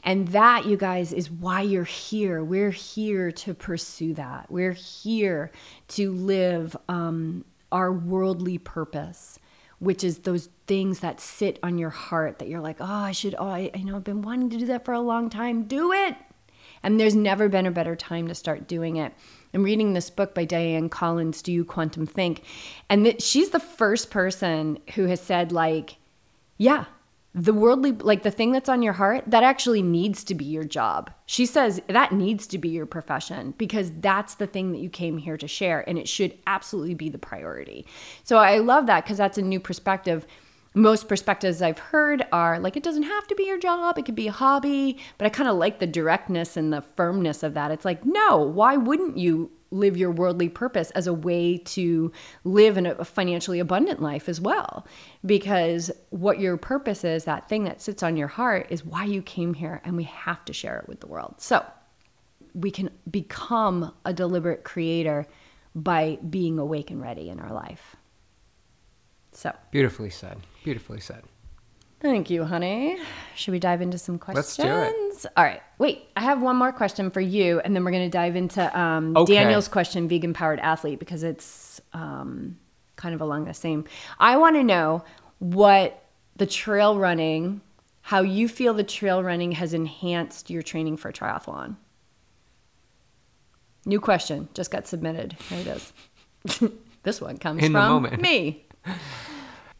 And 0.03 0.29
that, 0.29 0.65
you 0.65 0.77
guys, 0.77 1.13
is 1.13 1.32
why 1.32 1.62
you're 1.62 1.84
here. 1.84 2.44
We're 2.44 2.72
here 2.72 3.32
to 3.32 3.53
pursue 3.53 4.13
that. 4.15 4.51
We're 4.51 4.74
here 4.74 5.51
to 5.89 6.12
live 6.12 6.75
um, 6.89 7.46
our 7.72 7.91
worldly 7.91 8.58
purpose, 8.58 9.39
which 9.80 10.04
is 10.04 10.20
those 10.20 10.50
things 10.66 11.00
that 11.00 11.20
sit 11.20 11.60
on 11.62 11.78
your 11.78 11.90
heart 11.90 12.40
that 12.40 12.48
you're 12.48 12.62
like, 12.62 12.78
oh, 12.80 12.86
I 12.86 13.12
should, 13.12 13.36
oh, 13.38 13.48
I, 13.48 13.72
I 13.74 13.84
know 13.84 13.96
I've 13.96 14.04
been 14.04 14.22
wanting 14.22 14.50
to 14.52 14.58
do 14.58 14.66
that 14.68 14.86
for 14.86 14.94
a 14.94 15.00
long 15.00 15.30
time. 15.30 15.64
Do 15.64 15.92
it. 15.92 16.16
And 16.84 17.00
there's 17.00 17.16
never 17.16 17.50
been 17.50 17.66
a 17.66 17.72
better 17.72 17.96
time 17.96 18.28
to 18.28 18.36
start 18.36 18.68
doing 18.68 18.98
it. 18.98 19.14
I'm 19.54 19.64
reading 19.64 19.94
this 19.94 20.10
book 20.10 20.36
by 20.36 20.46
Dianne 20.46 20.92
Collins, 20.92 21.42
Do 21.42 21.52
You 21.52 21.66
Quantum 21.66 22.06
Think? 22.06 22.44
And 22.90 23.06
that 23.06 23.22
she's 23.22 23.50
the 23.50 23.60
first 23.60 24.12
person 24.12 24.80
who 24.96 25.06
has 25.06 25.22
said, 25.22 25.52
like, 25.52 25.98
yeah, 26.58 26.86
the 27.38 27.53
worldly, 27.53 27.91
like 27.91 28.24
the 28.24 28.32
thing 28.32 28.51
that's 28.51 28.67
on 28.67 28.82
your 28.82 28.94
heart, 28.94 29.24
that 29.27 29.44
actually 29.44 29.84
needs 29.84 30.24
to 30.24 30.34
be 30.34 30.44
your 30.44 30.63
job. 30.63 31.12
She 31.27 31.46
says 31.46 31.79
that 31.88 32.12
needs 32.12 32.48
to 32.48 32.58
be 32.58 32.70
your 32.70 32.88
profession 32.88 33.53
because 33.60 33.91
that's 34.00 34.36
the 34.36 34.48
thing 34.48 34.72
that 34.72 34.79
you 34.79 34.89
came 34.89 35.20
here 35.20 35.38
to 35.38 35.48
share 35.48 35.88
and 35.88 36.00
it 36.00 36.10
should 36.10 36.36
absolutely 36.48 36.96
be 36.96 37.10
the 37.10 37.20
priority. 37.20 37.86
So 38.24 38.38
I 38.38 38.58
love 38.58 38.88
that 38.88 39.03
because 39.03 39.20
that's 39.20 39.38
a 39.38 39.44
new 39.44 39.60
perspective. 39.60 40.25
Most 40.74 41.08
perspectives 41.08 41.62
I've 41.62 41.77
heard 41.77 42.25
are 42.32 42.60
like, 42.60 42.75
it 42.75 42.84
doesn't 42.84 43.03
have 43.03 43.27
to 43.27 43.36
be 43.36 43.44
your 43.44 43.60
job, 43.60 44.00
it 44.00 44.06
could 44.06 44.15
be 44.15 44.27
a 44.27 44.32
hobby. 44.32 44.98
But 45.20 45.25
I 45.27 45.29
kind 45.29 45.48
of 45.48 45.58
like 45.58 45.77
the 45.77 45.88
directness 45.88 46.58
and 46.58 46.74
the 46.74 46.82
firmness 46.82 47.44
of 47.44 47.53
that. 47.53 47.70
It's 47.70 47.86
like, 47.86 48.03
no, 48.03 48.38
why 48.38 48.77
wouldn't 48.77 49.17
you 49.17 49.51
live 49.72 49.98
your 49.98 50.12
worldly 50.12 50.50
purpose 50.50 50.92
as 50.92 51.08
a 51.08 51.14
way 51.14 51.58
to 51.58 52.12
live 52.44 52.78
in 52.78 52.86
a 52.86 53.04
financially 53.06 53.60
abundant 53.60 54.02
life 54.02 54.30
as 54.30 54.40
well. 54.40 54.86
Because 55.26 55.92
what 56.10 56.40
your 56.40 56.58
purpose 56.58 57.04
is, 57.04 57.26
that 57.26 57.50
thing 57.50 57.64
that 57.66 57.82
sits 57.82 58.04
on 58.04 58.18
your 58.18 58.28
heart, 58.28 58.68
is 58.70 58.86
why 58.86 59.04
you 59.04 59.22
came 59.22 59.54
here, 59.54 59.82
and 59.84 59.98
we 59.98 60.04
have 60.04 60.44
to 60.46 60.54
share 60.54 60.80
it 60.80 60.88
with 60.88 61.00
the 61.02 61.08
world. 61.08 61.36
So 61.38 61.66
we 62.54 62.72
can 62.72 62.90
become 63.12 63.94
a 64.06 64.14
deliberate 64.14 64.64
creator 64.64 65.28
by 65.76 66.18
being 66.30 66.58
awake 66.58 66.90
and 66.90 67.02
ready 67.02 67.30
in 67.30 67.40
our 67.40 67.54
life. 67.54 67.96
So 69.32 69.54
beautifully 69.72 70.10
said. 70.10 70.38
Beautifully 70.64 71.00
said. 71.00 71.24
Thank 72.00 72.30
you, 72.30 72.44
honey. 72.44 73.00
Should 73.36 73.52
we 73.52 73.60
dive 73.60 73.82
into 73.82 73.98
some 73.98 74.19
questions? 74.19 74.60
Let's 74.60 75.24
do 75.24 75.28
it. 75.28 75.34
All 75.36 75.43
right. 75.43 75.62
Wait, 75.80 76.08
I 76.15 76.22
have 76.22 76.41
one 76.41 76.56
more 76.56 76.72
question 76.72 77.10
for 77.10 77.22
you, 77.22 77.60
and 77.62 77.76
then 77.76 77.84
we're 77.84 77.91
going 77.91 78.10
to 78.10 78.15
dive 78.15 78.36
into 78.36 78.80
um, 78.80 79.17
Okay. 79.17 79.34
Daniel's 79.34 79.67
question, 79.67 80.08
vegan 80.08 80.34
powered 80.34 80.60
athlete, 80.60 81.00
because 81.00 81.24
it's 81.24 81.82
um, 81.93 82.58
kind 82.98 83.15
of 83.15 83.22
along 83.22 83.45
the 83.45 83.54
same. 83.54 83.86
I 84.19 84.38
want 84.38 84.56
to 84.58 84.63
know 84.63 85.04
what 85.39 86.04
the 86.36 86.45
trail 86.45 87.00
running, 87.00 87.62
how 88.02 88.22
you 88.22 88.48
feel 88.48 88.76
the 88.76 88.84
trail 88.84 89.24
running 89.24 89.54
has 89.54 89.74
enhanced 89.74 90.52
your 90.52 90.62
training 90.62 90.98
for 90.98 91.12
triathlon. 91.12 91.78
New 93.86 94.00
question 94.00 94.50
just 94.54 94.69
got 94.69 94.86
submitted. 94.86 95.36
There 95.50 95.60
it 95.62 95.67
is. 95.67 95.93
this 97.04 97.22
one 97.22 97.38
comes 97.38 97.63
In 97.63 97.72
from 97.72 98.04
me. 98.22 98.65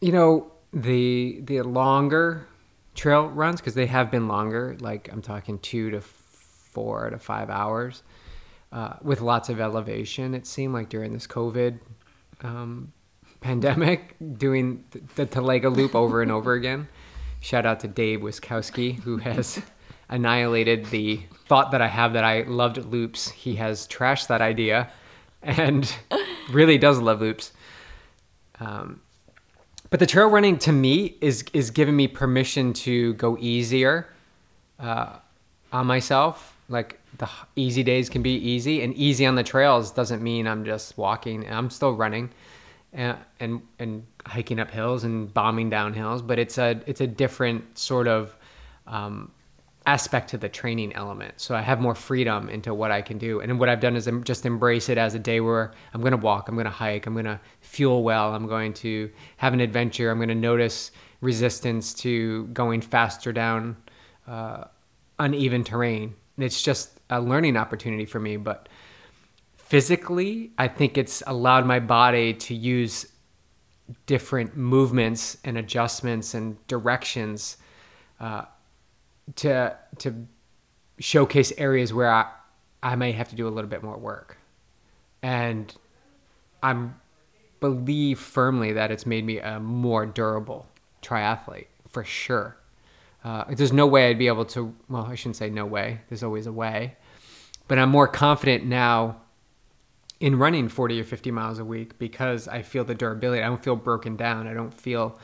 You 0.00 0.12
know 0.12 0.52
the 0.72 1.40
the 1.42 1.62
longer 1.62 2.46
trail 2.94 3.28
runs 3.28 3.60
because 3.60 3.74
they 3.74 3.86
have 3.86 4.10
been 4.10 4.28
longer. 4.28 4.76
Like 4.80 5.08
I'm 5.12 5.22
talking 5.22 5.58
two 5.60 5.90
to 5.90 6.00
four 6.00 7.10
to 7.10 7.18
five 7.18 7.48
hours 7.48 8.02
uh, 8.72 8.94
with 9.02 9.20
lots 9.20 9.48
of 9.48 9.60
elevation. 9.60 10.34
It 10.34 10.46
seemed 10.46 10.74
like 10.74 10.88
during 10.88 11.12
this 11.12 11.26
COVID 11.26 11.78
um, 12.42 12.92
pandemic, 13.40 14.16
doing 14.38 14.84
the, 14.90 15.00
the 15.14 15.26
Talega 15.26 15.74
loop 15.74 15.94
over 15.94 16.22
and 16.22 16.30
over 16.30 16.54
again. 16.54 16.88
Shout 17.40 17.64
out 17.64 17.80
to 17.80 17.88
Dave 17.88 18.20
Wiskowski 18.20 19.00
who 19.00 19.18
has 19.18 19.62
annihilated 20.08 20.86
the 20.86 21.20
thought 21.46 21.70
that 21.70 21.80
I 21.80 21.88
have 21.88 22.14
that 22.14 22.24
I 22.24 22.42
loved 22.42 22.78
loops. 22.84 23.30
He 23.30 23.56
has 23.56 23.86
trashed 23.86 24.26
that 24.26 24.40
idea 24.40 24.90
and 25.42 25.92
really 26.50 26.78
does 26.78 26.98
love 26.98 27.20
loops. 27.20 27.52
Um, 28.60 29.00
but 29.90 30.00
the 30.00 30.06
trail 30.06 30.28
running 30.28 30.58
to 30.58 30.72
me 30.72 31.16
is 31.20 31.44
is 31.52 31.70
giving 31.70 31.96
me 31.96 32.08
permission 32.08 32.72
to 32.72 33.14
go 33.14 33.36
easier 33.38 34.08
uh, 34.78 35.16
on 35.72 35.86
myself. 35.86 36.56
Like 36.68 37.00
the 37.16 37.28
easy 37.56 37.82
days 37.82 38.08
can 38.08 38.22
be 38.22 38.34
easy, 38.34 38.82
and 38.82 38.94
easy 38.94 39.24
on 39.24 39.34
the 39.34 39.42
trails 39.42 39.90
doesn't 39.90 40.22
mean 40.22 40.46
I'm 40.46 40.64
just 40.64 40.98
walking. 40.98 41.50
I'm 41.50 41.70
still 41.70 41.94
running, 41.94 42.30
and 42.92 43.16
and, 43.40 43.62
and 43.78 44.06
hiking 44.26 44.60
up 44.60 44.70
hills 44.70 45.04
and 45.04 45.32
bombing 45.32 45.70
down 45.70 45.94
hills. 45.94 46.20
But 46.20 46.38
it's 46.38 46.58
a 46.58 46.80
it's 46.86 47.00
a 47.00 47.06
different 47.06 47.78
sort 47.78 48.08
of 48.08 48.36
um, 48.86 49.30
aspect 49.88 50.28
to 50.28 50.36
the 50.36 50.50
training 50.50 50.92
element. 50.92 51.32
So 51.38 51.54
I 51.54 51.62
have 51.62 51.80
more 51.80 51.94
freedom 51.94 52.50
into 52.50 52.74
what 52.74 52.90
I 52.90 53.00
can 53.00 53.16
do. 53.16 53.40
And 53.40 53.58
what 53.58 53.70
I've 53.70 53.80
done 53.80 53.96
is 53.96 54.06
just 54.24 54.44
embrace 54.44 54.90
it 54.90 54.98
as 54.98 55.14
a 55.14 55.18
day 55.18 55.40
where 55.40 55.72
I'm 55.94 56.02
going 56.02 56.10
to 56.10 56.18
walk, 56.18 56.48
I'm 56.48 56.56
going 56.56 56.66
to 56.66 56.70
hike, 56.70 57.06
I'm 57.06 57.14
going 57.14 57.24
to 57.24 57.40
fuel 57.60 58.02
well, 58.02 58.34
I'm 58.34 58.46
going 58.46 58.74
to 58.84 59.10
have 59.38 59.54
an 59.54 59.60
adventure, 59.60 60.10
I'm 60.10 60.18
going 60.18 60.28
to 60.28 60.34
notice 60.34 60.90
resistance 61.22 61.94
to 61.94 62.48
going 62.48 62.82
faster 62.82 63.32
down 63.32 63.78
uh, 64.26 64.64
uneven 65.18 65.64
terrain. 65.64 66.14
And 66.36 66.44
it's 66.44 66.60
just 66.60 67.00
a 67.08 67.18
learning 67.18 67.56
opportunity 67.56 68.04
for 68.04 68.20
me. 68.20 68.36
But 68.36 68.68
physically, 69.56 70.52
I 70.58 70.68
think 70.68 70.98
it's 70.98 71.22
allowed 71.26 71.64
my 71.64 71.80
body 71.80 72.34
to 72.34 72.54
use 72.54 73.06
different 74.04 74.54
movements 74.54 75.38
and 75.44 75.56
adjustments 75.56 76.34
and 76.34 76.58
directions 76.66 77.56
uh, 78.20 78.44
to 79.36 79.76
to 79.98 80.26
showcase 80.98 81.52
areas 81.58 81.92
where 81.92 82.10
I, 82.10 82.30
I 82.82 82.96
may 82.96 83.12
have 83.12 83.28
to 83.30 83.36
do 83.36 83.46
a 83.46 83.50
little 83.50 83.70
bit 83.70 83.82
more 83.82 83.96
work. 83.96 84.36
And 85.22 85.72
I'm 86.62 86.96
believe 87.60 88.18
firmly 88.20 88.72
that 88.72 88.90
it's 88.90 89.06
made 89.06 89.24
me 89.24 89.38
a 89.38 89.58
more 89.58 90.06
durable 90.06 90.66
triathlete 91.02 91.66
for 91.88 92.04
sure. 92.04 92.56
Uh, 93.24 93.44
there's 93.50 93.72
no 93.72 93.86
way 93.86 94.10
I'd 94.10 94.18
be 94.18 94.28
able 94.28 94.44
to. 94.46 94.74
Well, 94.88 95.04
I 95.04 95.14
shouldn't 95.14 95.36
say 95.36 95.50
no 95.50 95.66
way. 95.66 96.00
There's 96.08 96.22
always 96.22 96.46
a 96.46 96.52
way, 96.52 96.96
but 97.66 97.78
I'm 97.78 97.90
more 97.90 98.06
confident 98.06 98.64
now 98.64 99.22
in 100.20 100.38
running 100.38 100.68
40 100.68 101.00
or 101.00 101.04
50 101.04 101.30
miles 101.30 101.58
a 101.58 101.64
week 101.64 101.98
because 101.98 102.48
I 102.48 102.62
feel 102.62 102.84
the 102.84 102.94
durability. 102.94 103.42
I 103.42 103.46
don't 103.46 103.62
feel 103.62 103.76
broken 103.76 104.16
down. 104.16 104.46
I 104.46 104.54
don't 104.54 104.72
feel 104.72 105.18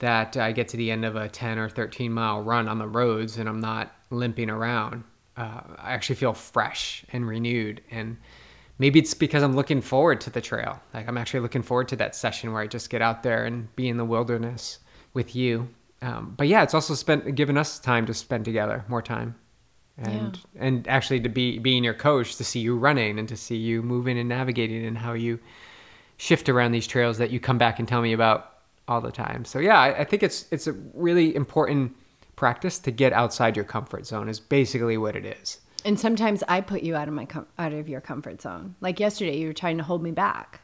that 0.00 0.36
I 0.36 0.52
get 0.52 0.68
to 0.68 0.76
the 0.76 0.90
end 0.90 1.04
of 1.04 1.16
a 1.16 1.28
10 1.28 1.58
or 1.58 1.68
13 1.68 2.12
mile 2.12 2.42
run 2.42 2.68
on 2.68 2.78
the 2.78 2.88
roads 2.88 3.36
and 3.38 3.48
I'm 3.48 3.60
not 3.60 3.94
limping 4.10 4.50
around. 4.50 5.04
Uh, 5.36 5.60
I 5.78 5.92
actually 5.92 6.16
feel 6.16 6.34
fresh 6.34 7.04
and 7.12 7.26
renewed. 7.26 7.82
And 7.90 8.16
maybe 8.78 8.98
it's 8.98 9.14
because 9.14 9.42
I'm 9.42 9.54
looking 9.54 9.80
forward 9.80 10.20
to 10.22 10.30
the 10.30 10.40
trail. 10.40 10.80
Like 10.92 11.06
I'm 11.06 11.16
actually 11.16 11.40
looking 11.40 11.62
forward 11.62 11.88
to 11.88 11.96
that 11.96 12.16
session 12.16 12.52
where 12.52 12.62
I 12.62 12.66
just 12.66 12.90
get 12.90 13.02
out 13.02 13.22
there 13.22 13.44
and 13.44 13.74
be 13.76 13.88
in 13.88 13.98
the 13.98 14.04
wilderness 14.04 14.78
with 15.14 15.36
you. 15.36 15.68
Um, 16.02 16.34
but 16.36 16.48
yeah, 16.48 16.62
it's 16.62 16.74
also 16.74 16.94
spent 16.94 17.34
given 17.34 17.58
us 17.58 17.78
time 17.78 18.06
to 18.06 18.14
spend 18.14 18.46
together, 18.46 18.86
more 18.88 19.02
time, 19.02 19.34
and 19.98 20.40
and 20.56 20.88
actually 20.88 21.20
to 21.20 21.28
be 21.28 21.58
being 21.58 21.84
your 21.84 21.92
coach 21.92 22.36
to 22.36 22.44
see 22.44 22.60
you 22.60 22.74
running 22.74 23.18
and 23.18 23.28
to 23.28 23.36
see 23.36 23.56
you 23.56 23.82
moving 23.82 24.18
and 24.18 24.26
navigating 24.26 24.86
and 24.86 24.96
how 24.96 25.12
you 25.12 25.38
shift 26.16 26.48
around 26.48 26.72
these 26.72 26.86
trails 26.86 27.18
that 27.18 27.30
you 27.30 27.38
come 27.38 27.58
back 27.58 27.78
and 27.78 27.86
tell 27.86 28.00
me 28.00 28.14
about 28.14 28.49
all 28.90 29.00
the 29.00 29.12
time. 29.12 29.44
So 29.44 29.58
yeah, 29.58 29.78
I, 29.78 30.00
I 30.00 30.04
think 30.04 30.22
it's 30.22 30.46
it's 30.50 30.66
a 30.66 30.72
really 30.92 31.34
important 31.34 31.96
practice 32.36 32.78
to 32.80 32.90
get 32.90 33.12
outside 33.12 33.56
your 33.56 33.64
comfort 33.64 34.04
zone. 34.04 34.28
Is 34.28 34.40
basically 34.40 34.98
what 34.98 35.16
it 35.16 35.24
is. 35.24 35.60
And 35.84 35.98
sometimes 35.98 36.42
I 36.46 36.60
put 36.60 36.82
you 36.82 36.94
out 36.96 37.08
of 37.08 37.14
my 37.14 37.24
com- 37.24 37.46
out 37.58 37.72
of 37.72 37.88
your 37.88 38.00
comfort 38.00 38.42
zone. 38.42 38.74
Like 38.80 39.00
yesterday, 39.00 39.38
you 39.38 39.46
were 39.46 39.54
trying 39.54 39.78
to 39.78 39.84
hold 39.84 40.02
me 40.02 40.10
back. 40.10 40.60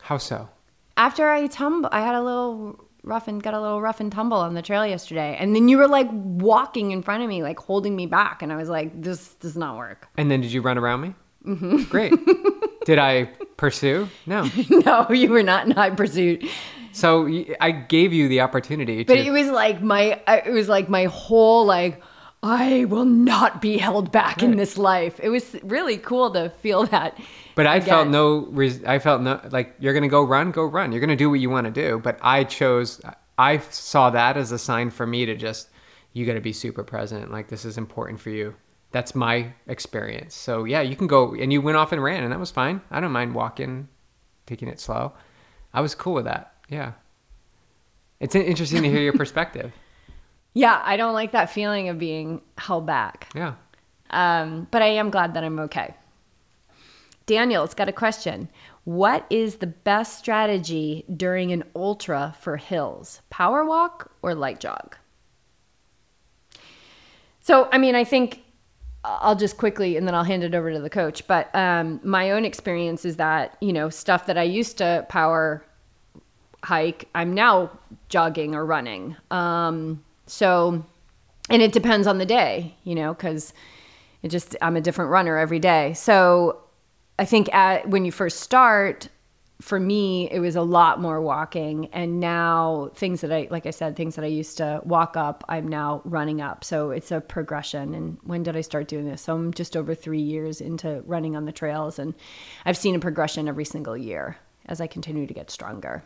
How 0.00 0.18
so? 0.18 0.48
After 0.96 1.28
I 1.28 1.46
tumble, 1.46 1.88
I 1.92 2.00
had 2.00 2.14
a 2.14 2.22
little 2.22 2.88
rough 3.02 3.28
and 3.28 3.42
got 3.42 3.52
a 3.52 3.60
little 3.60 3.82
rough 3.82 4.00
and 4.00 4.10
tumble 4.10 4.38
on 4.38 4.54
the 4.54 4.62
trail 4.62 4.86
yesterday, 4.86 5.36
and 5.38 5.54
then 5.54 5.68
you 5.68 5.76
were 5.76 5.88
like 5.88 6.08
walking 6.10 6.90
in 6.90 7.02
front 7.02 7.22
of 7.22 7.28
me, 7.28 7.42
like 7.42 7.58
holding 7.58 7.94
me 7.94 8.06
back, 8.06 8.42
and 8.42 8.52
I 8.52 8.56
was 8.56 8.68
like, 8.68 9.00
"This 9.00 9.34
does 9.34 9.56
not 9.56 9.76
work." 9.76 10.08
And 10.16 10.30
then 10.30 10.40
did 10.40 10.52
you 10.52 10.62
run 10.62 10.78
around 10.78 11.02
me? 11.02 11.14
Mm-hmm. 11.44 11.82
Great. 11.84 12.12
did 12.86 12.98
I 12.98 13.24
pursue? 13.56 14.08
No. 14.26 14.48
no, 14.70 15.06
you 15.10 15.30
were 15.30 15.42
not 15.42 15.66
in 15.66 15.72
high 15.72 15.90
pursuit. 15.90 16.44
So 16.94 17.28
I 17.60 17.70
gave 17.70 18.12
you 18.12 18.28
the 18.28 18.40
opportunity 18.40 19.04
to. 19.04 19.12
But 19.12 19.18
it 19.18 19.30
was 19.30 19.48
like 19.48 19.82
my, 19.82 20.20
it 20.28 20.52
was 20.52 20.68
like 20.68 20.88
my 20.88 21.04
whole 21.04 21.66
like, 21.66 22.00
I 22.42 22.84
will 22.84 23.06
not 23.06 23.62
be 23.62 23.78
held 23.78 24.12
back 24.12 24.42
in 24.42 24.56
this 24.56 24.76
life. 24.76 25.18
It 25.22 25.30
was 25.30 25.56
really 25.62 25.96
cool 25.96 26.30
to 26.32 26.50
feel 26.50 26.84
that. 26.86 27.18
But 27.54 27.66
I 27.66 27.80
felt 27.80 28.08
no. 28.08 28.46
Res- 28.50 28.84
I 28.84 28.98
felt 28.98 29.22
no. 29.22 29.40
Like 29.50 29.74
you're 29.78 29.94
gonna 29.94 30.08
go 30.08 30.22
run, 30.22 30.50
go 30.50 30.64
run. 30.64 30.92
You're 30.92 31.00
gonna 31.00 31.16
do 31.16 31.30
what 31.30 31.40
you 31.40 31.48
want 31.50 31.66
to 31.66 31.70
do. 31.70 32.00
But 32.02 32.18
I 32.20 32.44
chose. 32.44 33.00
I 33.38 33.58
saw 33.58 34.10
that 34.10 34.36
as 34.36 34.52
a 34.52 34.58
sign 34.58 34.90
for 34.90 35.06
me 35.06 35.26
to 35.26 35.34
just. 35.34 35.68
You 36.12 36.24
got 36.24 36.34
to 36.34 36.40
be 36.40 36.52
super 36.52 36.84
present. 36.84 37.32
Like 37.32 37.48
this 37.48 37.64
is 37.64 37.76
important 37.76 38.20
for 38.20 38.30
you. 38.30 38.54
That's 38.92 39.16
my 39.16 39.52
experience. 39.66 40.32
So 40.36 40.62
yeah, 40.62 40.80
you 40.80 40.94
can 40.94 41.08
go 41.08 41.34
and 41.34 41.52
you 41.52 41.60
went 41.60 41.76
off 41.76 41.90
and 41.90 42.00
ran, 42.00 42.22
and 42.22 42.30
that 42.30 42.38
was 42.38 42.52
fine. 42.52 42.82
I 42.90 43.00
don't 43.00 43.10
mind 43.10 43.34
walking, 43.34 43.88
taking 44.46 44.68
it 44.68 44.78
slow. 44.78 45.12
I 45.72 45.80
was 45.80 45.96
cool 45.96 46.14
with 46.14 46.26
that. 46.26 46.53
Yeah. 46.68 46.92
It's 48.20 48.34
interesting 48.34 48.82
to 48.82 48.90
hear 48.90 49.00
your 49.00 49.12
perspective. 49.24 49.72
Yeah, 50.54 50.80
I 50.84 50.96
don't 50.96 51.14
like 51.14 51.32
that 51.32 51.50
feeling 51.50 51.88
of 51.88 51.98
being 51.98 52.40
held 52.56 52.86
back. 52.86 53.28
Yeah. 53.34 53.54
Um, 54.10 54.68
but 54.70 54.82
I 54.82 54.86
am 54.86 55.10
glad 55.10 55.34
that 55.34 55.42
I'm 55.44 55.58
okay. 55.60 55.94
Daniel's 57.26 57.74
got 57.74 57.88
a 57.88 57.92
question. 57.92 58.48
What 58.84 59.26
is 59.30 59.56
the 59.56 59.66
best 59.66 60.18
strategy 60.18 61.04
during 61.14 61.52
an 61.52 61.64
ultra 61.74 62.36
for 62.40 62.56
hills? 62.56 63.22
Power 63.30 63.64
walk 63.64 64.12
or 64.22 64.34
light 64.34 64.60
jog? 64.60 64.96
So, 67.40 67.68
I 67.72 67.78
mean, 67.78 67.94
I 67.94 68.04
think 68.04 68.42
I'll 69.04 69.36
just 69.36 69.56
quickly 69.56 69.96
and 69.96 70.06
then 70.06 70.14
I'll 70.14 70.24
hand 70.24 70.44
it 70.44 70.54
over 70.54 70.72
to 70.72 70.80
the 70.80 70.90
coach. 70.90 71.26
But 71.26 71.54
um, 71.54 72.00
my 72.02 72.30
own 72.30 72.44
experience 72.44 73.04
is 73.04 73.16
that, 73.16 73.56
you 73.60 73.72
know, 73.72 73.88
stuff 73.88 74.26
that 74.26 74.38
I 74.38 74.42
used 74.44 74.78
to 74.78 75.04
power 75.08 75.64
hike, 76.64 77.08
I'm 77.14 77.34
now 77.34 77.70
jogging 78.08 78.54
or 78.54 78.64
running. 78.64 79.16
Um, 79.30 80.02
so, 80.26 80.84
and 81.50 81.62
it 81.62 81.72
depends 81.72 82.06
on 82.06 82.18
the 82.18 82.26
day, 82.26 82.74
you 82.84 82.94
know, 82.94 83.14
because 83.14 83.52
it 84.22 84.28
just, 84.28 84.56
I'm 84.62 84.76
a 84.76 84.80
different 84.80 85.10
runner 85.10 85.36
every 85.36 85.58
day. 85.58 85.92
So 85.94 86.60
I 87.18 87.24
think 87.26 87.52
at, 87.54 87.88
when 87.88 88.04
you 88.04 88.12
first 88.12 88.40
start, 88.40 89.08
for 89.60 89.78
me, 89.78 90.28
it 90.30 90.40
was 90.40 90.56
a 90.56 90.62
lot 90.62 91.00
more 91.00 91.20
walking. 91.20 91.86
And 91.92 92.18
now 92.18 92.90
things 92.94 93.20
that 93.20 93.30
I, 93.32 93.46
like 93.50 93.66
I 93.66 93.70
said, 93.70 93.94
things 93.94 94.16
that 94.16 94.24
I 94.24 94.28
used 94.28 94.56
to 94.58 94.80
walk 94.84 95.16
up, 95.16 95.44
I'm 95.48 95.68
now 95.68 96.02
running 96.04 96.40
up. 96.40 96.64
So 96.64 96.90
it's 96.90 97.12
a 97.12 97.20
progression. 97.20 97.94
And 97.94 98.18
when 98.24 98.42
did 98.42 98.56
I 98.56 98.62
start 98.62 98.88
doing 98.88 99.06
this? 99.06 99.22
So 99.22 99.34
I'm 99.34 99.54
just 99.54 99.76
over 99.76 99.94
three 99.94 100.20
years 100.20 100.60
into 100.60 101.02
running 101.06 101.36
on 101.36 101.44
the 101.44 101.52
trails. 101.52 101.98
And 101.98 102.14
I've 102.64 102.76
seen 102.76 102.94
a 102.94 102.98
progression 102.98 103.46
every 103.46 103.64
single 103.64 103.96
year 103.96 104.36
as 104.66 104.80
I 104.80 104.86
continue 104.86 105.26
to 105.26 105.34
get 105.34 105.50
stronger. 105.50 106.02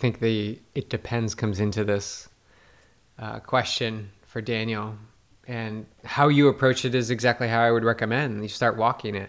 Think 0.00 0.20
the 0.20 0.58
it 0.74 0.88
depends 0.88 1.34
comes 1.34 1.60
into 1.60 1.84
this 1.84 2.30
uh, 3.18 3.38
question 3.40 4.10
for 4.22 4.40
Daniel, 4.40 4.94
and 5.46 5.84
how 6.04 6.28
you 6.28 6.48
approach 6.48 6.86
it 6.86 6.94
is 6.94 7.10
exactly 7.10 7.48
how 7.48 7.60
I 7.60 7.70
would 7.70 7.84
recommend. 7.84 8.40
You 8.40 8.48
start 8.48 8.78
walking 8.78 9.14
it, 9.14 9.28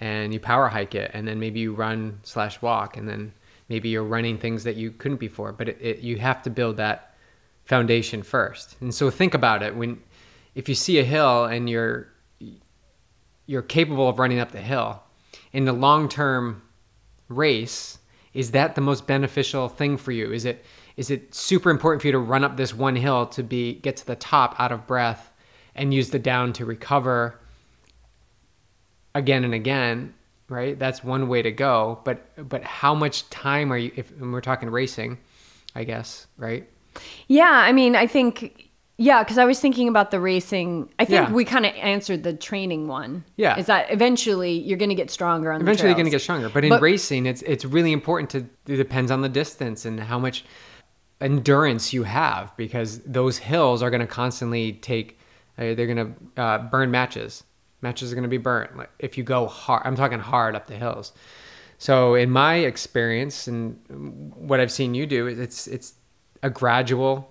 and 0.00 0.34
you 0.34 0.40
power 0.40 0.66
hike 0.66 0.96
it, 0.96 1.12
and 1.14 1.28
then 1.28 1.38
maybe 1.38 1.60
you 1.60 1.72
run 1.72 2.18
slash 2.24 2.60
walk, 2.60 2.96
and 2.96 3.08
then 3.08 3.32
maybe 3.68 3.90
you're 3.90 4.02
running 4.02 4.38
things 4.38 4.64
that 4.64 4.74
you 4.74 4.90
couldn't 4.90 5.18
before. 5.18 5.52
But 5.52 5.68
it, 5.68 5.78
it, 5.80 5.98
you 6.00 6.18
have 6.18 6.42
to 6.42 6.50
build 6.50 6.78
that 6.78 7.14
foundation 7.64 8.24
first. 8.24 8.74
And 8.80 8.92
so 8.92 9.08
think 9.08 9.34
about 9.34 9.62
it 9.62 9.76
when 9.76 10.02
if 10.56 10.68
you 10.68 10.74
see 10.74 10.98
a 10.98 11.04
hill 11.04 11.44
and 11.44 11.70
you're 11.70 12.08
you're 13.46 13.62
capable 13.62 14.08
of 14.08 14.18
running 14.18 14.40
up 14.40 14.50
the 14.50 14.60
hill 14.60 15.00
in 15.52 15.64
the 15.64 15.72
long 15.72 16.08
term 16.08 16.62
race 17.28 17.98
is 18.34 18.52
that 18.52 18.74
the 18.74 18.80
most 18.80 19.06
beneficial 19.06 19.68
thing 19.68 19.96
for 19.96 20.12
you? 20.12 20.32
Is 20.32 20.44
it 20.44 20.64
is 20.96 21.10
it 21.10 21.34
super 21.34 21.70
important 21.70 22.02
for 22.02 22.08
you 22.08 22.12
to 22.12 22.18
run 22.18 22.44
up 22.44 22.56
this 22.56 22.74
one 22.74 22.96
hill 22.96 23.26
to 23.26 23.42
be 23.42 23.74
get 23.74 23.96
to 23.98 24.06
the 24.06 24.16
top 24.16 24.54
out 24.58 24.72
of 24.72 24.86
breath 24.86 25.30
and 25.74 25.92
use 25.92 26.10
the 26.10 26.18
down 26.18 26.52
to 26.54 26.64
recover 26.64 27.40
again 29.14 29.44
and 29.44 29.54
again 29.54 30.14
right? 30.52 30.78
That's 30.78 31.02
one 31.02 31.28
way 31.28 31.42
to 31.42 31.50
go. 31.50 32.00
But 32.04 32.48
but 32.48 32.62
how 32.62 32.94
much 32.94 33.28
time 33.30 33.72
are 33.72 33.78
you 33.78 33.90
if 33.96 34.12
we're 34.20 34.40
talking 34.40 34.70
racing 34.70 35.18
i 35.74 35.84
guess 35.84 36.26
right? 36.36 36.68
Yeah, 37.26 37.50
I 37.50 37.72
mean, 37.72 37.96
I 37.96 38.06
think 38.06 38.68
yeah, 38.98 39.22
because 39.24 39.38
I 39.38 39.44
was 39.44 39.58
thinking 39.58 39.88
about 39.88 40.10
the 40.10 40.20
racing. 40.20 40.88
I 40.98 41.04
think 41.04 41.28
Yeah. 41.28 41.32
we 41.32 41.44
kind 41.44 41.66
of 41.66 41.72
answered 41.74 42.22
the 42.22 42.32
training 42.34 42.88
one. 42.88 43.24
Yeah. 43.36 43.56
is 43.58 43.66
that 43.66 43.90
eventually 43.90 44.52
you're 44.52 44.78
going 44.78 44.90
to 44.90 44.94
get 44.94 45.10
stronger 45.10 45.50
on 45.52 45.60
eventually 45.60 45.84
the 45.86 45.88
you're 45.90 45.94
going 45.96 46.04
to 46.06 46.10
get 46.10 46.20
stronger 46.20 46.48
but 46.48 46.64
in 46.64 46.70
But- 46.70 46.82
racing 46.82 47.26
it's 47.26 47.42
it's 47.42 47.64
really 47.64 47.92
important 47.92 48.30
to 48.30 48.38
it 48.72 48.76
depends 48.76 49.10
on 49.10 49.22
the 49.22 49.28
distance 49.28 49.84
and 49.84 49.98
how 49.98 50.18
much 50.18 50.44
endurance 51.20 51.92
you 51.92 52.02
have 52.02 52.56
because 52.56 52.98
those 53.00 53.38
hills 53.38 53.82
are 53.82 53.90
going 53.90 54.00
to 54.00 54.06
constantly 54.06 54.72
take 54.74 55.18
uh, 55.58 55.74
they're 55.74 55.86
going 55.86 56.14
to 56.36 56.42
uh, 56.42 56.58
burn 56.58 56.90
matches 56.90 57.44
matches 57.80 58.10
are 58.12 58.14
going 58.16 58.22
to 58.24 58.28
be 58.28 58.38
burnt 58.38 58.76
like 58.76 58.90
if 58.98 59.16
you 59.16 59.22
go 59.24 59.46
hard 59.46 59.82
i'm 59.84 59.94
talking 59.96 60.18
hard 60.18 60.54
up 60.56 60.66
the 60.66 60.74
hills 60.74 61.12
so 61.78 62.14
in 62.14 62.30
my 62.30 62.56
experience 62.56 63.46
and 63.46 63.78
what 64.34 64.58
i've 64.60 64.72
seen 64.72 64.94
you 64.94 65.06
do 65.06 65.26
it's 65.28 65.66
it's 65.68 65.94
a 66.42 66.50
gradual 66.50 67.28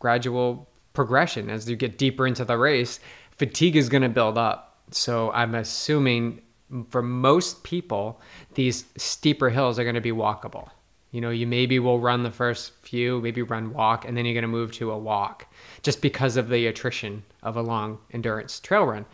gradual 0.00 0.68
progression. 0.92 1.50
As 1.50 1.68
you 1.68 1.76
get 1.76 1.98
deeper 1.98 2.26
into 2.26 2.44
the 2.44 2.56
race 2.56 3.00
fatigue 3.36 3.74
is 3.76 3.88
going 3.88 4.02
to 4.02 4.08
build 4.08 4.38
up. 4.38 4.78
So 4.90 5.30
i'm 5.32 5.54
assuming 5.54 6.42
for 6.90 7.02
most 7.02 7.64
people 7.64 8.20
these 8.54 8.84
steeper 8.96 9.50
hills 9.50 9.78
are 9.78 9.84
going 9.84 9.94
to 9.94 10.00
be 10.00 10.12
walkable. 10.12 10.68
You 11.10 11.20
know 11.20 11.30
you 11.30 11.46
maybe 11.46 11.78
will 11.78 11.98
run 11.98 12.22
the 12.22 12.30
first 12.30 12.72
few 12.82 13.20
maybe 13.20 13.42
run 13.42 13.72
walk 13.72 14.04
and 14.04 14.16
then 14.16 14.24
you're 14.24 14.34
going 14.34 14.42
to 14.42 14.48
move 14.48 14.72
to 14.72 14.90
a 14.92 14.98
walk 14.98 15.46
just 15.82 16.00
because 16.02 16.36
of 16.36 16.48
the 16.48 16.66
attrition 16.66 17.24
of 17.42 17.56
a 17.56 17.62
long 17.62 17.98
endurance 18.12 18.60
trail 18.60 18.84
run. 18.84 19.06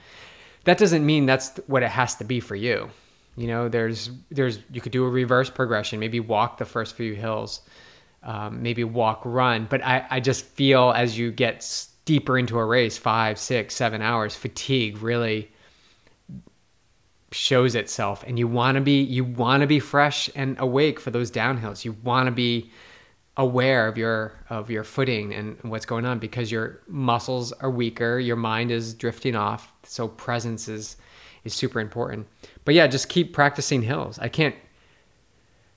That 0.64 0.78
doesn't 0.78 1.06
mean 1.06 1.24
that's 1.24 1.56
what 1.66 1.82
it 1.82 1.90
has 1.90 2.16
to 2.16 2.24
be 2.24 2.40
for 2.40 2.56
you. 2.56 2.90
You 3.36 3.46
know 3.46 3.68
there's 3.68 4.10
there's 4.30 4.58
you 4.72 4.80
could 4.80 4.92
do 4.92 5.04
a 5.04 5.08
reverse 5.08 5.48
progression 5.48 6.00
maybe 6.00 6.20
walk 6.20 6.58
the 6.58 6.64
first 6.64 6.96
few 6.96 7.14
hills 7.14 7.62
um, 8.22 8.62
maybe 8.62 8.84
walk 8.84 9.22
run. 9.24 9.66
But 9.68 9.84
I, 9.84 10.06
I 10.10 10.20
just 10.20 10.44
feel 10.44 10.92
as 10.92 11.18
you 11.18 11.30
get 11.30 11.86
deeper 12.04 12.38
into 12.38 12.58
a 12.58 12.64
race 12.64 12.96
five 12.96 13.38
six 13.38 13.74
seven 13.74 14.00
hours 14.00 14.34
fatigue 14.34 15.02
really 15.02 15.50
shows 17.32 17.74
itself. 17.74 18.24
And 18.26 18.38
you 18.38 18.48
want 18.48 18.76
to 18.76 18.80
be 18.80 19.02
you 19.02 19.24
want 19.24 19.60
to 19.60 19.66
be 19.66 19.80
fresh 19.80 20.30
and 20.34 20.58
awake 20.58 21.00
for 21.00 21.10
those 21.10 21.30
downhills. 21.30 21.84
You 21.84 21.92
want 22.02 22.26
to 22.26 22.32
be 22.32 22.70
aware 23.36 23.86
of 23.86 23.96
your 23.96 24.32
of 24.50 24.70
your 24.70 24.82
footing 24.82 25.32
and 25.32 25.56
what's 25.62 25.86
going 25.86 26.04
on 26.04 26.18
because 26.18 26.50
your 26.50 26.80
muscles 26.88 27.52
are 27.52 27.70
weaker 27.70 28.18
your 28.18 28.36
mind 28.36 28.70
is 28.70 28.94
drifting 28.94 29.36
off. 29.36 29.72
So 29.84 30.08
presence 30.08 30.68
is 30.68 30.96
is 31.44 31.54
super 31.54 31.80
important. 31.80 32.26
But 32.64 32.74
yeah 32.74 32.86
just 32.86 33.08
keep 33.08 33.32
practicing 33.32 33.82
hills. 33.82 34.18
I 34.18 34.28
can't 34.28 34.54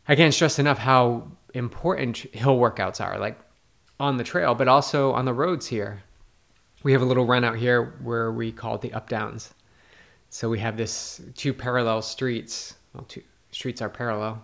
i 0.07 0.15
can't 0.15 0.33
stress 0.33 0.57
enough 0.57 0.79
how 0.79 1.27
important 1.53 2.17
hill 2.17 2.57
workouts 2.57 3.03
are 3.03 3.19
like 3.19 3.39
on 3.99 4.17
the 4.17 4.23
trail 4.23 4.55
but 4.55 4.67
also 4.67 5.11
on 5.13 5.25
the 5.25 5.33
roads 5.33 5.67
here 5.67 6.03
we 6.83 6.91
have 6.91 7.01
a 7.01 7.05
little 7.05 7.25
run 7.25 7.43
out 7.43 7.57
here 7.57 7.93
where 8.01 8.31
we 8.31 8.51
call 8.51 8.75
it 8.75 8.81
the 8.81 8.93
up 8.93 9.09
downs 9.09 9.53
so 10.33 10.49
we 10.49 10.59
have 10.59 10.77
this 10.77 11.21
two 11.35 11.53
parallel 11.53 12.01
streets. 12.01 12.75
Well, 12.93 13.03
two 13.03 13.21
streets 13.51 13.81
are 13.81 13.89
parallel, 13.89 14.43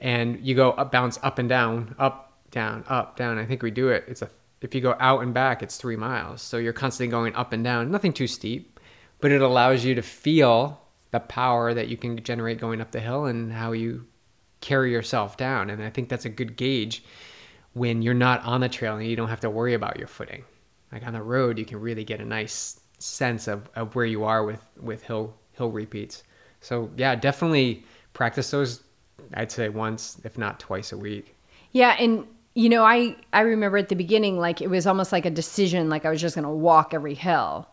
and 0.00 0.44
you 0.44 0.56
go 0.56 0.72
up, 0.72 0.90
bounce 0.90 1.16
up 1.22 1.38
and 1.38 1.48
down, 1.48 1.94
up, 1.96 2.36
down, 2.50 2.84
up, 2.88 3.16
down. 3.16 3.38
I 3.38 3.46
think 3.46 3.62
we 3.62 3.70
do 3.70 3.88
it. 3.88 4.04
It's 4.08 4.20
a 4.20 4.30
if 4.60 4.74
you 4.74 4.80
go 4.80 4.96
out 4.98 5.22
and 5.22 5.32
back, 5.32 5.62
it's 5.62 5.76
three 5.76 5.94
miles. 5.94 6.42
So 6.42 6.56
you're 6.56 6.72
constantly 6.72 7.10
going 7.10 7.36
up 7.36 7.52
and 7.52 7.62
down. 7.62 7.90
Nothing 7.90 8.12
too 8.12 8.26
steep, 8.26 8.80
but 9.20 9.30
it 9.30 9.40
allows 9.40 9.84
you 9.84 9.94
to 9.94 10.02
feel 10.02 10.82
the 11.12 11.20
power 11.20 11.72
that 11.72 11.86
you 11.86 11.96
can 11.96 12.20
generate 12.24 12.58
going 12.58 12.80
up 12.80 12.90
the 12.90 13.00
hill 13.00 13.26
and 13.26 13.52
how 13.52 13.70
you 13.70 14.06
carry 14.60 14.92
yourself 14.92 15.36
down. 15.36 15.70
And 15.70 15.82
I 15.82 15.90
think 15.90 16.08
that's 16.08 16.24
a 16.24 16.30
good 16.30 16.56
gauge 16.56 17.04
when 17.74 18.02
you're 18.02 18.14
not 18.14 18.42
on 18.44 18.60
the 18.60 18.68
trail 18.68 18.96
and 18.96 19.06
you 19.06 19.16
don't 19.16 19.28
have 19.28 19.40
to 19.40 19.50
worry 19.50 19.74
about 19.74 19.98
your 19.98 20.08
footing. 20.08 20.44
Like 20.92 21.06
on 21.06 21.12
the 21.12 21.22
road, 21.22 21.58
you 21.58 21.64
can 21.64 21.80
really 21.80 22.04
get 22.04 22.20
a 22.20 22.24
nice 22.24 22.80
sense 22.98 23.48
of, 23.48 23.68
of 23.74 23.94
where 23.94 24.06
you 24.06 24.24
are 24.24 24.44
with, 24.44 24.62
with 24.80 25.02
hill 25.02 25.34
hill 25.52 25.70
repeats. 25.70 26.22
So 26.60 26.90
yeah, 26.96 27.14
definitely 27.14 27.84
practice 28.12 28.50
those. 28.50 28.82
I'd 29.34 29.50
say 29.50 29.68
once, 29.68 30.20
if 30.24 30.38
not 30.38 30.60
twice 30.60 30.92
a 30.92 30.98
week. 30.98 31.34
Yeah, 31.72 31.96
and 31.98 32.26
you 32.54 32.68
know, 32.68 32.84
I 32.84 33.16
I 33.32 33.40
remember 33.40 33.78
at 33.78 33.88
the 33.88 33.96
beginning 33.96 34.38
like 34.38 34.60
it 34.60 34.70
was 34.70 34.86
almost 34.86 35.12
like 35.12 35.26
a 35.26 35.30
decision 35.30 35.88
like 35.88 36.04
I 36.04 36.10
was 36.10 36.20
just 36.20 36.34
going 36.34 36.44
to 36.44 36.50
walk 36.50 36.94
every 36.94 37.14
hill. 37.14 37.68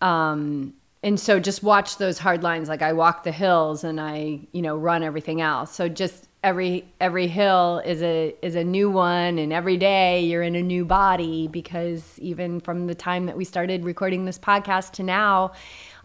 Um, 0.00 0.74
and 1.02 1.18
so 1.18 1.40
just 1.40 1.62
watch 1.62 1.96
those 1.96 2.18
hard 2.18 2.42
lines. 2.42 2.68
Like 2.68 2.82
I 2.82 2.92
walk 2.92 3.24
the 3.24 3.32
hills 3.32 3.84
and 3.84 4.00
I, 4.00 4.40
you 4.52 4.60
know, 4.60 4.76
run 4.76 5.02
everything 5.02 5.40
else. 5.40 5.74
So 5.74 5.88
just 5.88 6.28
every 6.42 6.84
every 7.00 7.26
hill 7.26 7.82
is 7.84 8.02
a 8.02 8.34
is 8.42 8.54
a 8.54 8.64
new 8.64 8.90
one 8.90 9.38
and 9.38 9.52
every 9.52 9.76
day 9.76 10.20
you're 10.20 10.42
in 10.42 10.54
a 10.56 10.62
new 10.62 10.84
body 10.84 11.48
because 11.48 12.18
even 12.18 12.60
from 12.60 12.86
the 12.86 12.94
time 12.94 13.26
that 13.26 13.36
we 13.36 13.44
started 13.44 13.84
recording 13.84 14.24
this 14.24 14.38
podcast 14.38 14.92
to 14.92 15.02
now 15.02 15.52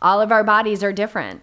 all 0.01 0.19
of 0.19 0.33
our 0.33 0.43
bodies 0.43 0.83
are 0.83 0.91
different 0.91 1.41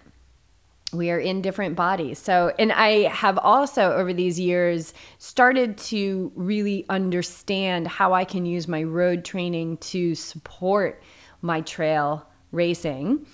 we 0.92 1.10
are 1.10 1.18
in 1.18 1.40
different 1.40 1.74
bodies. 1.74 2.18
So, 2.18 2.52
and 2.58 2.70
I 2.70 3.08
have 3.08 3.38
also 3.38 3.92
over 3.92 4.12
these 4.12 4.38
years 4.38 4.92
started 5.18 5.78
to 5.78 6.30
really 6.34 6.84
understand 6.88 7.88
how 7.88 8.12
I 8.12 8.24
can 8.24 8.44
use 8.44 8.68
my 8.68 8.82
road 8.82 9.24
training 9.24 9.78
to 9.78 10.14
support 10.14 11.02
my 11.40 11.62
trail 11.62 12.26
racing. 12.52 13.26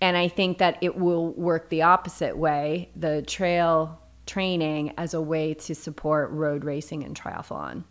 And 0.00 0.16
I 0.16 0.28
think 0.28 0.58
that 0.58 0.78
it 0.80 0.96
will 0.96 1.32
work 1.32 1.70
the 1.70 1.82
opposite 1.82 2.36
way 2.36 2.90
the 2.96 3.22
trail 3.22 4.00
training 4.26 4.92
as 4.96 5.14
a 5.14 5.20
way 5.20 5.54
to 5.54 5.74
support 5.74 6.30
road 6.30 6.64
racing 6.64 7.04
and 7.04 7.18
triathlon. 7.18 7.84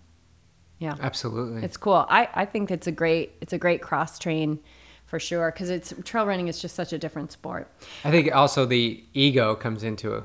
Yeah. 0.80 0.96
Absolutely. 1.00 1.63
It's 1.63 1.78
cool. 1.78 2.06
I, 2.10 2.28
I 2.34 2.46
think 2.46 2.72
it's 2.72 2.88
a 2.88 2.92
great 2.92 3.34
it's 3.42 3.54
a 3.54 3.58
great 3.58 3.82
cross 3.82 4.20
train 4.20 4.60
for 5.06 5.20
sure 5.20 5.52
because 5.52 5.70
it's 5.70 5.94
trail 6.04 6.26
running 6.26 6.48
is 6.48 6.62
just 6.62 6.76
such 6.76 6.92
a 6.92 6.98
different 6.98 7.32
sport. 7.32 7.72
I 8.04 8.12
think 8.12 8.34
also 8.34 8.66
the 8.66 9.04
ego 9.13 9.56
comes 9.56 9.84
into 9.84 10.16
a 10.16 10.24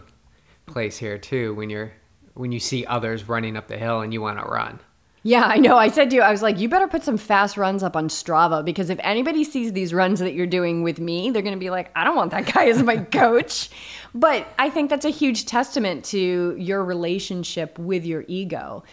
place 0.66 0.98
here 0.98 1.18
too 1.18 1.54
when 1.54 1.70
you're 1.70 1.92
when 2.34 2.52
you 2.52 2.60
see 2.60 2.86
others 2.86 3.28
running 3.28 3.56
up 3.56 3.68
the 3.68 3.78
hill 3.78 4.00
and 4.00 4.12
you 4.12 4.20
want 4.20 4.38
to 4.38 4.44
run. 4.44 4.80
Yeah, 5.22 5.44
I 5.44 5.56
know. 5.56 5.76
I 5.76 5.88
said 5.88 6.10
to 6.10 6.16
you, 6.16 6.22
I 6.22 6.30
was 6.30 6.42
like, 6.42 6.58
you 6.58 6.68
better 6.68 6.86
put 6.86 7.02
some 7.02 7.16
fast 7.16 7.56
runs 7.56 7.82
up 7.82 7.96
on 7.96 8.08
Strava 8.08 8.64
because 8.64 8.88
if 8.88 8.98
anybody 9.02 9.44
sees 9.44 9.72
these 9.72 9.92
runs 9.92 10.20
that 10.20 10.34
you're 10.34 10.46
doing 10.46 10.82
with 10.82 11.00
me, 11.00 11.30
they're 11.30 11.42
going 11.42 11.54
to 11.54 11.60
be 11.60 11.70
like, 11.70 11.90
I 11.96 12.04
don't 12.04 12.16
want 12.16 12.30
that 12.30 12.52
guy 12.52 12.68
as 12.68 12.82
my 12.82 12.96
coach. 13.12 13.70
But 14.14 14.46
I 14.58 14.70
think 14.70 14.90
that's 14.90 15.04
a 15.04 15.10
huge 15.10 15.46
testament 15.46 16.04
to 16.06 16.54
your 16.56 16.84
relationship 16.84 17.78
with 17.78 18.04
your 18.04 18.24
ego 18.28 18.84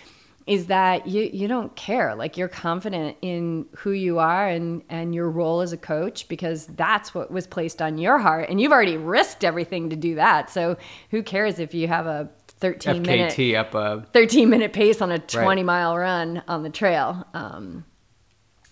is 0.47 0.67
that 0.67 1.07
you 1.07 1.23
you 1.33 1.47
don't 1.47 1.75
care 1.75 2.13
like 2.13 2.37
you're 2.37 2.47
confident 2.47 3.17
in 3.21 3.65
who 3.77 3.91
you 3.91 4.19
are 4.19 4.47
and 4.47 4.83
and 4.89 5.15
your 5.15 5.29
role 5.29 5.61
as 5.61 5.73
a 5.73 5.77
coach 5.77 6.27
because 6.27 6.67
that's 6.67 7.15
what 7.15 7.31
was 7.31 7.47
placed 7.47 7.81
on 7.81 7.97
your 7.97 8.19
heart 8.19 8.47
and 8.49 8.61
you've 8.61 8.71
already 8.71 8.97
risked 8.97 9.43
everything 9.43 9.89
to 9.89 9.95
do 9.95 10.15
that 10.15 10.49
so 10.49 10.77
who 11.09 11.23
cares 11.23 11.57
if 11.57 11.73
you 11.73 11.87
have 11.87 12.05
a 12.05 12.29
13 12.59 13.03
FKT 13.03 13.05
minute 13.05 13.55
up 13.55 13.73
a 13.75 14.05
13 14.13 14.49
minute 14.49 14.73
pace 14.73 15.01
on 15.01 15.11
a 15.11 15.19
20 15.19 15.45
Right. 15.47 15.65
mile 15.65 15.97
run 15.97 16.41
on 16.47 16.63
the 16.63 16.69
trail 16.69 17.25
um, 17.33 17.85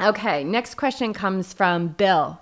okay 0.01 0.43
next 0.43 0.75
question 0.75 1.13
comes 1.13 1.53
from 1.53 1.89
bill 1.89 2.39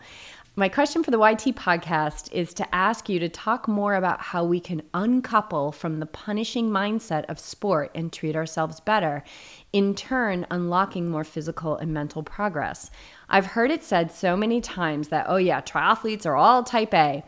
my 0.57 0.67
question 0.67 1.01
for 1.01 1.11
the 1.11 1.17
YT 1.17 1.55
podcast 1.55 2.31
is 2.33 2.53
to 2.55 2.75
ask 2.75 3.07
you 3.07 3.19
to 3.19 3.29
talk 3.29 3.69
more 3.69 3.95
about 3.95 4.19
how 4.19 4.43
we 4.43 4.59
can 4.59 4.81
uncouple 4.93 5.71
from 5.71 5.99
the 6.01 6.05
punishing 6.05 6.69
mindset 6.69 7.23
of 7.29 7.39
sport 7.39 7.89
and 7.95 8.11
treat 8.11 8.35
ourselves 8.35 8.81
better, 8.81 9.23
in 9.71 9.95
turn, 9.95 10.45
unlocking 10.51 11.09
more 11.09 11.23
physical 11.23 11.77
and 11.77 11.93
mental 11.93 12.21
progress. 12.21 12.91
I've 13.29 13.45
heard 13.45 13.71
it 13.71 13.81
said 13.81 14.11
so 14.11 14.35
many 14.35 14.59
times 14.59 15.07
that, 15.07 15.25
oh, 15.29 15.37
yeah, 15.37 15.61
triathletes 15.61 16.25
are 16.25 16.35
all 16.35 16.63
type 16.63 16.93
A. 16.93 17.23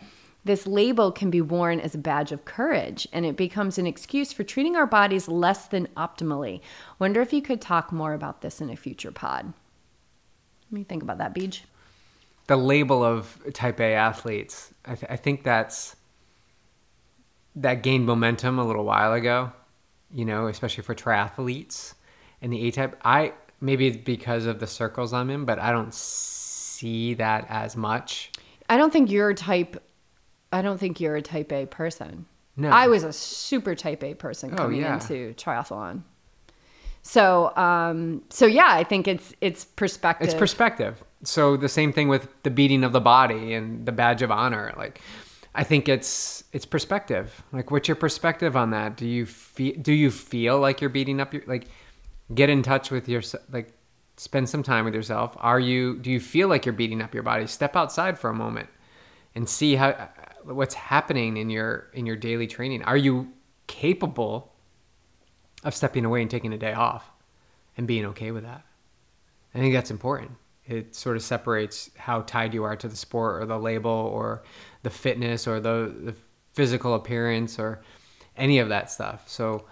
This 0.46 0.68
label 0.68 1.12
can 1.12 1.30
be 1.30 1.42
worn 1.42 1.80
as 1.80 1.96
a 1.96 2.00
badge 2.00 2.32
of 2.32 2.44
courage, 2.44 3.08
and 3.14 3.26
it 3.26 3.38
becomes 3.38 3.78
an 3.78 3.88
excuse 3.88 4.34
for 4.34 4.44
treating 4.44 4.76
our 4.76 4.86
bodies 4.86 5.28
less 5.28 5.68
than 5.68 5.88
optimally. 5.96 6.60
Wonder 7.00 7.22
if 7.22 7.32
you 7.32 7.42
could 7.42 7.62
talk 7.62 7.92
more 7.92 8.14
about 8.14 8.42
this 8.42 8.60
in 8.60 8.70
a 8.70 8.76
future 8.76 9.12
pod. 9.12 9.46
What 10.70 10.76
do 10.76 10.80
you 10.80 10.86
think 10.86 11.04
about 11.04 11.20
that, 11.20 11.34
Beej? 11.34 11.62
the 12.48 12.58
label 12.58 13.04
of 13.04 13.42
type 13.54 13.80
A 13.80 13.94
athletes. 13.94 14.74
I, 14.86 14.96
th- 14.96 15.12
I 15.12 15.16
think 15.16 15.44
that's 15.44 15.96
that 17.56 17.84
gained 17.84 18.06
momentum 18.06 18.60
a 18.60 18.66
little 18.66 18.84
while 18.84 19.14
ago, 19.14 19.52
you 20.14 20.26
know, 20.26 20.48
especially 20.48 20.84
for 20.84 20.96
triathletes 20.96 21.94
and 22.42 22.52
the 22.52 22.68
A 22.68 22.72
type. 22.72 23.00
I 23.04 23.34
maybe 23.62 23.88
it's 23.88 23.98
because 23.98 24.46
of 24.46 24.60
the 24.60 24.68
circles 24.68 25.14
I'm 25.14 25.30
in, 25.30 25.46
but 25.46 25.60
I 25.60 25.72
don't 25.72 25.94
see 25.94 27.14
that 27.16 27.46
as 27.50 27.78
much. 27.78 28.32
I 28.70 28.78
don't 28.78 28.92
think 28.92 29.10
you're 29.10 29.34
type. 29.34 29.82
I 30.54 30.62
don't 30.62 30.78
think 30.80 31.00
you're 31.02 31.16
a 31.16 31.22
type 31.22 31.52
A 31.52 31.66
person. 31.66 32.26
No. 32.56 32.70
I 32.70 32.88
was 32.88 33.04
a 33.04 33.12
super 33.12 33.76
type 33.76 34.04
A 34.04 34.14
person 34.14 34.52
Oh, 34.54 34.58
coming 34.58 34.82
yeah. 34.82 34.94
into 34.94 35.34
triathlon. 35.34 36.04
So, 37.02 37.56
um, 37.58 38.22
so 38.30 38.46
yeah, 38.46 38.68
I 38.70 38.84
think 38.84 39.08
it's 39.08 39.34
it's 39.42 39.66
perspective. 39.66 40.28
It's 40.30 40.38
perspective. 40.38 41.04
So 41.24 41.58
the 41.58 41.68
same 41.70 41.92
thing 41.92 42.08
with 42.08 42.28
the 42.44 42.50
beating 42.50 42.84
of 42.84 42.94
the 42.94 43.02
body 43.02 43.54
and 43.54 43.86
the 43.86 43.92
badge 43.92 44.22
of 44.22 44.32
honor. 44.32 44.74
Like, 44.78 45.02
I 45.56 45.64
think 45.64 45.90
it's 45.90 46.44
it's 46.54 46.66
perspective. 46.66 47.44
Like, 47.52 47.72
what's 47.72 47.88
your 47.88 47.96
perspective 47.96 48.56
on 48.56 48.70
that? 48.72 48.96
Do 48.96 49.06
you 49.06 49.26
feel 49.26 49.74
do 49.82 49.92
you 49.92 50.12
feel 50.12 50.60
like 50.60 50.80
you're 50.80 50.90
beating 50.90 51.20
up 51.20 51.34
your 51.34 51.44
like? 51.48 51.68
Get 52.34 52.50
in 52.50 52.62
touch 52.64 52.90
with 52.92 53.10
your 53.10 53.22
like. 53.52 53.74
Spend 54.16 54.48
some 54.48 54.62
time 54.62 54.86
with 54.86 54.94
yourself. 54.94 55.36
Are 55.40 55.60
you? 55.60 55.98
Do 55.98 56.12
you 56.12 56.20
feel 56.20 56.48
like 56.48 56.66
you're 56.68 56.74
beating 56.74 57.02
up 57.02 57.16
your 57.16 57.24
body? 57.24 57.48
Step 57.48 57.76
outside 57.76 58.18
for 58.20 58.30
a 58.30 58.34
moment, 58.34 58.70
and 59.34 59.50
see 59.50 59.76
how 59.76 59.90
what's 60.46 60.74
happening 60.74 61.38
in 61.38 61.50
your 61.50 61.90
in 61.94 62.06
your 62.06 62.16
daily 62.16 62.48
training. 62.48 62.84
Are 62.84 62.98
you 62.98 63.34
capable 63.68 64.54
of 65.64 65.74
stepping 65.74 66.06
away 66.06 66.22
and 66.22 66.30
taking 66.30 66.54
a 66.54 66.58
day 66.58 66.74
off, 66.74 67.10
and 67.78 67.88
being 67.88 68.06
okay 68.06 68.32
with 68.32 68.44
that? 68.44 68.64
I 69.56 69.60
think 69.60 69.74
that's 69.74 69.92
important. 69.92 70.32
It 70.66 70.96
sort 70.96 71.18
of 71.18 71.24
separates 71.24 71.92
how 71.98 72.22
tied 72.22 72.54
you 72.54 72.64
are 72.64 72.76
to 72.76 72.88
the 72.88 72.96
sport 72.96 73.42
or 73.42 73.46
the 73.46 73.60
label 73.60 73.92
or 73.92 74.44
the 74.84 74.90
fitness 74.90 75.48
or 75.48 75.60
the, 75.60 75.94
the 76.04 76.16
physical 76.54 76.96
appearance 76.96 77.60
or 77.60 77.82
any 78.38 78.60
of 78.60 78.70
that 78.70 78.90
stuff. 78.90 79.30
So 79.30 79.66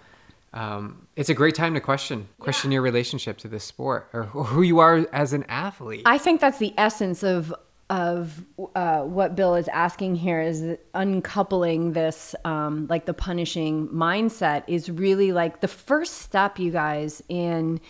um, 0.52 1.06
it's 1.16 1.30
a 1.30 1.34
great 1.34 1.54
time 1.54 1.74
to 1.74 1.80
question 1.80 2.28
question 2.38 2.70
your 2.70 2.82
relationship 2.82 3.38
to 3.38 3.48
this 3.48 3.64
sport 3.64 4.10
or 4.12 4.24
who 4.24 4.62
you 4.62 4.80
are 4.80 5.06
as 5.12 5.32
an 5.32 5.44
athlete. 5.48 6.02
I 6.04 6.18
think 6.18 6.40
that's 6.40 6.58
the 6.58 6.74
essence 6.76 7.22
of 7.22 7.54
of 7.90 8.44
uh, 8.74 9.00
what 9.00 9.36
Bill 9.36 9.54
is 9.54 9.68
asking 9.68 10.16
here 10.16 10.40
is 10.40 10.78
uncoupling 10.94 11.92
this, 11.92 12.34
um, 12.44 12.86
like 12.88 13.04
the 13.04 13.14
punishing 13.14 13.88
mindset, 13.88 14.64
is 14.66 14.90
really 14.90 15.32
like 15.32 15.60
the 15.60 15.68
first 15.68 16.18
step, 16.18 16.58
you 16.58 16.70
guys, 16.70 17.22
in 17.28 17.80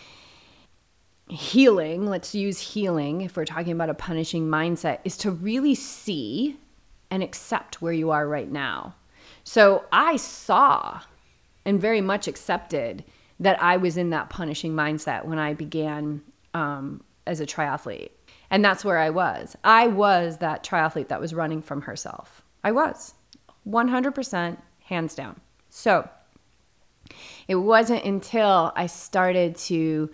healing. 1.29 2.07
Let's 2.07 2.35
use 2.35 2.59
healing 2.59 3.21
if 3.21 3.37
we're 3.37 3.45
talking 3.45 3.71
about 3.71 3.89
a 3.89 3.93
punishing 3.93 4.47
mindset, 4.47 4.99
is 5.05 5.15
to 5.17 5.31
really 5.31 5.75
see 5.75 6.57
and 7.09 7.23
accept 7.23 7.81
where 7.81 7.93
you 7.93 8.11
are 8.11 8.27
right 8.27 8.51
now. 8.51 8.95
So 9.43 9.85
I 9.91 10.17
saw 10.17 11.01
and 11.65 11.79
very 11.79 12.01
much 12.01 12.27
accepted 12.27 13.03
that 13.39 13.61
I 13.61 13.77
was 13.77 13.97
in 13.97 14.09
that 14.09 14.29
punishing 14.29 14.73
mindset 14.73 15.25
when 15.25 15.39
I 15.39 15.53
began 15.53 16.21
um, 16.53 17.03
as 17.25 17.39
a 17.39 17.45
triathlete. 17.45 18.11
And 18.53 18.63
that's 18.63 18.85
where 18.85 18.99
I 18.99 19.09
was. 19.09 19.57
I 19.63 19.87
was 19.87 20.37
that 20.37 20.63
triathlete 20.63 21.07
that 21.07 21.19
was 21.19 21.33
running 21.33 21.63
from 21.63 21.81
herself. 21.81 22.43
I 22.63 22.71
was 22.71 23.15
100% 23.67 24.57
hands 24.85 25.15
down. 25.15 25.41
So 25.71 26.07
it 27.47 27.55
wasn't 27.55 28.05
until 28.05 28.71
I 28.75 28.85
started 28.85 29.57
to 29.57 30.11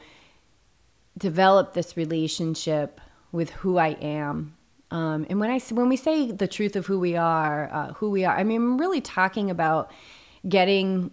develop 1.17 1.73
this 1.73 1.97
relationship 1.97 3.01
with 3.33 3.49
who 3.49 3.77
I 3.77 3.89
am. 4.01 4.55
Um, 4.89 5.25
and 5.29 5.41
when 5.41 5.51
I 5.51 5.59
when 5.71 5.89
we 5.89 5.97
say 5.97 6.31
the 6.31 6.47
truth 6.47 6.77
of 6.77 6.85
who 6.85 6.97
we 6.97 7.17
are, 7.17 7.69
uh, 7.73 7.93
who 7.95 8.09
we 8.09 8.23
are, 8.23 8.37
I 8.37 8.45
mean 8.45 8.61
I'm 8.61 8.77
really 8.77 9.01
talking 9.01 9.51
about 9.51 9.91
getting 10.47 11.11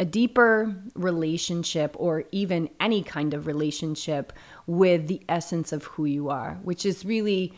a 0.00 0.04
deeper 0.04 0.74
relationship 0.94 1.94
or 1.98 2.24
even 2.32 2.70
any 2.80 3.02
kind 3.02 3.34
of 3.34 3.46
relationship 3.46 4.32
with 4.68 5.08
the 5.08 5.22
essence 5.30 5.72
of 5.72 5.84
who 5.84 6.04
you 6.04 6.28
are, 6.28 6.60
which 6.62 6.84
is 6.84 7.04
really 7.04 7.54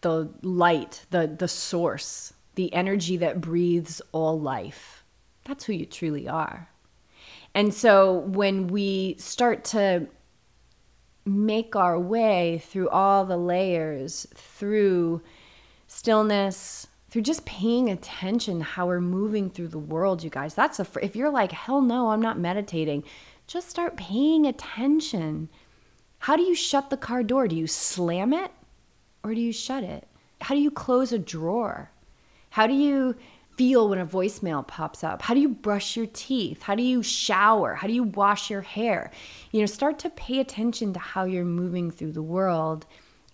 the 0.00 0.28
light, 0.42 1.06
the 1.10 1.26
the 1.38 1.48
source, 1.48 2.34
the 2.56 2.70
energy 2.74 3.16
that 3.16 3.40
breathes 3.40 4.02
all 4.12 4.38
life. 4.38 5.04
That's 5.44 5.64
who 5.64 5.72
you 5.72 5.86
truly 5.86 6.28
are. 6.28 6.68
And 7.54 7.72
so 7.72 8.18
when 8.18 8.66
we 8.66 9.14
start 9.18 9.64
to 9.66 10.08
make 11.24 11.76
our 11.76 11.98
way 11.98 12.60
through 12.66 12.88
all 12.88 13.24
the 13.24 13.36
layers, 13.36 14.26
through 14.34 15.22
stillness, 15.86 16.88
through 17.08 17.22
just 17.22 17.46
paying 17.46 17.88
attention 17.88 18.60
how 18.60 18.88
we're 18.88 19.00
moving 19.00 19.48
through 19.48 19.68
the 19.68 19.78
world, 19.78 20.24
you 20.24 20.30
guys. 20.30 20.54
That's 20.54 20.80
a 20.80 20.86
if 21.00 21.14
you're 21.14 21.30
like, 21.30 21.52
"Hell 21.52 21.82
no, 21.82 22.10
I'm 22.10 22.20
not 22.20 22.36
meditating." 22.36 23.04
Just 23.46 23.70
start 23.70 23.96
paying 23.96 24.44
attention. 24.44 25.48
How 26.18 26.36
do 26.36 26.42
you 26.42 26.54
shut 26.54 26.90
the 26.90 26.96
car 26.96 27.22
door? 27.22 27.46
Do 27.48 27.56
you 27.56 27.66
slam 27.66 28.32
it 28.32 28.50
or 29.22 29.34
do 29.34 29.40
you 29.40 29.52
shut 29.52 29.84
it? 29.84 30.08
How 30.40 30.54
do 30.54 30.60
you 30.60 30.70
close 30.70 31.12
a 31.12 31.18
drawer? 31.18 31.90
How 32.50 32.66
do 32.66 32.74
you 32.74 33.16
feel 33.56 33.88
when 33.88 33.98
a 33.98 34.06
voicemail 34.06 34.66
pops 34.66 35.02
up? 35.02 35.22
How 35.22 35.34
do 35.34 35.40
you 35.40 35.48
brush 35.48 35.96
your 35.96 36.06
teeth? 36.06 36.62
How 36.62 36.74
do 36.74 36.82
you 36.82 37.02
shower? 37.02 37.74
How 37.74 37.86
do 37.86 37.92
you 37.92 38.02
wash 38.02 38.50
your 38.50 38.60
hair? 38.62 39.10
You 39.50 39.60
know, 39.60 39.66
start 39.66 39.98
to 40.00 40.10
pay 40.10 40.40
attention 40.40 40.92
to 40.92 40.98
how 40.98 41.24
you're 41.24 41.44
moving 41.44 41.90
through 41.90 42.12
the 42.12 42.22
world 42.22 42.86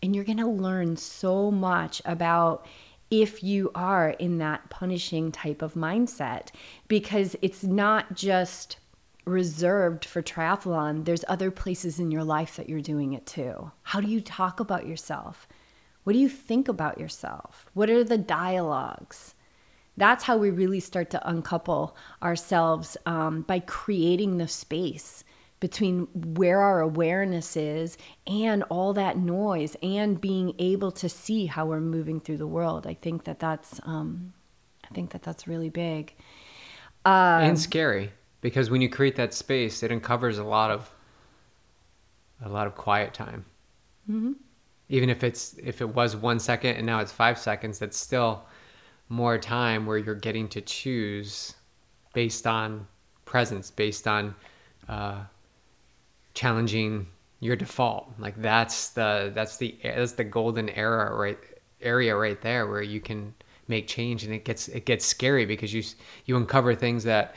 And 0.03 0.15
you're 0.15 0.25
going 0.25 0.39
to 0.39 0.47
learn 0.49 0.97
so 0.97 1.51
much 1.51 2.03
about 2.05 2.67
if 3.11 3.43
you 3.43 3.71
are 3.75 4.11
in 4.11 4.39
that 4.39 4.69
punishing 4.71 5.31
type 5.31 5.63
of 5.63 5.75
mindset 5.75 6.49
because 6.89 7.37
it's 7.43 7.63
not 7.63 8.15
just 8.15 8.79
reserved 9.25 10.05
for 10.05 10.23
triathlon. 10.23 11.05
There's 11.05 11.25
other 11.29 11.51
places 11.51 11.99
in 11.99 12.11
your 12.11 12.25
life 12.25 12.57
that 12.57 12.69
you're 12.69 12.81
doing 12.81 13.13
it 13.13 13.27
too. 13.27 13.71
How 13.83 14.01
do 14.01 14.09
you 14.09 14.21
talk 14.21 14.61
about 14.61 14.87
yourself? 14.87 15.47
What 16.05 16.15
do 16.15 16.19
you 16.19 16.29
think 16.29 16.69
about 16.69 16.99
yourself? 16.99 17.67
What 17.75 17.89
are 17.89 18.03
the 18.03 18.19
dialogues? 18.19 19.35
That's 19.97 20.25
how 20.25 20.37
we 20.37 20.51
really 20.51 20.81
start 20.81 21.11
to 21.11 21.29
uncouple 21.29 21.97
ourselves 22.23 22.97
um, 23.07 23.43
by 23.43 23.61
creating 23.61 24.39
the 24.39 24.49
space 24.49 25.23
between 25.61 26.09
where 26.35 26.61
our 26.61 26.81
awareness 26.81 27.57
is 27.57 27.97
and 28.27 28.65
all 28.65 28.93
that 28.95 29.17
noise 29.17 29.77
and 29.81 30.21
being 30.21 30.55
able 30.59 30.91
to 30.91 31.09
see 31.09 31.47
how 31.47 31.67
we're 31.67 31.79
moving 31.79 32.19
through 32.19 32.39
the 32.39 32.47
world. 32.49 32.85
I 32.85 32.95
think 32.95 33.25
that 33.25 33.39
that's, 33.39 33.81
um, 33.85 34.33
I 34.85 34.93
think 34.93 35.11
that 35.11 35.23
that's 35.23 35.47
really 35.47 35.71
big. 35.71 36.15
Um, 37.05 37.43
and 37.43 37.59
scary 37.61 38.11
because 38.43 38.71
when 38.71 38.83
you 38.83 38.91
create 38.91 39.17
that 39.17 39.33
space, 39.33 39.83
it 39.83 39.91
uncovers 39.91 40.37
a 40.37 40.45
lot 40.45 40.71
of, 40.71 40.93
a 42.45 42.51
lot 42.51 42.67
of 42.67 42.75
quiet 42.75 43.15
time. 43.15 43.47
Mm-hmm. 44.11 44.33
Even 44.91 45.09
if 45.09 45.25
it's, 45.25 45.55
if 45.63 45.81
it 45.81 45.95
was 45.95 46.15
one 46.15 46.39
second 46.39 46.77
and 46.77 46.85
now 46.85 47.01
it's 47.01 47.13
five 47.13 47.39
seconds, 47.39 47.79
that's 47.79 47.97
still 47.97 48.45
more 49.09 49.39
time 49.39 49.87
where 49.87 49.97
you're 49.97 50.15
getting 50.15 50.49
to 50.49 50.61
choose 50.61 51.55
based 52.13 52.47
on 52.47 52.87
presence, 53.25 53.71
based 53.71 54.07
on, 54.07 54.35
uh, 54.89 55.23
challenging 56.35 57.07
your 57.41 57.57
default. 57.57 58.13
Like 58.19 58.41
that's 58.41 58.91
the 58.91 59.33
that's 59.35 59.57
the 59.57 59.77
that's 59.83 60.13
the 60.13 60.25
golden 60.25 60.69
era 60.71 61.15
right 61.15 61.39
area 61.81 62.17
right 62.17 62.41
there 62.41 62.67
where 62.67 62.83
you 62.83 63.01
can 63.01 63.35
make 63.69 63.87
change 63.87 64.25
and 64.25 64.33
it 64.33 64.45
gets 64.45 64.69
it 64.69 64.85
gets 64.85 65.05
scary 65.05 65.45
because 65.45 65.75
you 65.75 65.83
you 66.25 66.37
uncover 66.37 66.75
things 66.75 67.05
that 67.05 67.35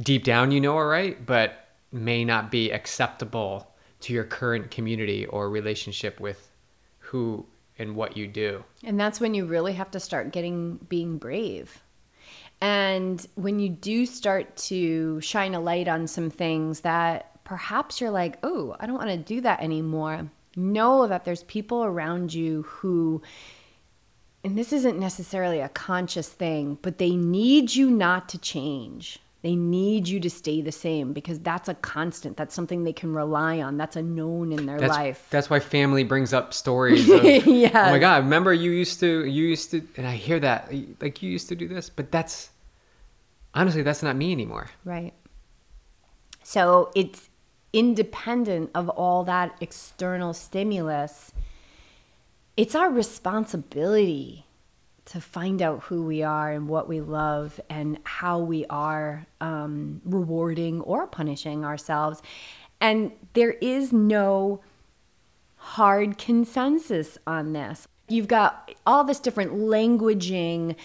deep 0.00 0.24
down 0.24 0.50
you 0.50 0.60
know 0.60 0.76
are 0.76 0.88
right 0.88 1.26
but 1.26 1.68
may 1.92 2.24
not 2.24 2.50
be 2.50 2.70
acceptable 2.70 3.70
to 4.00 4.12
your 4.12 4.24
current 4.24 4.70
community 4.70 5.26
or 5.26 5.50
relationship 5.50 6.20
with 6.20 6.50
who 6.98 7.46
and 7.78 7.96
what 7.96 8.16
you 8.16 8.26
do. 8.26 8.62
And 8.84 9.00
that's 9.00 9.20
when 9.20 9.34
you 9.34 9.46
really 9.46 9.72
have 9.72 9.90
to 9.92 10.00
start 10.00 10.32
getting 10.32 10.76
being 10.88 11.18
brave. 11.18 11.82
And 12.60 13.26
when 13.36 13.58
you 13.58 13.70
do 13.70 14.04
start 14.04 14.54
to 14.68 15.20
shine 15.22 15.54
a 15.54 15.60
light 15.60 15.88
on 15.88 16.06
some 16.06 16.30
things 16.30 16.80
that 16.80 17.42
perhaps 17.44 18.00
you're 18.00 18.10
like, 18.10 18.38
oh, 18.42 18.76
I 18.78 18.86
don't 18.86 18.98
want 18.98 19.08
to 19.10 19.16
do 19.16 19.40
that 19.40 19.62
anymore. 19.62 20.30
Know 20.56 21.06
that 21.06 21.24
there's 21.24 21.42
people 21.44 21.82
around 21.82 22.34
you 22.34 22.62
who, 22.62 23.22
and 24.44 24.58
this 24.58 24.74
isn't 24.74 24.98
necessarily 24.98 25.60
a 25.60 25.70
conscious 25.70 26.28
thing, 26.28 26.78
but 26.82 26.98
they 26.98 27.16
need 27.16 27.74
you 27.74 27.90
not 27.90 28.28
to 28.30 28.38
change. 28.38 29.18
They 29.42 29.56
need 29.56 30.06
you 30.06 30.20
to 30.20 30.28
stay 30.28 30.60
the 30.60 30.72
same 30.72 31.14
because 31.14 31.38
that's 31.40 31.68
a 31.68 31.74
constant. 31.74 32.36
That's 32.36 32.54
something 32.54 32.84
they 32.84 32.92
can 32.92 33.14
rely 33.14 33.60
on. 33.60 33.78
That's 33.78 33.96
a 33.96 34.02
known 34.02 34.52
in 34.52 34.66
their 34.66 34.78
that's, 34.78 34.92
life. 34.92 35.26
That's 35.30 35.48
why 35.48 35.60
family 35.60 36.04
brings 36.04 36.34
up 36.34 36.52
stories. 36.52 37.06
yeah. 37.46 37.70
Oh 37.88 37.90
my 37.90 37.98
God! 37.98 38.24
Remember 38.24 38.52
you 38.52 38.70
used 38.70 39.00
to, 39.00 39.24
you 39.24 39.46
used 39.46 39.70
to, 39.70 39.82
and 39.96 40.06
I 40.06 40.14
hear 40.14 40.40
that 40.40 40.70
like 41.00 41.22
you 41.22 41.30
used 41.30 41.48
to 41.48 41.56
do 41.56 41.68
this, 41.68 41.88
but 41.88 42.12
that's 42.12 42.50
honestly 43.54 43.80
that's 43.80 44.02
not 44.02 44.14
me 44.14 44.30
anymore. 44.32 44.68
Right. 44.84 45.14
So 46.42 46.90
it's 46.94 47.30
independent 47.72 48.70
of 48.74 48.88
all 48.90 49.24
that 49.24 49.56
external 49.60 50.34
stimulus, 50.34 51.32
it's 52.56 52.74
our 52.74 52.90
responsibility 52.90 54.44
to 55.10 55.20
find 55.20 55.60
out 55.60 55.82
who 55.82 56.04
we 56.04 56.22
are 56.22 56.52
and 56.52 56.68
what 56.68 56.88
we 56.88 57.00
love 57.00 57.60
and 57.68 57.98
how 58.04 58.38
we 58.38 58.64
are 58.66 59.26
um, 59.40 60.00
rewarding 60.04 60.80
or 60.82 61.08
punishing 61.08 61.64
ourselves. 61.64 62.22
And 62.80 63.10
there 63.32 63.50
is 63.50 63.92
no 63.92 64.60
hard 65.56 66.16
consensus 66.16 67.18
on 67.26 67.52
this. 67.54 67.88
You've 68.06 68.28
got 68.28 68.72
all 68.86 69.02
this 69.02 69.18
different 69.18 69.54
languaging, 69.54 70.76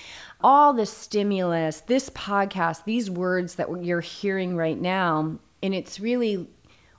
all 0.42 0.74
the 0.74 0.88
stimulus, 0.88 1.82
this 1.82 2.10
podcast, 2.10 2.86
these 2.86 3.12
words 3.12 3.56
that 3.56 3.84
you're 3.84 4.02
hearing 4.02 4.56
right 4.56 4.80
now. 4.80 5.38
And 5.62 5.76
it's 5.76 6.00
really 6.00 6.48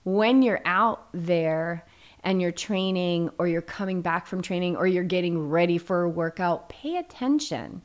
when 0.04 0.42
you're 0.42 0.62
out 0.64 1.08
there 1.12 1.84
and 2.26 2.42
you're 2.42 2.52
training 2.52 3.30
or 3.38 3.46
you're 3.46 3.62
coming 3.62 4.02
back 4.02 4.26
from 4.26 4.42
training 4.42 4.76
or 4.76 4.86
you're 4.86 5.04
getting 5.04 5.48
ready 5.48 5.78
for 5.78 6.02
a 6.02 6.08
workout, 6.08 6.68
pay 6.68 6.96
attention. 6.96 7.80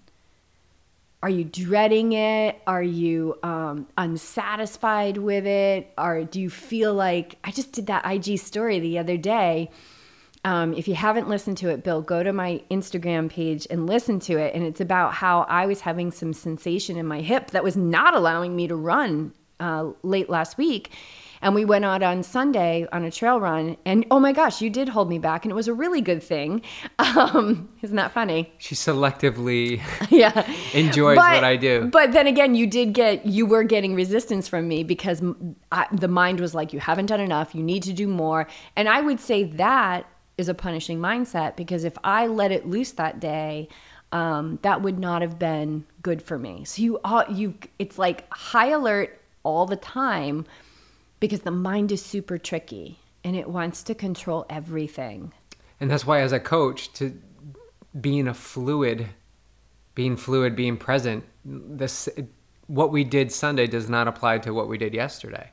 Are 1.21 1.30
you 1.30 1.43
dreading 1.43 2.13
it? 2.13 2.60
Are 2.65 2.82
you 2.82 3.38
um, 3.43 3.88
unsatisfied 3.99 5.17
with 5.17 5.45
it? 5.45 5.93
Or 5.95 6.23
do 6.23 6.41
you 6.41 6.49
feel 6.49 6.95
like 6.95 7.38
I 7.43 7.51
just 7.51 7.71
did 7.71 7.86
that 7.86 8.04
IG 8.04 8.39
story 8.39 8.80
the 8.80 8.97
other 8.97 9.15
day? 9.15 9.69
Um, 10.43 10.73
if 10.73 10.88
you 10.88 10.95
haven't 10.95 11.30
listened 11.30 11.58
to 11.58 11.69
it, 11.69 11.84
Bill, 11.84 12.01
go 12.01 12.23
to 12.23 12.34
my 12.34 12.63
Instagram 12.71 13.30
page 13.30 13.67
and 13.69 13.86
listen 13.86 14.19
to 14.21 14.38
it. 14.38 14.56
And 14.56 14.63
it's 14.63 14.82
about 14.82 15.13
how 15.13 15.41
I 15.41 15.67
was 15.67 15.82
having 15.82 16.10
some 16.10 16.34
sensation 16.34 16.97
in 16.97 17.06
my 17.06 17.21
hip 17.21 17.51
that 17.51 17.63
was 17.63 17.77
not 17.77 18.15
allowing 18.15 18.56
me 18.56 18.67
to 18.67 18.75
run 18.75 19.34
uh, 19.60 19.91
late 20.01 20.32
last 20.32 20.58
week. 20.58 20.89
And 21.41 21.56
we 21.56 21.65
went 21.65 21.86
out 21.86 22.04
on 22.04 22.23
Sunday 22.23 22.88
on 22.91 23.04
a 23.04 23.12
trail 23.12 23.39
run, 23.39 23.77
and 23.86 24.06
oh 24.12 24.19
my 24.19 24.32
gosh, 24.32 24.62
you 24.62 24.69
did 24.69 24.89
hold 24.89 25.10
me 25.10 25.17
back, 25.17 25.43
and 25.43 25.51
it 25.51 25.56
was 25.56 25.67
a 25.67 25.73
really 25.73 26.01
good 26.01 26.23
thing. 26.23 26.62
Um, 27.12 27.69
isn't 27.82 27.97
that 27.97 28.12
funny? 28.13 28.54
She 28.58 28.73
selectively 28.73 29.82
yeah 30.10 30.49
enjoys 30.73 31.17
but, 31.17 31.36
what 31.36 31.43
I 31.43 31.58
do. 31.58 31.88
But 31.88 32.13
then 32.13 32.25
again, 32.25 32.56
you 32.56 32.65
did 32.65 32.93
get 32.93 33.25
you 33.25 33.45
were 33.45 33.63
getting 33.63 33.95
resistance 33.95 34.47
from 34.47 34.67
me 34.67 34.84
because 34.84 35.21
I, 35.71 35.88
the 35.91 36.08
mind 36.08 36.39
was 36.39 36.56
like, 36.56 36.71
you 36.73 36.80
haven't 36.80 37.08
done 37.08 37.19
enough, 37.19 37.54
you 37.54 37.63
need 37.63 37.84
to 37.84 37.93
do 37.93 38.08
more, 38.08 38.47
and 38.77 38.88
I 38.88 39.01
would 39.01 39.19
say 39.19 39.43
that 39.43 40.06
is 40.38 40.47
a 40.47 40.54
punishing 40.54 40.99
mindset 40.99 41.56
because 41.58 41.84
if 41.84 41.97
I 42.04 42.27
let 42.27 42.51
it 42.51 42.67
loose 42.67 42.91
that 42.93 43.19
day. 43.19 43.67
Um, 44.13 44.60
that 44.63 44.82
would 44.82 44.99
not 44.99 45.21
have 45.21 45.39
been 45.39 45.86
good 46.01 46.21
for 46.21 46.38
me. 46.38 46.65
So 46.65 46.82
you, 46.82 46.99
all, 47.06 47.23
you, 47.32 47.54
it's 47.80 47.97
like 47.97 48.30
high 48.34 48.71
alert 48.71 49.21
all 49.43 49.65
the 49.65 49.77
time 49.77 50.45
because 51.21 51.41
the 51.41 51.51
mind 51.51 51.93
is 51.93 52.03
super 52.03 52.38
tricky 52.38 52.99
and 53.23 53.38
it 53.38 53.47
wants 53.47 53.84
to 53.84 53.95
control 53.95 54.45
everything. 54.49 55.31
And 55.79 55.89
that's 55.89 56.05
why, 56.05 56.19
as 56.19 56.34
a 56.34 56.39
coach, 56.39 56.91
to 56.93 57.17
being 58.01 58.27
a 58.27 58.34
fluid, 58.34 59.07
being 59.95 60.17
fluid, 60.17 60.55
being 60.55 60.75
present, 60.75 61.23
this 61.45 62.10
what 62.67 62.91
we 62.91 63.03
did 63.03 63.31
Sunday 63.31 63.67
does 63.67 63.89
not 63.89 64.07
apply 64.07 64.39
to 64.39 64.53
what 64.53 64.67
we 64.67 64.77
did 64.77 64.93
yesterday. 64.93 65.51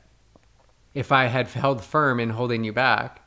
If 0.93 1.11
I 1.11 1.25
had 1.25 1.47
held 1.47 1.83
firm 1.83 2.19
in 2.19 2.31
holding 2.31 2.63
you 2.63 2.73
back, 2.73 3.21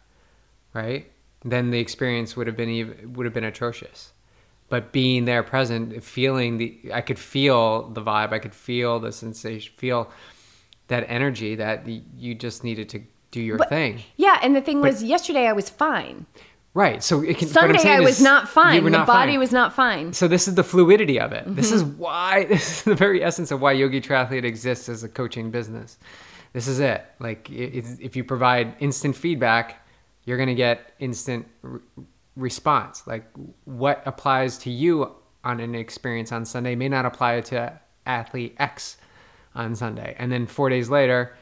right, 0.75 1.11
then 1.45 1.71
the 1.71 1.79
experience 1.79 2.37
would 2.37 2.47
have 2.47 2.57
been 2.57 3.13
would 3.15 3.25
have 3.25 3.35
been 3.35 3.45
atrocious. 3.45 4.13
But 4.69 4.91
being 4.91 5.27
there, 5.27 5.43
present, 5.43 6.03
feeling 6.03 6.57
the, 6.57 6.91
I 6.95 7.03
could 7.03 7.19
feel 7.19 7.91
the 7.91 8.01
vibe, 8.01 8.33
I 8.33 8.39
could 8.39 8.55
feel 8.55 8.99
the 8.99 9.13
sensation, 9.13 9.73
feel 9.77 10.11
that 10.93 11.07
energy 11.09 11.57
that 11.57 11.87
you 11.87 12.35
just 12.35 12.63
needed 12.63 12.89
to 12.91 13.03
do 13.31 13.41
your 13.41 13.59
but, 13.59 13.69
thing. 13.69 14.03
Yeah, 14.17 14.39
and 14.43 14.55
the 14.55 14.61
thing 14.61 14.81
but, 14.81 14.93
was, 14.93 15.03
yesterday 15.03 15.47
I 15.47 15.53
was 15.53 15.69
fine. 15.69 16.27
Right. 16.75 17.03
So 17.03 17.23
it 17.23 17.37
can. 17.37 17.49
Sunday 17.49 17.87
I 17.87 18.01
was 18.01 18.23
not 18.23 18.49
fine. 18.49 18.83
The 18.85 18.91
body 18.91 19.33
fine. 19.33 19.39
was 19.39 19.53
not 19.53 19.75
fine. 19.75 20.13
So 20.15 20.27
this 20.27 20.49
is 20.49 20.55
the 20.55 20.65
fluidity 20.65 21.21
of 21.21 21.33
it. 21.33 21.45
Mm-hmm. 21.45 21.55
This 21.55 21.73
is 21.73 21.85
why. 21.85 22.45
This 22.49 22.79
is 22.79 22.83
the 22.85 22.95
very 22.95 23.23
essence 23.23 23.51
of 23.51 23.61
why 23.61 23.73
Yogi 23.73 24.01
Triathlete 24.01 24.45
exists 24.45 24.89
as 24.89 25.05
a 25.05 25.09
coaching 25.09 25.51
business. 25.51 25.99
This 26.55 26.69
is 26.69 26.81
it. 26.81 27.05
Like 27.19 27.51
if 27.51 28.17
you 28.17 28.25
provide 28.25 28.75
instant 28.79 29.17
feedback, 29.17 29.87
you're 30.25 30.39
gonna 30.39 30.55
get 30.55 30.95
instant 30.99 31.47
re- 31.61 31.81
response. 32.37 33.07
Like 33.07 33.27
what 33.65 34.03
applies 34.07 34.57
to 34.59 34.71
you 34.71 35.15
on 35.45 35.61
an 35.61 35.75
experience 35.75 36.33
on 36.33 36.45
Sunday 36.45 36.75
may 36.75 36.89
not 36.89 37.05
apply 37.05 37.41
to 37.43 37.81
athlete 38.07 38.55
X 38.59 38.97
on 39.55 39.75
Sunday. 39.75 40.15
And 40.19 40.31
then 40.31 40.47
four 40.47 40.69
days 40.69 40.89
later, 40.89 41.35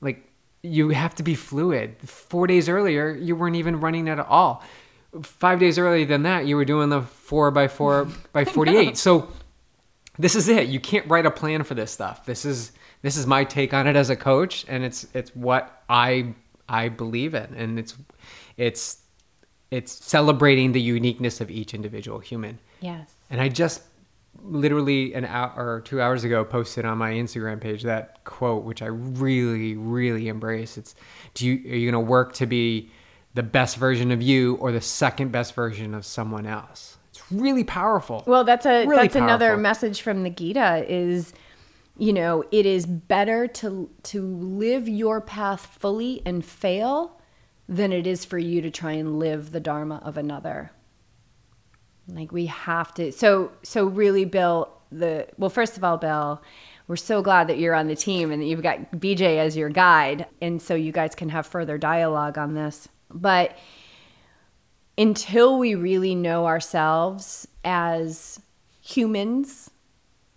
like 0.00 0.30
you 0.62 0.90
have 0.90 1.14
to 1.16 1.22
be 1.22 1.34
fluid. 1.34 1.96
Four 2.02 2.46
days 2.46 2.68
earlier, 2.68 3.12
you 3.12 3.36
weren't 3.36 3.56
even 3.56 3.80
running 3.80 4.08
at 4.08 4.18
all. 4.18 4.62
Five 5.22 5.60
days 5.60 5.78
earlier 5.78 6.06
than 6.06 6.22
that, 6.24 6.46
you 6.46 6.56
were 6.56 6.64
doing 6.64 6.88
the 6.88 7.02
four 7.02 7.50
by 7.50 7.68
four 7.68 8.08
by 8.32 8.44
48. 8.46 8.96
So 8.96 9.28
this 10.18 10.34
is 10.34 10.48
it. 10.48 10.68
You 10.68 10.80
can't 10.80 11.08
write 11.08 11.26
a 11.26 11.30
plan 11.30 11.62
for 11.62 11.74
this 11.74 11.90
stuff. 11.90 12.26
This 12.26 12.44
is 12.44 12.72
this 13.02 13.16
is 13.16 13.26
my 13.26 13.44
take 13.44 13.74
on 13.74 13.86
it 13.86 13.96
as 13.96 14.10
a 14.10 14.16
coach, 14.16 14.64
and 14.68 14.82
it's 14.82 15.06
it's 15.12 15.34
what 15.36 15.82
I 15.88 16.34
I 16.68 16.88
believe 16.88 17.34
in, 17.34 17.54
and 17.54 17.78
it's 17.78 17.94
it's 18.56 18.98
it's 19.70 19.92
celebrating 19.92 20.72
the 20.72 20.80
uniqueness 20.80 21.40
of 21.40 21.50
each 21.50 21.74
individual 21.74 22.20
human. 22.20 22.58
Yes. 22.80 23.12
And 23.30 23.40
I 23.40 23.48
just 23.48 23.82
literally 24.42 25.14
an 25.14 25.24
hour 25.24 25.52
or 25.56 25.80
two 25.80 26.00
hours 26.00 26.24
ago 26.24 26.44
posted 26.44 26.84
on 26.84 26.98
my 26.98 27.12
Instagram 27.12 27.60
page 27.60 27.82
that 27.82 28.24
quote, 28.24 28.64
which 28.64 28.82
I 28.82 28.86
really, 28.86 29.76
really 29.76 30.28
embrace. 30.28 30.76
It's, 30.76 30.94
do 31.34 31.46
you, 31.46 31.54
are 31.54 31.76
you 31.76 31.90
going 31.90 32.04
to 32.04 32.08
work 32.08 32.32
to 32.34 32.46
be 32.46 32.90
the 33.34 33.42
best 33.42 33.76
version 33.76 34.10
of 34.10 34.22
you 34.22 34.54
or 34.56 34.72
the 34.72 34.80
second 34.80 35.32
best 35.32 35.54
version 35.54 35.92
of 35.92 36.06
someone 36.06 36.46
else. 36.46 36.96
It's 37.10 37.30
really 37.30 37.64
powerful. 37.64 38.24
Well, 38.26 38.44
that's 38.44 38.64
a 38.64 38.86
Really 38.86 39.02
that's 39.02 39.16
another 39.16 39.56
message 39.56 40.02
from 40.02 40.22
the 40.22 40.30
Gita 40.30 40.84
is 40.88 41.34
you 41.96 42.12
know, 42.12 42.42
it 42.50 42.66
is 42.66 42.86
better 42.86 43.46
to 43.46 43.90
to 44.04 44.22
live 44.22 44.88
your 44.88 45.20
path 45.20 45.66
fully 45.78 46.22
and 46.24 46.44
fail 46.44 47.20
than 47.68 47.92
it 47.92 48.06
is 48.06 48.24
for 48.24 48.38
you 48.38 48.60
to 48.62 48.70
try 48.70 48.92
and 48.92 49.18
live 49.18 49.52
the 49.52 49.60
dharma 49.60 50.00
of 50.04 50.16
another. 50.16 50.72
Like 52.08 52.32
we 52.32 52.46
have 52.46 52.92
to 52.94 53.12
so 53.12 53.52
so 53.62 53.86
really 53.86 54.24
Bill 54.24 54.70
the 54.92 55.26
well 55.38 55.50
first 55.50 55.76
of 55.76 55.84
all 55.84 55.96
Bill 55.96 56.42
we're 56.86 56.96
so 56.96 57.22
glad 57.22 57.48
that 57.48 57.58
you're 57.58 57.74
on 57.74 57.86
the 57.86 57.96
team 57.96 58.30
and 58.30 58.42
that 58.42 58.46
you've 58.46 58.62
got 58.62 58.92
BJ 58.92 59.38
as 59.38 59.56
your 59.56 59.70
guide 59.70 60.26
and 60.42 60.60
so 60.60 60.74
you 60.74 60.92
guys 60.92 61.14
can 61.14 61.30
have 61.30 61.46
further 61.46 61.78
dialogue 61.78 62.36
on 62.36 62.54
this. 62.54 62.88
But 63.10 63.56
until 64.98 65.58
we 65.58 65.74
really 65.74 66.14
know 66.14 66.46
ourselves 66.46 67.48
as 67.64 68.38
humans 68.82 69.70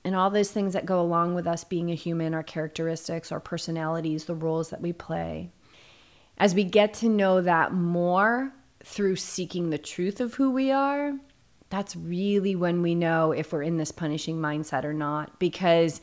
and 0.05 0.15
all 0.15 0.29
those 0.29 0.51
things 0.51 0.73
that 0.73 0.85
go 0.85 1.01
along 1.01 1.35
with 1.35 1.47
us 1.47 1.65
being 1.65 1.91
a 1.91 1.95
human, 1.95 2.33
our 2.33 2.43
characteristics, 2.43 3.31
our 3.31 3.41
personalities, 3.41 4.23
the 4.23 4.35
roles 4.35 4.69
that 4.69 4.81
we 4.81 4.93
play, 4.93 5.51
as 6.37 6.55
we 6.55 6.63
get 6.63 6.93
to 6.93 7.09
know 7.09 7.41
that 7.41 7.73
more 7.73 8.53
through 8.83 9.17
seeking 9.17 9.69
the 9.69 9.77
truth 9.77 10.21
of 10.21 10.35
who 10.35 10.49
we 10.49 10.71
are, 10.71 11.13
that's 11.69 11.95
really 11.95 12.55
when 12.55 12.81
we 12.81 12.95
know 12.95 13.31
if 13.31 13.51
we're 13.51 13.63
in 13.63 13.77
this 13.77 13.91
punishing 13.91 14.37
mindset 14.37 14.83
or 14.83 14.93
not 14.93 15.37
because 15.39 16.01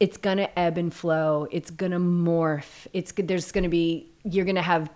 it's 0.00 0.16
going 0.16 0.38
to 0.38 0.58
ebb 0.58 0.78
and 0.78 0.92
flow. 0.92 1.46
It's 1.50 1.70
going 1.70 1.92
to 1.92 1.98
morph. 1.98 2.86
It's 2.92 3.12
there's 3.12 3.52
going 3.52 3.64
to 3.64 3.70
be 3.70 4.12
you're 4.24 4.44
going 4.44 4.56
to 4.56 4.62
have 4.62 4.90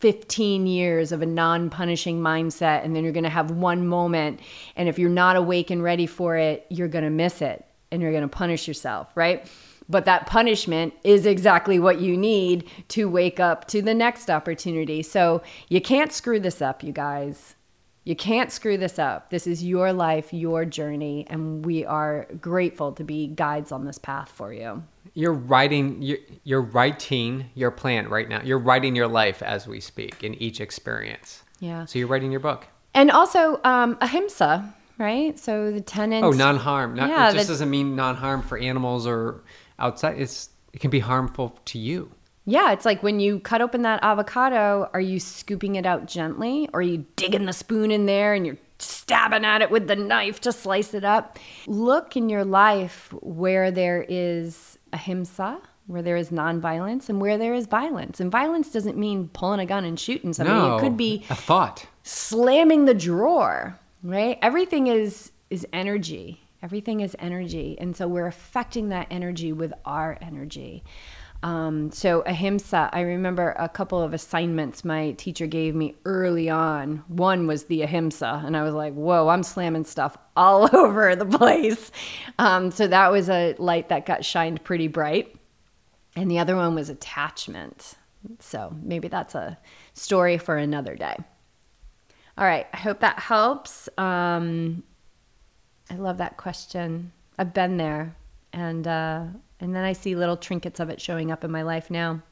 15 0.00 0.66
years 0.66 1.12
of 1.12 1.22
a 1.22 1.26
non-punishing 1.26 2.20
mindset 2.20 2.84
and 2.84 2.96
then 2.96 3.04
you're 3.04 3.12
going 3.12 3.24
to 3.24 3.30
have 3.30 3.50
one 3.50 3.86
moment 3.86 4.40
and 4.74 4.88
if 4.88 4.98
you're 4.98 5.10
not 5.10 5.36
awake 5.36 5.70
and 5.70 5.82
ready 5.82 6.06
for 6.06 6.36
it 6.36 6.64
you're 6.70 6.88
going 6.88 7.04
to 7.04 7.10
miss 7.10 7.42
it 7.42 7.66
and 7.92 8.00
you're 8.00 8.10
going 8.10 8.22
to 8.22 8.28
punish 8.28 8.66
yourself 8.66 9.14
right? 9.14 9.50
But 9.90 10.06
that 10.06 10.26
punishment 10.26 10.94
is 11.04 11.26
exactly 11.26 11.78
what 11.78 12.00
you 12.00 12.16
need 12.16 12.68
to 12.88 13.08
wake 13.08 13.40
up 13.40 13.66
to 13.68 13.82
the 13.82 13.92
next 13.92 14.30
opportunity. 14.30 15.02
So 15.02 15.42
you 15.68 15.80
can't 15.80 16.12
screw 16.12 16.40
this 16.40 16.62
up 16.62 16.82
you 16.82 16.92
guys 16.92 17.56
you 18.10 18.16
can't 18.16 18.50
screw 18.50 18.76
this 18.76 18.98
up. 18.98 19.30
This 19.30 19.46
is 19.46 19.62
your 19.62 19.92
life, 19.92 20.32
your 20.32 20.64
journey, 20.64 21.24
and 21.30 21.64
we 21.64 21.84
are 21.86 22.26
grateful 22.40 22.90
to 22.94 23.04
be 23.04 23.28
guides 23.28 23.70
on 23.70 23.84
this 23.84 23.98
path 23.98 24.28
for 24.28 24.52
you. 24.52 24.82
You're 25.14 25.32
writing 25.32 26.02
you're, 26.02 26.18
you're 26.42 26.60
writing 26.60 27.50
your 27.54 27.70
plan 27.70 28.08
right 28.08 28.28
now. 28.28 28.42
You're 28.42 28.58
writing 28.58 28.96
your 28.96 29.06
life 29.06 29.44
as 29.44 29.68
we 29.68 29.78
speak 29.78 30.24
in 30.24 30.34
each 30.34 30.60
experience. 30.60 31.44
Yeah. 31.60 31.84
So 31.84 32.00
you're 32.00 32.08
writing 32.08 32.32
your 32.32 32.40
book. 32.40 32.66
And 32.94 33.12
also 33.12 33.60
um, 33.62 33.96
ahimsa, 34.00 34.74
right? 34.98 35.38
So 35.38 35.70
the 35.70 35.80
tenant. 35.80 36.24
Oh, 36.24 36.32
non-harm. 36.32 36.94
Not, 36.96 37.10
Yeah, 37.10 37.30
it 37.30 37.34
just 37.34 37.46
the- 37.46 37.52
doesn't 37.52 37.70
mean 37.70 37.94
non-harm 37.94 38.42
for 38.42 38.58
animals 38.58 39.06
or 39.06 39.44
outside. 39.78 40.18
It's 40.18 40.50
it 40.72 40.80
can 40.80 40.90
be 40.90 40.98
harmful 41.00 41.56
to 41.66 41.78
you. 41.78 42.10
Yeah, 42.46 42.72
it's 42.72 42.84
like 42.84 43.02
when 43.02 43.20
you 43.20 43.38
cut 43.40 43.60
open 43.60 43.82
that 43.82 44.00
avocado, 44.02 44.88
are 44.92 45.00
you 45.00 45.20
scooping 45.20 45.76
it 45.76 45.86
out 45.86 46.06
gently 46.06 46.68
or 46.72 46.80
are 46.80 46.82
you 46.82 47.04
digging 47.16 47.46
the 47.46 47.52
spoon 47.52 47.90
in 47.90 48.06
there 48.06 48.34
and 48.34 48.46
you're 48.46 48.56
stabbing 48.78 49.44
at 49.44 49.60
it 49.62 49.70
with 49.70 49.86
the 49.88 49.96
knife 49.96 50.40
to 50.42 50.52
slice 50.52 50.94
it 50.94 51.04
up? 51.04 51.38
Look 51.66 52.16
in 52.16 52.28
your 52.28 52.44
life 52.44 53.12
where 53.20 53.70
there 53.70 54.04
is 54.08 54.78
ahimsa, 54.92 55.60
where 55.86 56.02
there 56.02 56.16
is 56.16 56.30
nonviolence, 56.30 57.08
and 57.08 57.20
where 57.20 57.36
there 57.36 57.52
is 57.54 57.66
violence. 57.66 58.20
And 58.20 58.30
violence 58.32 58.72
doesn't 58.72 58.96
mean 58.96 59.28
pulling 59.32 59.60
a 59.60 59.66
gun 59.66 59.84
and 59.84 59.98
shooting 60.00 60.32
somebody. 60.32 60.58
no, 60.58 60.76
It 60.76 60.80
could 60.80 60.96
be 60.96 61.24
a 61.30 61.34
thought. 61.34 61.86
slamming 62.04 62.86
the 62.86 62.94
drawer, 62.94 63.78
right? 64.02 64.38
Everything 64.42 64.86
is 64.86 65.30
is 65.50 65.66
energy. 65.72 66.40
Everything 66.62 67.00
is 67.00 67.16
energy, 67.18 67.76
and 67.80 67.96
so 67.96 68.06
we're 68.06 68.26
affecting 68.26 68.90
that 68.90 69.06
energy 69.10 69.52
with 69.52 69.72
our 69.84 70.16
energy. 70.20 70.84
Um, 71.42 71.90
so 71.90 72.22
ahimsa, 72.26 72.90
I 72.92 73.00
remember 73.00 73.54
a 73.58 73.68
couple 73.68 74.02
of 74.02 74.12
assignments 74.12 74.84
my 74.84 75.12
teacher 75.12 75.46
gave 75.46 75.74
me 75.74 75.94
early 76.04 76.50
on. 76.50 77.02
One 77.08 77.46
was 77.46 77.64
the 77.64 77.82
ahimsa, 77.82 78.42
and 78.44 78.56
I 78.56 78.62
was 78.62 78.74
like, 78.74 78.92
"Whoa, 78.92 79.28
I'm 79.28 79.42
slamming 79.42 79.84
stuff 79.84 80.18
all 80.36 80.68
over 80.76 81.16
the 81.16 81.24
place." 81.24 81.90
Um, 82.38 82.70
so 82.70 82.86
that 82.86 83.10
was 83.10 83.30
a 83.30 83.54
light 83.58 83.88
that 83.88 84.04
got 84.04 84.24
shined 84.24 84.62
pretty 84.64 84.88
bright, 84.88 85.34
and 86.14 86.30
the 86.30 86.38
other 86.38 86.56
one 86.56 86.74
was 86.74 86.90
attachment. 86.90 87.94
So 88.38 88.76
maybe 88.82 89.08
that's 89.08 89.34
a 89.34 89.56
story 89.94 90.36
for 90.36 90.56
another 90.56 90.94
day. 90.94 91.16
All 92.36 92.44
right. 92.46 92.66
I 92.72 92.76
hope 92.76 93.00
that 93.00 93.18
helps. 93.18 93.88
Um, 93.98 94.82
I 95.90 95.94
love 95.94 96.18
that 96.18 96.36
question. 96.36 97.12
I've 97.38 97.54
been 97.54 97.78
there, 97.78 98.14
and 98.52 98.86
uh, 98.86 99.24
and 99.60 99.74
then 99.74 99.84
I 99.84 99.92
see 99.92 100.14
little 100.14 100.36
trinkets 100.36 100.80
of 100.80 100.90
it 100.90 101.00
showing 101.00 101.30
up 101.30 101.44
in 101.44 101.50
my 101.50 101.62
life 101.62 101.90
now. 101.90 102.22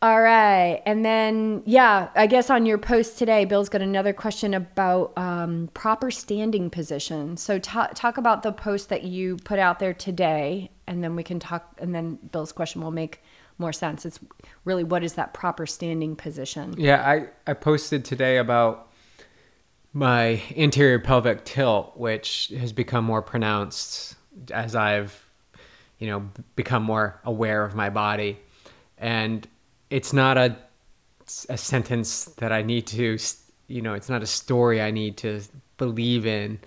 All 0.00 0.20
right, 0.20 0.82
and 0.84 1.04
then 1.04 1.62
yeah, 1.64 2.08
I 2.16 2.26
guess 2.26 2.50
on 2.50 2.66
your 2.66 2.78
post 2.78 3.18
today, 3.18 3.44
Bill's 3.44 3.68
got 3.68 3.82
another 3.82 4.12
question 4.12 4.52
about 4.54 5.12
um, 5.16 5.70
proper 5.74 6.10
standing 6.10 6.70
position. 6.70 7.36
So 7.36 7.60
ta- 7.60 7.90
talk 7.94 8.18
about 8.18 8.42
the 8.42 8.50
post 8.50 8.88
that 8.88 9.04
you 9.04 9.36
put 9.44 9.60
out 9.60 9.78
there 9.78 9.94
today, 9.94 10.72
and 10.88 11.04
then 11.04 11.14
we 11.14 11.22
can 11.22 11.38
talk. 11.38 11.78
And 11.78 11.94
then 11.94 12.18
Bill's 12.32 12.50
question 12.50 12.82
will 12.82 12.90
make 12.90 13.22
more 13.58 13.72
sense. 13.72 14.04
It's 14.04 14.18
really 14.64 14.84
what 14.84 15.04
is 15.04 15.14
that 15.14 15.34
proper 15.34 15.66
standing 15.66 16.16
position? 16.16 16.74
Yeah, 16.76 17.00
I, 17.08 17.28
I 17.50 17.54
posted 17.54 18.04
today 18.04 18.38
about 18.38 18.90
my 19.92 20.42
anterior 20.56 20.98
pelvic 20.98 21.44
tilt, 21.44 21.96
which 21.96 22.52
has 22.58 22.72
become 22.72 23.04
more 23.04 23.22
pronounced 23.22 24.16
as 24.52 24.74
I've, 24.74 25.24
you 26.02 26.08
know, 26.08 26.28
become 26.56 26.82
more 26.82 27.20
aware 27.24 27.64
of 27.64 27.76
my 27.76 27.88
body. 27.88 28.36
And 28.98 29.46
it's 29.88 30.12
not 30.12 30.36
a, 30.36 30.56
a 31.48 31.56
sentence 31.56 32.24
that 32.38 32.50
I 32.50 32.62
need 32.62 32.88
to, 32.88 33.16
you 33.68 33.82
know, 33.82 33.94
it's 33.94 34.08
not 34.08 34.20
a 34.20 34.26
story 34.26 34.82
I 34.82 34.90
need 34.90 35.16
to 35.18 35.42
believe 35.76 36.26
in. 36.26 36.58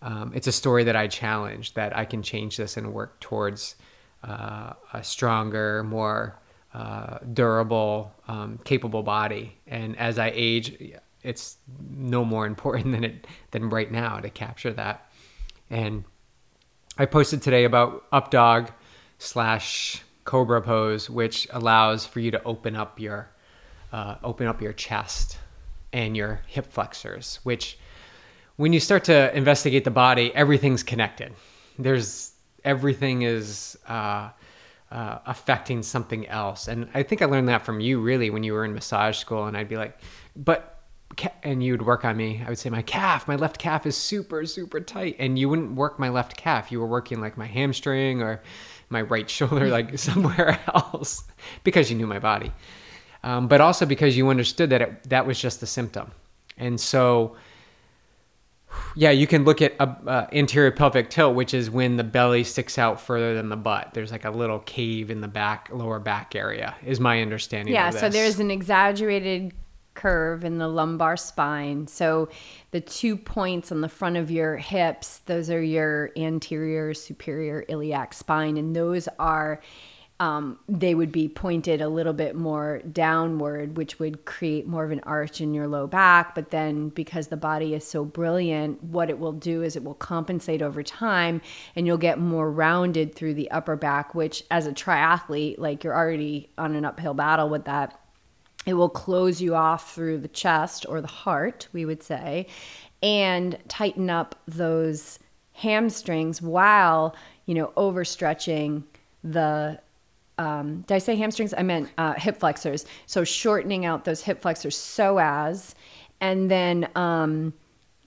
Um, 0.00 0.30
it's 0.32 0.46
a 0.46 0.52
story 0.52 0.84
that 0.84 0.94
I 0.94 1.08
challenge 1.08 1.74
that 1.74 1.96
I 1.96 2.04
can 2.04 2.22
change 2.22 2.56
this 2.56 2.76
and 2.76 2.94
work 2.94 3.18
towards 3.18 3.74
uh, 4.22 4.74
a 4.92 5.02
stronger, 5.02 5.82
more 5.82 6.38
uh, 6.72 7.18
durable, 7.32 8.12
um, 8.28 8.60
capable 8.64 9.02
body. 9.02 9.58
And 9.66 9.98
as 9.98 10.20
I 10.20 10.30
age, 10.32 10.94
it's 11.24 11.56
no 11.90 12.24
more 12.24 12.46
important 12.46 12.92
than 12.92 13.02
it 13.02 13.26
than 13.50 13.70
right 13.70 13.90
now 13.90 14.20
to 14.20 14.30
capture 14.30 14.72
that. 14.74 15.10
And 15.68 16.04
I 17.00 17.06
posted 17.06 17.42
today 17.42 17.62
about 17.62 18.04
up 18.10 18.32
dog 18.32 18.72
slash 19.18 20.02
cobra 20.24 20.60
pose, 20.60 21.08
which 21.08 21.46
allows 21.52 22.04
for 22.04 22.18
you 22.18 22.32
to 22.32 22.42
open 22.42 22.74
up 22.74 22.98
your 22.98 23.30
uh, 23.92 24.16
open 24.24 24.48
up 24.48 24.60
your 24.60 24.72
chest 24.72 25.38
and 25.92 26.16
your 26.16 26.40
hip 26.48 26.66
flexors. 26.66 27.38
Which, 27.44 27.78
when 28.56 28.72
you 28.72 28.80
start 28.80 29.04
to 29.04 29.34
investigate 29.36 29.84
the 29.84 29.92
body, 29.92 30.34
everything's 30.34 30.82
connected. 30.82 31.32
There's 31.78 32.32
everything 32.64 33.22
is 33.22 33.78
uh, 33.88 34.30
uh, 34.90 35.18
affecting 35.24 35.84
something 35.84 36.26
else, 36.26 36.66
and 36.66 36.88
I 36.94 37.04
think 37.04 37.22
I 37.22 37.26
learned 37.26 37.48
that 37.48 37.64
from 37.64 37.78
you 37.78 38.00
really 38.00 38.28
when 38.28 38.42
you 38.42 38.54
were 38.54 38.64
in 38.64 38.74
massage 38.74 39.18
school, 39.18 39.46
and 39.46 39.56
I'd 39.56 39.68
be 39.68 39.76
like, 39.76 39.96
but 40.34 40.77
and 41.42 41.62
you 41.62 41.72
would 41.72 41.84
work 41.84 42.04
on 42.04 42.16
me. 42.16 42.42
I 42.44 42.48
would 42.48 42.58
say 42.58 42.70
my 42.70 42.82
calf, 42.82 43.26
my 43.26 43.36
left 43.36 43.58
calf 43.58 43.86
is 43.86 43.96
super 43.96 44.44
super 44.46 44.80
tight, 44.80 45.16
and 45.18 45.38
you 45.38 45.48
wouldn't 45.48 45.74
work 45.74 45.98
my 45.98 46.08
left 46.08 46.36
calf. 46.36 46.70
You 46.70 46.80
were 46.80 46.86
working 46.86 47.20
like 47.20 47.36
my 47.36 47.46
hamstring 47.46 48.22
or 48.22 48.42
my 48.90 49.02
right 49.02 49.28
shoulder, 49.38 49.68
like 49.68 49.98
somewhere 49.98 50.60
else, 50.74 51.24
because 51.64 51.90
you 51.90 51.96
knew 51.96 52.06
my 52.06 52.18
body, 52.18 52.52
um, 53.24 53.48
but 53.48 53.60
also 53.60 53.86
because 53.86 54.16
you 54.16 54.28
understood 54.28 54.70
that 54.70 54.82
it, 54.82 55.08
that 55.08 55.26
was 55.26 55.40
just 55.40 55.62
a 55.62 55.66
symptom, 55.66 56.12
and 56.56 56.80
so. 56.80 57.36
Yeah, 58.94 59.10
you 59.10 59.26
can 59.26 59.44
look 59.44 59.62
at 59.62 59.74
a, 59.80 59.88
uh, 59.88 60.26
anterior 60.30 60.70
pelvic 60.70 61.08
tilt, 61.08 61.34
which 61.34 61.54
is 61.54 61.70
when 61.70 61.96
the 61.96 62.04
belly 62.04 62.44
sticks 62.44 62.76
out 62.76 63.00
further 63.00 63.34
than 63.34 63.48
the 63.48 63.56
butt. 63.56 63.94
There's 63.94 64.12
like 64.12 64.26
a 64.26 64.30
little 64.30 64.58
cave 64.58 65.10
in 65.10 65.22
the 65.22 65.28
back, 65.28 65.70
lower 65.72 65.98
back 65.98 66.34
area, 66.34 66.76
is 66.84 67.00
my 67.00 67.22
understanding. 67.22 67.72
Yeah, 67.72 67.88
so 67.88 68.10
there's 68.10 68.38
an 68.40 68.50
exaggerated 68.50 69.54
curve 69.98 70.44
in 70.44 70.58
the 70.58 70.68
lumbar 70.68 71.16
spine. 71.16 71.86
So 71.88 72.28
the 72.70 72.80
two 72.80 73.16
points 73.16 73.72
on 73.72 73.80
the 73.80 73.88
front 73.88 74.16
of 74.16 74.30
your 74.30 74.56
hips, 74.56 75.18
those 75.26 75.50
are 75.50 75.62
your 75.62 76.10
anterior 76.16 76.94
superior 76.94 77.64
iliac 77.68 78.14
spine, 78.14 78.56
and 78.56 78.74
those 78.74 79.08
are. 79.18 79.60
Um, 80.20 80.58
they 80.68 80.96
would 80.96 81.12
be 81.12 81.28
pointed 81.28 81.80
a 81.80 81.88
little 81.88 82.12
bit 82.12 82.34
more 82.34 82.82
downward, 82.90 83.76
which 83.76 84.00
would 84.00 84.24
create 84.24 84.66
more 84.66 84.84
of 84.84 84.90
an 84.90 84.98
arch 85.04 85.40
in 85.40 85.54
your 85.54 85.68
low 85.68 85.86
back. 85.86 86.34
But 86.34 86.50
then, 86.50 86.88
because 86.88 87.28
the 87.28 87.36
body 87.36 87.72
is 87.72 87.86
so 87.86 88.04
brilliant, 88.04 88.82
what 88.82 89.10
it 89.10 89.20
will 89.20 89.30
do 89.30 89.62
is 89.62 89.76
it 89.76 89.84
will 89.84 89.94
compensate 89.94 90.60
over 90.60 90.82
time 90.82 91.40
and 91.76 91.86
you'll 91.86 91.98
get 91.98 92.18
more 92.18 92.50
rounded 92.50 93.14
through 93.14 93.34
the 93.34 93.48
upper 93.52 93.76
back, 93.76 94.12
which, 94.12 94.42
as 94.50 94.66
a 94.66 94.72
triathlete, 94.72 95.58
like 95.58 95.84
you're 95.84 95.94
already 95.94 96.50
on 96.58 96.74
an 96.74 96.84
uphill 96.84 97.14
battle 97.14 97.48
with 97.48 97.66
that 97.66 98.00
It 98.68 98.74
will 98.74 98.90
close 98.90 99.40
you 99.40 99.54
off 99.54 99.94
through 99.94 100.18
the 100.18 100.28
chest 100.28 100.84
or 100.86 101.00
the 101.00 101.06
heart, 101.06 101.68
we 101.72 101.86
would 101.86 102.02
say, 102.02 102.46
and 103.02 103.56
tighten 103.66 104.10
up 104.10 104.34
those 104.46 105.18
hamstrings 105.54 106.42
while, 106.42 107.16
you 107.46 107.54
know, 107.54 107.68
overstretching 107.78 108.82
the 109.24 109.80
um, 110.36 110.82
did 110.82 110.94
I 110.94 110.98
say 110.98 111.16
hamstrings? 111.16 111.54
I 111.56 111.62
meant 111.62 111.88
uh, 111.96 112.12
hip 112.12 112.36
flexors. 112.36 112.84
So 113.06 113.24
shortening 113.24 113.86
out 113.86 114.04
those 114.04 114.20
hip 114.20 114.42
flexors, 114.42 114.76
so 114.76 115.18
as, 115.18 115.74
and 116.20 116.50
then 116.50 116.88
um, 116.94 117.54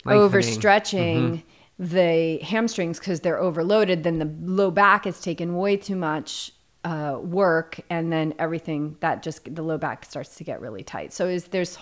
overstretching 0.06 1.18
mm-hmm. 1.18 1.84
the 1.84 2.38
hamstrings 2.44 3.00
because 3.00 3.22
they're 3.22 3.40
overloaded. 3.40 4.04
Then 4.04 4.20
the 4.20 4.32
low 4.44 4.70
back 4.70 5.08
is 5.08 5.20
taken 5.20 5.58
way 5.58 5.76
too 5.76 5.96
much 5.96 6.54
uh, 6.84 7.20
work, 7.22 7.80
and 7.90 8.12
then 8.12 8.34
everything 8.40 8.98
that 9.02 9.22
just 9.24 9.54
the 9.54 9.62
low 9.62 9.78
back 9.78 10.06
starts 10.06 10.36
to 10.36 10.44
get 10.44 10.62
really 10.62 10.84
tight. 10.84 11.14
So 11.14 11.28
is 11.28 11.46
there's 11.46 11.78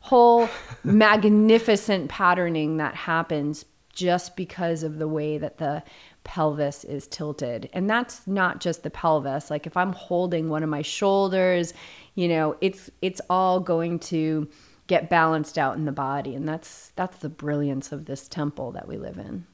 whole 0.00 0.48
magnificent 0.84 2.08
patterning 2.08 2.78
that 2.78 2.94
happens 2.94 3.64
just 3.92 4.36
because 4.36 4.82
of 4.82 4.98
the 4.98 5.08
way 5.08 5.38
that 5.38 5.58
the 5.58 5.82
pelvis 6.24 6.84
is 6.84 7.06
tilted. 7.06 7.68
And 7.72 7.88
that's 7.88 8.26
not 8.26 8.60
just 8.60 8.82
the 8.82 8.90
pelvis. 8.90 9.50
Like 9.50 9.66
if 9.66 9.76
I'm 9.76 9.92
holding 9.92 10.48
one 10.48 10.62
of 10.62 10.68
my 10.68 10.82
shoulders, 10.82 11.74
you 12.14 12.28
know, 12.28 12.56
it's 12.60 12.90
it's 13.00 13.20
all 13.28 13.60
going 13.60 13.98
to 13.98 14.48
get 14.86 15.08
balanced 15.08 15.58
out 15.58 15.76
in 15.76 15.84
the 15.84 15.92
body 15.92 16.34
and 16.34 16.48
that's 16.48 16.90
that's 16.96 17.18
the 17.18 17.28
brilliance 17.28 17.92
of 17.92 18.06
this 18.06 18.28
temple 18.28 18.72
that 18.72 18.88
we 18.88 18.96
live 18.96 19.18
in. 19.18 19.46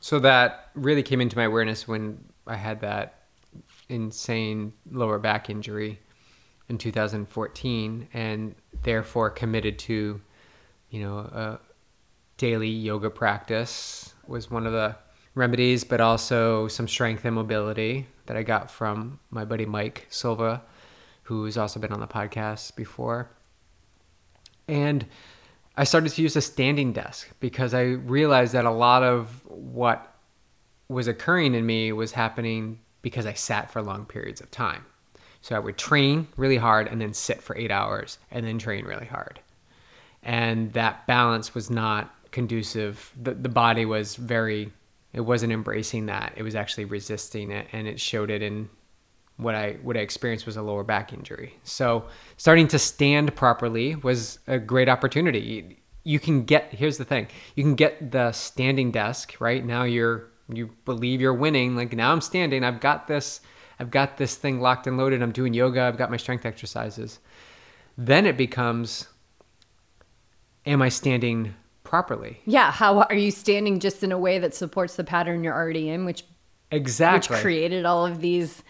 So 0.00 0.18
that 0.20 0.70
really 0.74 1.02
came 1.02 1.20
into 1.20 1.36
my 1.36 1.44
awareness 1.44 1.88
when 1.88 2.24
I 2.46 2.56
had 2.56 2.80
that 2.80 3.25
insane 3.88 4.72
lower 4.90 5.18
back 5.18 5.48
injury 5.48 6.00
in 6.68 6.78
2014 6.78 8.08
and 8.12 8.54
therefore 8.82 9.30
committed 9.30 9.78
to 9.78 10.20
you 10.90 11.00
know 11.00 11.18
a 11.18 11.60
daily 12.36 12.68
yoga 12.68 13.10
practice 13.10 14.14
was 14.26 14.50
one 14.50 14.66
of 14.66 14.72
the 14.72 14.96
remedies, 15.34 15.84
but 15.84 16.00
also 16.00 16.66
some 16.66 16.88
strength 16.88 17.24
and 17.24 17.34
mobility 17.34 18.06
that 18.26 18.36
I 18.36 18.42
got 18.42 18.70
from 18.70 19.20
my 19.30 19.44
buddy 19.44 19.66
Mike 19.66 20.06
Silva, 20.10 20.62
who's 21.24 21.56
also 21.56 21.78
been 21.78 21.92
on 21.92 22.00
the 22.00 22.06
podcast 22.06 22.74
before. 22.74 23.30
And 24.66 25.06
I 25.76 25.84
started 25.84 26.10
to 26.12 26.22
use 26.22 26.34
a 26.34 26.40
standing 26.40 26.92
desk 26.92 27.30
because 27.38 27.74
I 27.74 27.82
realized 27.82 28.54
that 28.54 28.64
a 28.64 28.70
lot 28.70 29.02
of 29.02 29.42
what 29.46 30.14
was 30.88 31.06
occurring 31.06 31.54
in 31.54 31.64
me 31.64 31.92
was 31.92 32.12
happening 32.12 32.80
because 33.02 33.26
I 33.26 33.34
sat 33.34 33.70
for 33.70 33.82
long 33.82 34.04
periods 34.04 34.40
of 34.40 34.50
time. 34.50 34.84
So 35.40 35.54
I 35.54 35.60
would 35.60 35.78
train 35.78 36.28
really 36.36 36.56
hard 36.56 36.88
and 36.88 37.00
then 37.00 37.12
sit 37.14 37.42
for 37.42 37.56
eight 37.56 37.70
hours 37.70 38.18
and 38.30 38.46
then 38.46 38.58
train 38.58 38.84
really 38.84 39.06
hard. 39.06 39.40
And 40.22 40.72
that 40.72 41.06
balance 41.06 41.54
was 41.54 41.70
not 41.70 42.12
conducive. 42.32 43.12
The, 43.20 43.34
the 43.34 43.48
body 43.48 43.84
was 43.84 44.16
very 44.16 44.72
it 45.16 45.24
wasn't 45.24 45.50
embracing 45.50 46.06
that. 46.06 46.34
It 46.36 46.42
was 46.42 46.54
actually 46.54 46.84
resisting 46.84 47.50
it, 47.50 47.66
and 47.72 47.88
it 47.88 47.98
showed 47.98 48.30
it 48.30 48.42
in 48.42 48.68
what 49.38 49.54
I 49.54 49.78
what 49.82 49.96
I 49.96 50.00
experienced 50.00 50.44
was 50.44 50.58
a 50.58 50.62
lower 50.62 50.84
back 50.84 51.12
injury. 51.12 51.58
So 51.64 52.06
starting 52.36 52.68
to 52.68 52.78
stand 52.78 53.34
properly 53.34 53.96
was 53.96 54.38
a 54.46 54.58
great 54.58 54.90
opportunity. 54.90 55.78
You 56.04 56.20
can 56.20 56.44
get 56.44 56.74
here's 56.74 56.98
the 56.98 57.06
thing: 57.06 57.28
you 57.54 57.64
can 57.64 57.76
get 57.76 58.10
the 58.10 58.32
standing 58.32 58.90
desk 58.90 59.36
right 59.40 59.64
now. 59.64 59.84
You're 59.84 60.28
you 60.48 60.70
believe 60.84 61.20
you're 61.20 61.34
winning. 61.34 61.76
Like 61.76 61.92
now 61.92 62.12
I'm 62.12 62.20
standing. 62.20 62.64
I've 62.64 62.80
got 62.80 63.06
this. 63.06 63.40
I've 63.78 63.90
got 63.90 64.16
this 64.16 64.36
thing 64.36 64.60
locked 64.60 64.86
and 64.86 64.96
loaded. 64.96 65.22
I'm 65.22 65.32
doing 65.32 65.52
yoga. 65.52 65.82
I've 65.82 65.98
got 65.98 66.10
my 66.10 66.16
strength 66.16 66.46
exercises. 66.46 67.18
Then 67.98 68.26
it 68.26 68.36
becomes, 68.36 69.08
am 70.64 70.80
I 70.80 70.88
standing 70.88 71.54
properly. 71.86 72.40
Yeah. 72.44 72.70
How 72.72 73.02
are 73.02 73.14
you 73.14 73.30
standing 73.30 73.80
just 73.80 74.02
in 74.02 74.12
a 74.12 74.18
way 74.18 74.38
that 74.38 74.54
supports 74.54 74.96
the 74.96 75.04
pattern 75.04 75.44
you're 75.44 75.54
already 75.54 75.88
in, 75.88 76.04
which 76.04 76.24
exactly 76.70 77.34
which 77.34 77.42
created 77.42 77.84
all 77.84 78.04
of 78.04 78.20
these 78.20 78.62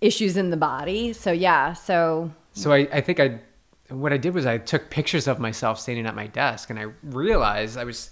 issues 0.00 0.36
in 0.36 0.50
the 0.50 0.56
body. 0.56 1.12
So 1.12 1.32
yeah. 1.32 1.72
So 1.72 2.32
so 2.52 2.72
I, 2.72 2.88
I 2.92 3.00
think 3.00 3.20
I 3.20 3.40
what 3.88 4.12
I 4.12 4.16
did 4.16 4.34
was 4.34 4.44
I 4.46 4.58
took 4.58 4.90
pictures 4.90 5.28
of 5.28 5.38
myself 5.38 5.78
standing 5.78 6.06
at 6.06 6.14
my 6.14 6.26
desk, 6.26 6.70
and 6.70 6.78
I 6.78 6.86
realized 7.04 7.78
I 7.78 7.84
was, 7.84 8.10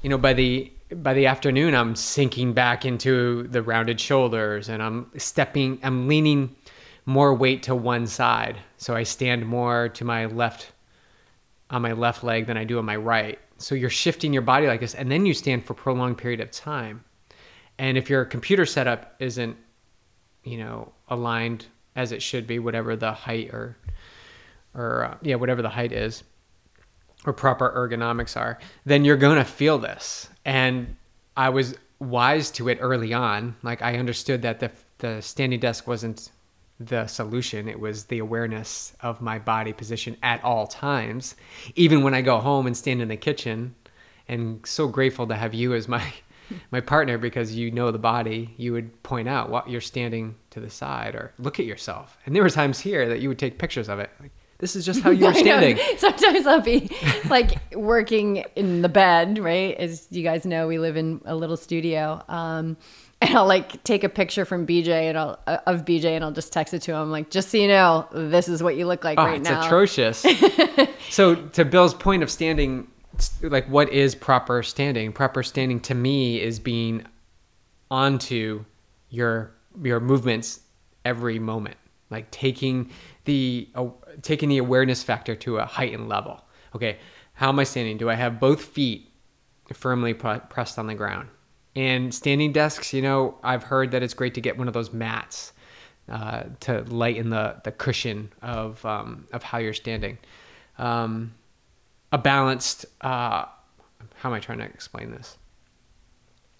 you 0.00 0.08
know, 0.08 0.18
by 0.18 0.32
the 0.32 0.72
by 1.02 1.14
the 1.14 1.26
afternoon 1.26 1.74
I'm 1.74 1.96
sinking 1.96 2.52
back 2.52 2.84
into 2.84 3.44
the 3.48 3.62
rounded 3.62 4.00
shoulders, 4.00 4.68
and 4.68 4.82
I'm 4.82 5.10
stepping, 5.16 5.78
I'm 5.82 6.08
leaning 6.08 6.54
more 7.06 7.34
weight 7.34 7.64
to 7.64 7.74
one 7.74 8.06
side, 8.06 8.58
so 8.76 8.94
I 8.94 9.02
stand 9.02 9.46
more 9.46 9.88
to 9.90 10.04
my 10.04 10.26
left 10.26 10.72
on 11.70 11.82
my 11.82 11.92
left 11.92 12.22
leg 12.22 12.46
than 12.46 12.56
I 12.56 12.64
do 12.64 12.78
on 12.78 12.84
my 12.84 12.96
right. 12.96 13.38
So 13.58 13.74
you're 13.74 13.90
shifting 13.90 14.32
your 14.32 14.42
body 14.42 14.66
like 14.66 14.80
this, 14.80 14.94
and 14.94 15.10
then 15.10 15.26
you 15.26 15.34
stand 15.34 15.64
for 15.64 15.72
a 15.72 15.76
prolonged 15.76 16.18
period 16.18 16.40
of 16.40 16.50
time. 16.50 17.04
And 17.78 17.98
if 17.98 18.08
your 18.08 18.24
computer 18.24 18.66
setup 18.66 19.16
isn't, 19.18 19.56
you 20.44 20.58
know, 20.58 20.92
aligned 21.08 21.66
as 21.96 22.12
it 22.12 22.22
should 22.22 22.46
be, 22.46 22.58
whatever 22.58 22.96
the 22.96 23.12
height 23.12 23.50
or, 23.50 23.76
or 24.74 25.04
uh, 25.04 25.16
yeah, 25.22 25.36
whatever 25.36 25.62
the 25.62 25.70
height 25.70 25.92
is, 25.92 26.22
or 27.24 27.32
proper 27.32 27.72
ergonomics 27.74 28.36
are, 28.36 28.58
then 28.84 29.04
you're 29.04 29.16
gonna 29.16 29.44
feel 29.44 29.78
this. 29.78 30.28
And 30.44 30.96
I 31.36 31.48
was 31.48 31.76
wise 31.98 32.50
to 32.52 32.68
it 32.68 32.78
early 32.80 33.12
on. 33.12 33.56
Like 33.62 33.82
I 33.82 33.98
understood 33.98 34.42
that 34.42 34.60
the 34.60 34.70
the 34.98 35.20
standing 35.20 35.60
desk 35.60 35.86
wasn't 35.86 36.30
the 36.80 37.06
solution. 37.06 37.68
It 37.68 37.78
was 37.78 38.04
the 38.04 38.18
awareness 38.18 38.94
of 39.00 39.20
my 39.20 39.38
body 39.38 39.72
position 39.72 40.16
at 40.22 40.42
all 40.42 40.66
times, 40.66 41.34
even 41.74 42.02
when 42.02 42.14
I 42.14 42.22
go 42.22 42.38
home 42.38 42.66
and 42.66 42.76
stand 42.76 43.00
in 43.00 43.08
the 43.08 43.16
kitchen. 43.16 43.74
And 44.26 44.66
so 44.66 44.88
grateful 44.88 45.26
to 45.26 45.34
have 45.34 45.54
you 45.54 45.74
as 45.74 45.88
my 45.88 46.12
my 46.70 46.80
partner 46.80 47.18
because 47.18 47.54
you 47.54 47.70
know 47.70 47.90
the 47.90 47.98
body. 47.98 48.54
You 48.56 48.72
would 48.72 49.02
point 49.02 49.28
out 49.28 49.50
what 49.50 49.68
you're 49.68 49.80
standing 49.80 50.36
to 50.50 50.60
the 50.60 50.70
side 50.70 51.14
or 51.14 51.32
look 51.38 51.58
at 51.58 51.66
yourself. 51.66 52.18
And 52.26 52.34
there 52.34 52.42
were 52.42 52.50
times 52.50 52.80
here 52.80 53.08
that 53.08 53.20
you 53.20 53.28
would 53.28 53.38
take 53.38 53.58
pictures 53.58 53.88
of 53.88 53.98
it. 53.98 54.10
Like, 54.20 54.32
this 54.64 54.76
is 54.76 54.86
just 54.86 55.02
how 55.02 55.10
you're 55.10 55.34
standing. 55.46 55.78
Sometimes 55.98 56.46
I'll 56.46 56.62
be 56.62 56.90
like 57.28 57.74
working 57.74 58.46
in 58.56 58.80
the 58.80 58.88
bed, 58.88 59.38
right? 59.38 59.76
As 59.76 60.06
you 60.08 60.22
guys 60.22 60.46
know, 60.46 60.66
we 60.66 60.78
live 60.78 60.96
in 60.96 61.20
a 61.26 61.36
little 61.36 61.58
studio. 61.58 62.22
Um, 62.30 62.78
and 63.20 63.36
I'll 63.36 63.46
like 63.46 63.84
take 63.84 64.04
a 64.04 64.08
picture 64.08 64.46
from 64.46 64.66
BJ 64.66 64.88
and 64.88 65.18
I'll 65.18 65.38
uh, 65.46 65.58
of 65.66 65.84
BJ 65.84 66.06
and 66.16 66.24
I'll 66.24 66.32
just 66.32 66.50
text 66.50 66.72
it 66.72 66.80
to 66.82 66.94
him 66.94 67.10
like 67.10 67.28
just 67.28 67.50
so 67.50 67.58
you 67.58 67.68
know 67.68 68.08
this 68.10 68.48
is 68.48 68.62
what 68.62 68.76
you 68.76 68.86
look 68.86 69.04
like 69.04 69.18
oh, 69.18 69.24
right 69.24 69.38
it's 69.38 69.50
now. 69.50 69.58
It's 69.58 69.66
atrocious. 69.66 70.24
so 71.10 71.34
to 71.34 71.66
Bill's 71.66 71.92
point 71.92 72.22
of 72.22 72.30
standing 72.30 72.88
like 73.42 73.66
what 73.66 73.92
is 73.92 74.14
proper 74.14 74.62
standing? 74.62 75.12
Proper 75.12 75.42
standing 75.42 75.78
to 75.80 75.94
me 75.94 76.40
is 76.40 76.58
being 76.58 77.04
onto 77.90 78.64
your 79.10 79.52
your 79.82 80.00
movements 80.00 80.60
every 81.04 81.38
moment. 81.38 81.76
Like 82.08 82.30
taking 82.30 82.90
the 83.24 83.68
uh, 83.74 83.88
taking 84.22 84.48
the 84.48 84.58
awareness 84.58 85.02
factor 85.02 85.34
to 85.36 85.58
a 85.58 85.64
heightened 85.64 86.08
level. 86.08 86.44
Okay, 86.74 86.98
how 87.34 87.48
am 87.48 87.58
I 87.58 87.64
standing? 87.64 87.96
Do 87.96 88.10
I 88.10 88.14
have 88.14 88.40
both 88.40 88.64
feet 88.64 89.10
firmly 89.72 90.14
pressed 90.14 90.78
on 90.78 90.86
the 90.86 90.94
ground? 90.94 91.28
And 91.76 92.14
standing 92.14 92.52
desks, 92.52 92.92
you 92.92 93.02
know, 93.02 93.36
I've 93.42 93.64
heard 93.64 93.90
that 93.90 94.02
it's 94.02 94.14
great 94.14 94.34
to 94.34 94.40
get 94.40 94.56
one 94.56 94.68
of 94.68 94.74
those 94.74 94.92
mats 94.92 95.52
uh, 96.08 96.44
to 96.60 96.82
lighten 96.82 97.30
the, 97.30 97.60
the 97.64 97.72
cushion 97.72 98.32
of, 98.42 98.84
um, 98.84 99.26
of 99.32 99.42
how 99.42 99.58
you're 99.58 99.72
standing. 99.72 100.18
Um, 100.78 101.34
a 102.12 102.18
balanced, 102.18 102.86
uh, 103.00 103.46
how 104.14 104.28
am 104.28 104.32
I 104.32 104.40
trying 104.40 104.58
to 104.58 104.64
explain 104.64 105.10
this? 105.10 105.36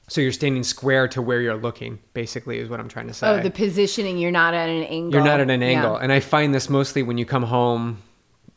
So 0.08 0.20
you're 0.20 0.32
standing 0.32 0.62
square 0.64 1.08
to 1.08 1.22
where 1.22 1.40
you're 1.40 1.56
looking, 1.56 1.98
basically, 2.12 2.58
is 2.58 2.68
what 2.68 2.78
I'm 2.78 2.88
trying 2.88 3.06
to 3.06 3.14
say. 3.14 3.26
Oh, 3.26 3.42
the 3.42 3.50
positioning, 3.50 4.18
you're 4.18 4.30
not 4.30 4.52
at 4.52 4.68
an 4.68 4.84
angle. 4.84 5.12
You're 5.12 5.24
not 5.24 5.40
at 5.40 5.50
an 5.50 5.62
angle. 5.62 5.94
Yeah. 5.94 6.00
And 6.02 6.12
I 6.12 6.20
find 6.20 6.54
this 6.54 6.68
mostly 6.68 7.02
when 7.02 7.16
you 7.16 7.24
come 7.24 7.44
home 7.44 8.02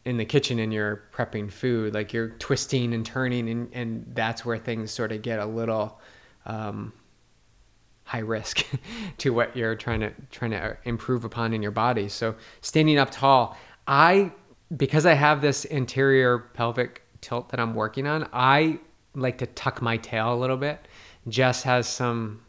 in 0.04 0.18
the 0.18 0.26
kitchen 0.26 0.60
and 0.60 0.74
you're 0.74 1.04
prepping 1.14 1.52
food, 1.52 1.94
like 1.94 2.12
you're 2.12 2.30
twisting 2.30 2.94
and 2.94 3.06
turning, 3.06 3.50
and, 3.50 3.70
and 3.74 4.06
that's 4.14 4.46
where 4.46 4.58
things 4.58 4.92
sort 4.92 5.12
of 5.12 5.22
get 5.22 5.40
a 5.40 5.46
little 5.46 6.02
um, 6.46 6.92
high 8.04 8.20
risk 8.20 8.66
to 9.18 9.34
what 9.34 9.56
you're 9.56 9.76
trying 9.76 10.00
to 10.00 10.12
trying 10.32 10.52
to 10.52 10.78
improve 10.86 11.24
upon 11.24 11.54
in 11.54 11.62
your 11.62 11.72
body. 11.72 12.10
So 12.10 12.36
standing 12.62 12.98
up 12.98 13.12
tall, 13.12 13.58
I 13.86 14.32
because 14.76 15.06
I 15.06 15.14
have 15.14 15.42
this 15.42 15.66
anterior 15.72 16.40
pelvic 16.40 17.04
tilt 17.22 17.50
that 17.50 17.60
I'm 17.60 17.74
working 17.74 18.08
on, 18.08 18.28
I 18.34 18.80
like 19.14 19.38
to 19.40 19.46
tuck 19.46 19.82
my 19.82 19.98
tail 19.98 20.34
a 20.34 20.36
little 20.38 20.58
bit. 20.58 20.80
Jess 21.28 21.64
has 21.64 21.88
some 21.88 22.42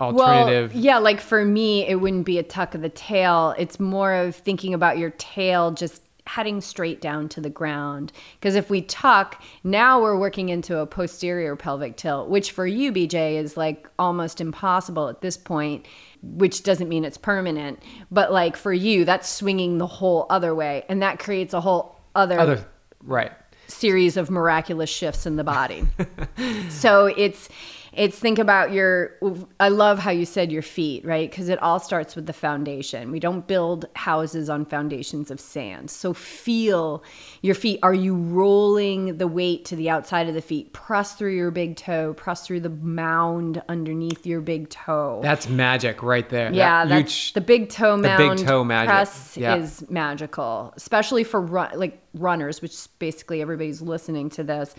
alternative. 0.00 0.74
Well, 0.74 0.82
yeah, 0.82 0.98
like 0.98 1.20
for 1.20 1.44
me, 1.44 1.86
it 1.86 1.96
wouldn't 1.96 2.26
be 2.26 2.38
a 2.38 2.42
tuck 2.42 2.74
of 2.74 2.82
the 2.82 2.88
tail. 2.88 3.54
It's 3.58 3.78
more 3.78 4.12
of 4.14 4.36
thinking 4.36 4.74
about 4.74 4.98
your 4.98 5.10
tail 5.10 5.70
just 5.70 6.02
heading 6.26 6.60
straight 6.60 7.00
down 7.00 7.28
to 7.28 7.40
the 7.40 7.50
ground. 7.50 8.12
Because 8.34 8.54
if 8.54 8.70
we 8.70 8.82
tuck, 8.82 9.42
now 9.64 10.00
we're 10.00 10.16
working 10.16 10.50
into 10.50 10.78
a 10.78 10.86
posterior 10.86 11.56
pelvic 11.56 11.96
tilt, 11.96 12.28
which 12.28 12.52
for 12.52 12.66
you, 12.66 12.92
BJ, 12.92 13.36
is 13.36 13.56
like 13.56 13.88
almost 13.98 14.40
impossible 14.40 15.08
at 15.08 15.20
this 15.20 15.36
point, 15.36 15.86
which 16.22 16.62
doesn't 16.62 16.88
mean 16.88 17.04
it's 17.04 17.18
permanent. 17.18 17.82
But 18.10 18.32
like 18.32 18.56
for 18.56 18.72
you, 18.72 19.04
that's 19.04 19.28
swinging 19.28 19.78
the 19.78 19.86
whole 19.86 20.26
other 20.30 20.54
way. 20.54 20.84
And 20.88 21.02
that 21.02 21.18
creates 21.18 21.54
a 21.54 21.60
whole 21.60 21.96
other, 22.14 22.38
Other 22.38 22.68
right. 23.02 23.32
series 23.66 24.16
of 24.16 24.30
miraculous 24.30 24.90
shifts 24.90 25.26
in 25.26 25.36
the 25.36 25.44
body. 25.44 25.84
so 26.68 27.06
it's 27.06 27.48
it's 27.94 28.18
think 28.18 28.38
about 28.38 28.72
your 28.72 29.18
I 29.60 29.68
love 29.68 29.98
how 29.98 30.10
you 30.10 30.24
said 30.24 30.50
your 30.50 30.62
feet, 30.62 31.04
right? 31.04 31.30
Because 31.30 31.48
it 31.50 31.60
all 31.62 31.78
starts 31.78 32.16
with 32.16 32.26
the 32.26 32.32
foundation. 32.32 33.10
We 33.10 33.20
don't 33.20 33.46
build 33.46 33.84
houses 33.94 34.48
on 34.48 34.64
foundations 34.64 35.30
of 35.30 35.38
sand. 35.40 35.90
So 35.90 36.14
feel 36.14 37.02
your 37.42 37.54
feet. 37.54 37.80
Are 37.82 37.92
you 37.92 38.14
rolling 38.14 39.18
the 39.18 39.26
weight 39.28 39.64
to 39.66 39.76
the 39.76 39.90
outside 39.90 40.26
of 40.28 40.34
the 40.34 40.40
feet? 40.40 40.72
Press 40.72 41.14
through 41.14 41.36
your 41.36 41.50
big 41.50 41.76
toe, 41.76 42.14
press 42.14 42.46
through 42.46 42.60
the 42.60 42.70
mound 42.70 43.62
underneath 43.68 44.24
your 44.26 44.40
big 44.40 44.70
toe. 44.70 45.20
That's 45.22 45.48
magic 45.48 46.02
right 46.02 46.28
there. 46.28 46.52
Yeah, 46.52 46.84
That 46.84 46.88
that's 47.02 47.12
huge- 47.12 47.32
the 47.34 47.40
big 47.42 47.68
toe 47.68 47.96
mound. 47.96 48.04
the 48.22 48.36
big 48.36 48.46
toe 48.46 48.64
magic. 48.64 48.88
press 48.88 49.36
Yeah. 49.36 49.56
is 49.56 49.84
magical, 49.90 50.72
especially 50.76 51.24
for 51.24 51.40
run, 51.40 51.70
like 51.74 51.98
runners, 52.14 52.62
which 52.62 52.74
basically 52.98 53.40
everybody's 53.42 53.82
listening 53.82 54.30
to 54.30 54.42
this. 54.44 54.74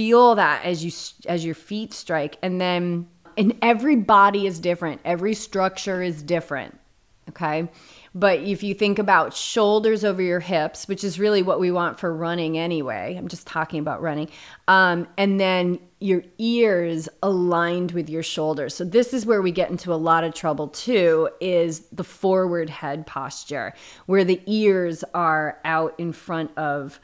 Feel 0.00 0.36
that 0.36 0.64
as 0.64 0.82
you 0.82 0.90
as 1.28 1.44
your 1.44 1.54
feet 1.54 1.92
strike, 1.92 2.38
and 2.42 2.58
then 2.58 3.06
and 3.36 3.54
every 3.60 3.96
body 3.96 4.46
is 4.46 4.58
different. 4.58 5.02
Every 5.04 5.34
structure 5.34 6.00
is 6.00 6.22
different. 6.22 6.80
Okay. 7.28 7.68
But 8.14 8.40
if 8.40 8.62
you 8.62 8.72
think 8.72 8.98
about 8.98 9.34
shoulders 9.34 10.02
over 10.02 10.22
your 10.22 10.40
hips, 10.40 10.88
which 10.88 11.04
is 11.04 11.20
really 11.20 11.42
what 11.42 11.60
we 11.60 11.70
want 11.70 12.00
for 12.00 12.14
running 12.14 12.56
anyway, 12.56 13.14
I'm 13.18 13.28
just 13.28 13.46
talking 13.46 13.78
about 13.78 14.00
running, 14.00 14.30
um, 14.68 15.06
and 15.18 15.38
then 15.38 15.78
your 16.00 16.22
ears 16.38 17.06
aligned 17.22 17.92
with 17.92 18.08
your 18.08 18.22
shoulders. 18.22 18.74
So 18.74 18.84
this 18.84 19.12
is 19.12 19.26
where 19.26 19.42
we 19.42 19.52
get 19.52 19.70
into 19.70 19.92
a 19.92 20.00
lot 20.00 20.24
of 20.24 20.32
trouble 20.32 20.68
too, 20.68 21.28
is 21.42 21.80
the 21.92 22.04
forward 22.04 22.70
head 22.70 23.06
posture, 23.06 23.74
where 24.06 24.24
the 24.24 24.40
ears 24.46 25.04
are 25.12 25.58
out 25.66 25.94
in 25.98 26.12
front 26.14 26.56
of 26.56 26.98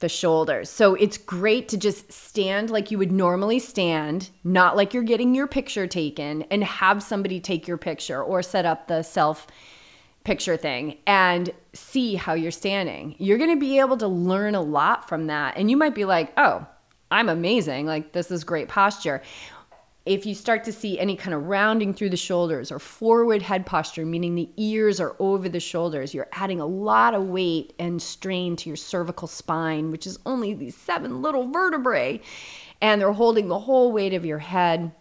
the 0.00 0.08
shoulders. 0.08 0.70
So 0.70 0.94
it's 0.94 1.18
great 1.18 1.68
to 1.68 1.76
just 1.76 2.12
stand 2.12 2.70
like 2.70 2.90
you 2.90 2.98
would 2.98 3.12
normally 3.12 3.58
stand, 3.58 4.30
not 4.44 4.76
like 4.76 4.94
you're 4.94 5.02
getting 5.02 5.34
your 5.34 5.46
picture 5.46 5.86
taken, 5.86 6.42
and 6.50 6.62
have 6.62 7.02
somebody 7.02 7.40
take 7.40 7.66
your 7.66 7.78
picture 7.78 8.22
or 8.22 8.42
set 8.42 8.64
up 8.64 8.86
the 8.86 9.02
self 9.02 9.46
picture 10.24 10.56
thing 10.56 10.98
and 11.06 11.50
see 11.72 12.14
how 12.14 12.34
you're 12.34 12.50
standing. 12.50 13.16
You're 13.18 13.38
going 13.38 13.50
to 13.50 13.60
be 13.60 13.78
able 13.78 13.96
to 13.96 14.08
learn 14.08 14.54
a 14.54 14.60
lot 14.60 15.08
from 15.08 15.26
that. 15.28 15.56
And 15.56 15.70
you 15.70 15.76
might 15.76 15.94
be 15.94 16.04
like, 16.04 16.32
oh, 16.36 16.66
I'm 17.10 17.28
amazing. 17.28 17.86
Like, 17.86 18.12
this 18.12 18.30
is 18.30 18.44
great 18.44 18.68
posture. 18.68 19.22
If 20.08 20.24
you 20.24 20.34
start 20.34 20.64
to 20.64 20.72
see 20.72 20.98
any 20.98 21.16
kind 21.16 21.34
of 21.34 21.44
rounding 21.44 21.92
through 21.92 22.08
the 22.08 22.16
shoulders 22.16 22.72
or 22.72 22.78
forward 22.78 23.42
head 23.42 23.66
posture, 23.66 24.06
meaning 24.06 24.34
the 24.34 24.48
ears 24.56 25.00
are 25.00 25.14
over 25.18 25.50
the 25.50 25.60
shoulders, 25.60 26.14
you're 26.14 26.30
adding 26.32 26.62
a 26.62 26.66
lot 26.66 27.12
of 27.12 27.26
weight 27.26 27.74
and 27.78 28.00
strain 28.00 28.56
to 28.56 28.70
your 28.70 28.76
cervical 28.76 29.28
spine, 29.28 29.90
which 29.90 30.06
is 30.06 30.18
only 30.24 30.54
these 30.54 30.74
seven 30.74 31.20
little 31.20 31.50
vertebrae. 31.50 32.22
And 32.80 32.98
they're 32.98 33.12
holding 33.12 33.48
the 33.48 33.58
whole 33.58 33.92
weight 33.92 34.14
of 34.14 34.24
your 34.24 34.38
head 34.38 34.92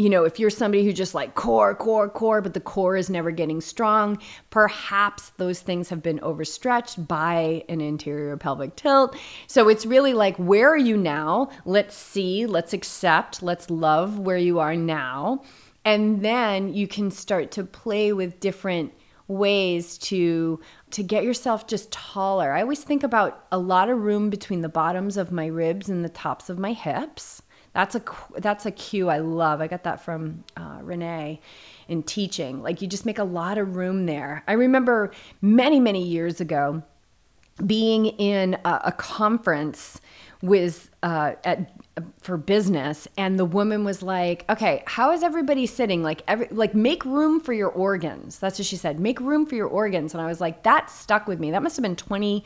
you 0.00 0.08
know, 0.08 0.24
if 0.24 0.40
you're 0.40 0.48
somebody 0.48 0.82
who 0.82 0.94
just 0.94 1.14
like 1.14 1.34
core, 1.34 1.74
core, 1.74 2.08
core, 2.08 2.40
but 2.40 2.54
the 2.54 2.60
core 2.60 2.96
is 2.96 3.10
never 3.10 3.30
getting 3.30 3.60
strong, 3.60 4.18
perhaps 4.48 5.28
those 5.36 5.60
things 5.60 5.90
have 5.90 6.02
been 6.02 6.18
overstretched 6.20 7.06
by 7.06 7.62
an 7.68 7.82
anterior 7.82 8.34
pelvic 8.38 8.76
tilt. 8.76 9.14
So 9.46 9.68
it's 9.68 9.84
really 9.84 10.14
like, 10.14 10.36
where 10.38 10.70
are 10.70 10.78
you 10.78 10.96
now? 10.96 11.50
Let's 11.66 11.94
see, 11.94 12.46
let's 12.46 12.72
accept, 12.72 13.42
let's 13.42 13.68
love 13.68 14.18
where 14.18 14.38
you 14.38 14.58
are 14.58 14.74
now. 14.74 15.42
And 15.84 16.22
then 16.24 16.72
you 16.72 16.88
can 16.88 17.10
start 17.10 17.50
to 17.52 17.64
play 17.64 18.14
with 18.14 18.40
different 18.40 18.94
ways 19.28 19.98
to 19.98 20.60
to 20.92 21.02
get 21.02 21.24
yourself 21.24 21.66
just 21.66 21.92
taller. 21.92 22.52
I 22.52 22.62
always 22.62 22.82
think 22.82 23.02
about 23.02 23.44
a 23.52 23.58
lot 23.58 23.90
of 23.90 23.98
room 23.98 24.30
between 24.30 24.62
the 24.62 24.68
bottoms 24.70 25.18
of 25.18 25.30
my 25.30 25.46
ribs 25.46 25.90
and 25.90 26.02
the 26.02 26.08
tops 26.08 26.48
of 26.48 26.58
my 26.58 26.72
hips. 26.72 27.42
That's 27.72 27.94
a 27.94 28.02
that's 28.38 28.66
a 28.66 28.70
cue 28.70 29.08
I 29.08 29.18
love. 29.18 29.60
I 29.60 29.68
got 29.68 29.84
that 29.84 30.00
from 30.00 30.44
uh, 30.56 30.78
Renee 30.82 31.40
in 31.88 32.02
teaching. 32.02 32.62
Like 32.62 32.82
you 32.82 32.88
just 32.88 33.06
make 33.06 33.18
a 33.18 33.24
lot 33.24 33.58
of 33.58 33.76
room 33.76 34.06
there. 34.06 34.42
I 34.48 34.54
remember 34.54 35.12
many 35.40 35.78
many 35.78 36.02
years 36.02 36.40
ago 36.40 36.82
being 37.64 38.06
in 38.06 38.54
a, 38.64 38.80
a 38.86 38.92
conference 38.92 40.00
with 40.42 40.90
uh, 41.02 41.32
at 41.44 41.70
for 42.20 42.36
business, 42.36 43.06
and 43.16 43.38
the 43.38 43.44
woman 43.44 43.84
was 43.84 44.02
like, 44.02 44.44
"Okay, 44.50 44.82
how 44.86 45.12
is 45.12 45.22
everybody 45.22 45.66
sitting? 45.66 46.02
Like 46.02 46.22
every 46.26 46.48
like 46.50 46.74
make 46.74 47.04
room 47.04 47.40
for 47.40 47.52
your 47.52 47.68
organs." 47.68 48.38
That's 48.38 48.58
what 48.58 48.66
she 48.66 48.76
said. 48.76 48.98
Make 48.98 49.20
room 49.20 49.46
for 49.46 49.54
your 49.54 49.68
organs, 49.68 50.14
and 50.14 50.20
I 50.22 50.26
was 50.26 50.40
like, 50.40 50.62
that 50.64 50.90
stuck 50.90 51.26
with 51.26 51.38
me. 51.38 51.50
That 51.50 51.62
must 51.62 51.76
have 51.76 51.82
been 51.82 51.96
twenty 51.96 52.44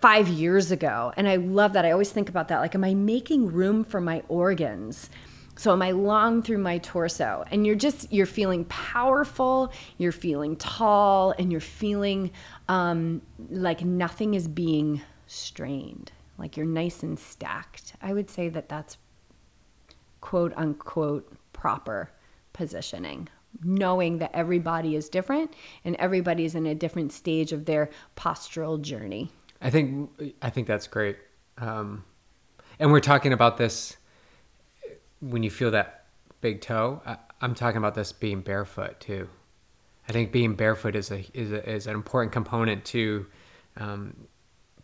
five 0.00 0.28
years 0.28 0.70
ago. 0.70 1.12
And 1.16 1.28
I 1.28 1.36
love 1.36 1.74
that. 1.74 1.84
I 1.84 1.90
always 1.90 2.10
think 2.10 2.28
about 2.28 2.48
that. 2.48 2.60
Like, 2.60 2.74
am 2.74 2.84
I 2.84 2.94
making 2.94 3.52
room 3.52 3.84
for 3.84 4.00
my 4.00 4.22
organs? 4.28 5.10
So 5.56 5.72
am 5.72 5.82
I 5.82 5.90
long 5.90 6.42
through 6.42 6.58
my 6.58 6.78
torso? 6.78 7.44
And 7.50 7.66
you're 7.66 7.76
just, 7.76 8.10
you're 8.10 8.24
feeling 8.24 8.64
powerful, 8.64 9.72
you're 9.98 10.12
feeling 10.12 10.56
tall, 10.56 11.34
and 11.38 11.52
you're 11.52 11.60
feeling 11.60 12.30
um, 12.68 13.20
like 13.50 13.84
nothing 13.84 14.34
is 14.34 14.48
being 14.48 15.02
strained. 15.26 16.12
Like 16.38 16.56
you're 16.56 16.64
nice 16.64 17.02
and 17.02 17.18
stacked. 17.18 17.92
I 18.00 18.14
would 18.14 18.30
say 18.30 18.48
that 18.48 18.70
that's 18.70 18.96
quote 20.22 20.54
unquote 20.56 21.30
proper 21.52 22.10
positioning 22.54 23.28
knowing 23.62 24.18
that 24.18 24.30
everybody 24.32 24.94
is 24.94 25.08
different 25.08 25.52
and 25.84 25.96
everybody's 25.96 26.54
in 26.54 26.66
a 26.66 26.74
different 26.74 27.12
stage 27.12 27.52
of 27.52 27.64
their 27.64 27.90
postural 28.16 28.80
journey. 28.80 29.30
I 29.60 29.70
think 29.70 30.10
I 30.40 30.50
think 30.50 30.66
that's 30.66 30.86
great. 30.86 31.18
Um, 31.58 32.04
and 32.78 32.90
we're 32.90 33.00
talking 33.00 33.32
about 33.32 33.58
this 33.58 33.96
when 35.20 35.42
you 35.42 35.50
feel 35.50 35.70
that 35.72 36.06
big 36.40 36.60
toe. 36.60 37.02
I, 37.04 37.18
I'm 37.40 37.54
talking 37.54 37.78
about 37.78 37.94
this 37.94 38.12
being 38.12 38.40
barefoot 38.40 39.00
too. 39.00 39.28
I 40.08 40.12
think 40.12 40.32
being 40.32 40.54
barefoot 40.54 40.96
is 40.96 41.10
a 41.10 41.24
is, 41.34 41.52
a, 41.52 41.68
is 41.68 41.86
an 41.86 41.94
important 41.94 42.32
component 42.32 42.84
to 42.86 43.26
um, 43.76 44.26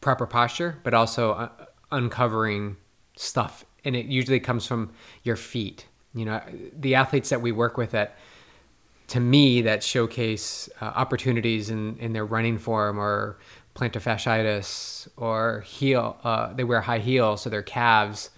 proper 0.01 0.27
posture, 0.27 0.79
but 0.83 0.95
also 0.95 1.33
uh, 1.33 1.49
uncovering 1.91 2.77
stuff. 3.17 3.65
And 3.85 3.97
it 3.97 4.07
usually 4.07 4.41
comes 4.41 4.67
from 4.67 4.93
your 5.23 5.37
feet. 5.37 5.87
You 6.15 6.27
know, 6.27 6.41
the 6.73 6.95
athletes 6.95 7.31
that 7.31 7.41
we 7.41 7.53
work 7.53 7.77
with 7.77 7.91
that 7.93 8.17
to 9.09 9.21
me 9.21 9.63
that 9.63 9.83
showcase 9.83 10.69
uh, 10.81 10.87
opportunities 10.87 11.71
in, 11.71 11.97
in 11.99 12.13
their 12.13 12.25
running 12.25 12.59
form 12.59 12.99
or 12.99 13.39
plantar 13.77 14.01
fasciitis 14.01 15.07
or 15.17 15.61
heel 15.61 16.17
uh, 16.25 16.53
they 16.55 16.65
wear 16.65 16.81
high 16.81 16.99
heels 16.99 17.43
so 17.43 17.51
their 17.51 17.63
calves 17.63 18.31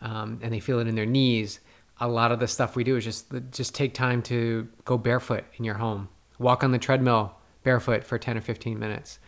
um, 0.00 0.38
and 0.42 0.52
they 0.52 0.60
feel 0.60 0.78
it 0.78 0.86
in 0.86 0.94
their 0.94 1.06
knees. 1.06 1.60
A 2.00 2.08
lot 2.08 2.30
of 2.30 2.40
the 2.40 2.48
stuff 2.48 2.76
we 2.76 2.84
do 2.84 2.96
is 2.96 3.04
just 3.04 3.32
just 3.50 3.74
take 3.74 3.94
time 3.94 4.22
to 4.22 4.68
go 4.84 4.98
barefoot 4.98 5.44
in 5.56 5.64
your 5.64 5.76
home. 5.76 6.08
Walk 6.38 6.62
on 6.62 6.70
the 6.70 6.78
treadmill 6.78 7.34
barefoot 7.62 8.04
for 8.04 8.18
10 8.18 8.36
or 8.36 8.40
15 8.40 8.78
minutes. 8.78 9.18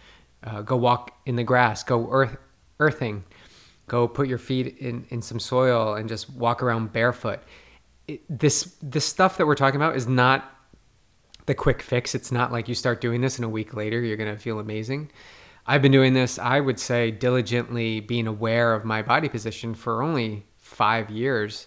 Uh, 0.44 0.62
go 0.62 0.76
walk 0.76 1.18
in 1.26 1.36
the 1.36 1.44
grass 1.44 1.82
go 1.82 2.08
earth 2.10 2.36
earthing. 2.80 3.24
Go 3.86 4.06
put 4.06 4.28
your 4.28 4.38
feet 4.38 4.76
in, 4.78 5.06
in 5.08 5.22
some 5.22 5.40
soil 5.40 5.94
and 5.94 6.08
just 6.08 6.30
walk 6.30 6.62
around 6.62 6.92
barefoot. 6.92 7.40
It, 8.06 8.20
this 8.28 8.76
this 8.82 9.06
stuff 9.06 9.38
that 9.38 9.46
we're 9.46 9.54
talking 9.54 9.80
about 9.80 9.96
is 9.96 10.06
not 10.06 10.54
the 11.46 11.54
quick 11.54 11.80
fix. 11.80 12.14
It's 12.14 12.30
not 12.30 12.52
like 12.52 12.68
you 12.68 12.74
start 12.74 13.00
doing 13.00 13.22
this 13.22 13.36
and 13.36 13.44
a 13.46 13.48
week 13.48 13.72
later 13.72 14.00
you're 14.02 14.18
going 14.18 14.32
to 14.32 14.38
feel 14.38 14.60
amazing. 14.60 15.10
I've 15.70 15.82
been 15.82 15.92
doing 15.92 16.14
this, 16.14 16.38
I 16.38 16.60
would 16.60 16.80
say, 16.80 17.10
diligently 17.10 18.00
being 18.00 18.26
aware 18.26 18.72
of 18.72 18.86
my 18.86 19.02
body 19.02 19.28
position 19.28 19.74
for 19.74 20.02
only 20.02 20.46
five 20.56 21.10
years. 21.10 21.66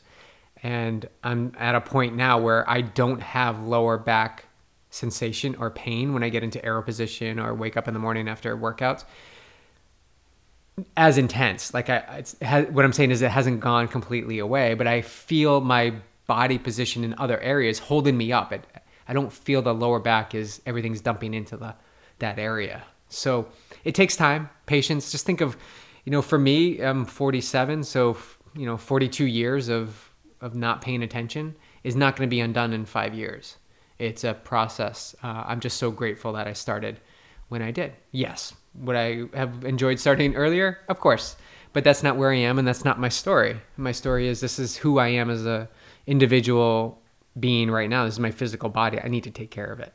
And 0.63 1.07
I'm 1.23 1.53
at 1.59 1.75
a 1.75 1.81
point 1.81 2.15
now 2.15 2.39
where 2.39 2.67
I 2.67 2.81
don't 2.81 3.21
have 3.21 3.61
lower 3.61 3.99
back 3.99 4.45
sensation 4.89 5.55
or 5.59 5.69
pain 5.69 6.15
when 6.15 6.23
I 6.23 6.29
get 6.29 6.43
into 6.43 6.63
aero 6.65 6.81
position 6.81 7.39
or 7.39 7.53
wake 7.53 7.77
up 7.77 7.87
in 7.87 7.93
the 7.93 7.99
morning 7.99 8.27
after 8.27 8.57
workouts 8.57 9.05
as 10.97 11.19
intense. 11.19 11.71
Like 11.71 11.89
I, 11.89 12.23
what 12.71 12.83
I'm 12.83 12.93
saying 12.93 13.11
is 13.11 13.21
it 13.21 13.29
hasn't 13.29 13.59
gone 13.59 13.87
completely 13.87 14.39
away, 14.39 14.73
but 14.73 14.87
I 14.87 15.01
feel 15.01 15.61
my 15.61 15.93
body 16.25 16.57
position 16.57 17.03
in 17.03 17.13
other 17.19 17.39
areas 17.39 17.77
holding 17.77 18.17
me 18.17 18.31
up. 18.31 18.51
It, 18.51 18.65
I 19.07 19.13
don't 19.13 19.31
feel 19.31 19.61
the 19.61 19.75
lower 19.75 19.99
back 19.99 20.33
is 20.33 20.59
everything's 20.65 21.01
dumping 21.01 21.35
into 21.35 21.55
the 21.55 21.75
that 22.17 22.39
area. 22.39 22.83
So 23.11 23.47
it 23.83 23.93
takes 23.93 24.15
time, 24.15 24.49
patience. 24.65 25.11
Just 25.11 25.25
think 25.25 25.41
of, 25.41 25.57
you 26.05 26.11
know, 26.11 26.21
for 26.21 26.39
me, 26.39 26.79
I'm 26.79 27.05
47, 27.05 27.83
so 27.83 28.17
you 28.55 28.65
know, 28.65 28.77
42 28.77 29.25
years 29.25 29.69
of 29.69 30.09
of 30.41 30.55
not 30.55 30.81
paying 30.81 31.03
attention 31.03 31.55
is 31.83 31.95
not 31.95 32.15
going 32.15 32.27
to 32.27 32.29
be 32.29 32.39
undone 32.39 32.73
in 32.73 32.83
five 32.85 33.13
years. 33.13 33.57
It's 33.99 34.23
a 34.23 34.33
process. 34.33 35.15
Uh, 35.23 35.43
I'm 35.45 35.59
just 35.59 35.77
so 35.77 35.91
grateful 35.91 36.33
that 36.33 36.47
I 36.47 36.53
started 36.53 36.99
when 37.49 37.61
I 37.61 37.69
did. 37.69 37.93
Yes, 38.11 38.55
would 38.73 38.95
I 38.95 39.25
have 39.35 39.63
enjoyed 39.63 39.99
starting 39.99 40.35
earlier? 40.35 40.79
Of 40.89 40.99
course, 40.99 41.35
but 41.73 41.83
that's 41.83 42.01
not 42.01 42.17
where 42.17 42.31
I 42.31 42.37
am, 42.37 42.57
and 42.57 42.67
that's 42.67 42.83
not 42.83 42.99
my 42.99 43.09
story. 43.09 43.61
My 43.77 43.91
story 43.91 44.27
is 44.27 44.39
this 44.41 44.57
is 44.57 44.77
who 44.77 44.97
I 44.97 45.09
am 45.09 45.29
as 45.29 45.45
a 45.45 45.69
individual 46.07 46.99
being 47.39 47.69
right 47.69 47.89
now. 47.89 48.05
This 48.05 48.15
is 48.15 48.19
my 48.19 48.31
physical 48.31 48.69
body. 48.69 48.99
I 48.99 49.07
need 49.07 49.23
to 49.25 49.31
take 49.31 49.51
care 49.51 49.71
of 49.71 49.79
it. 49.79 49.93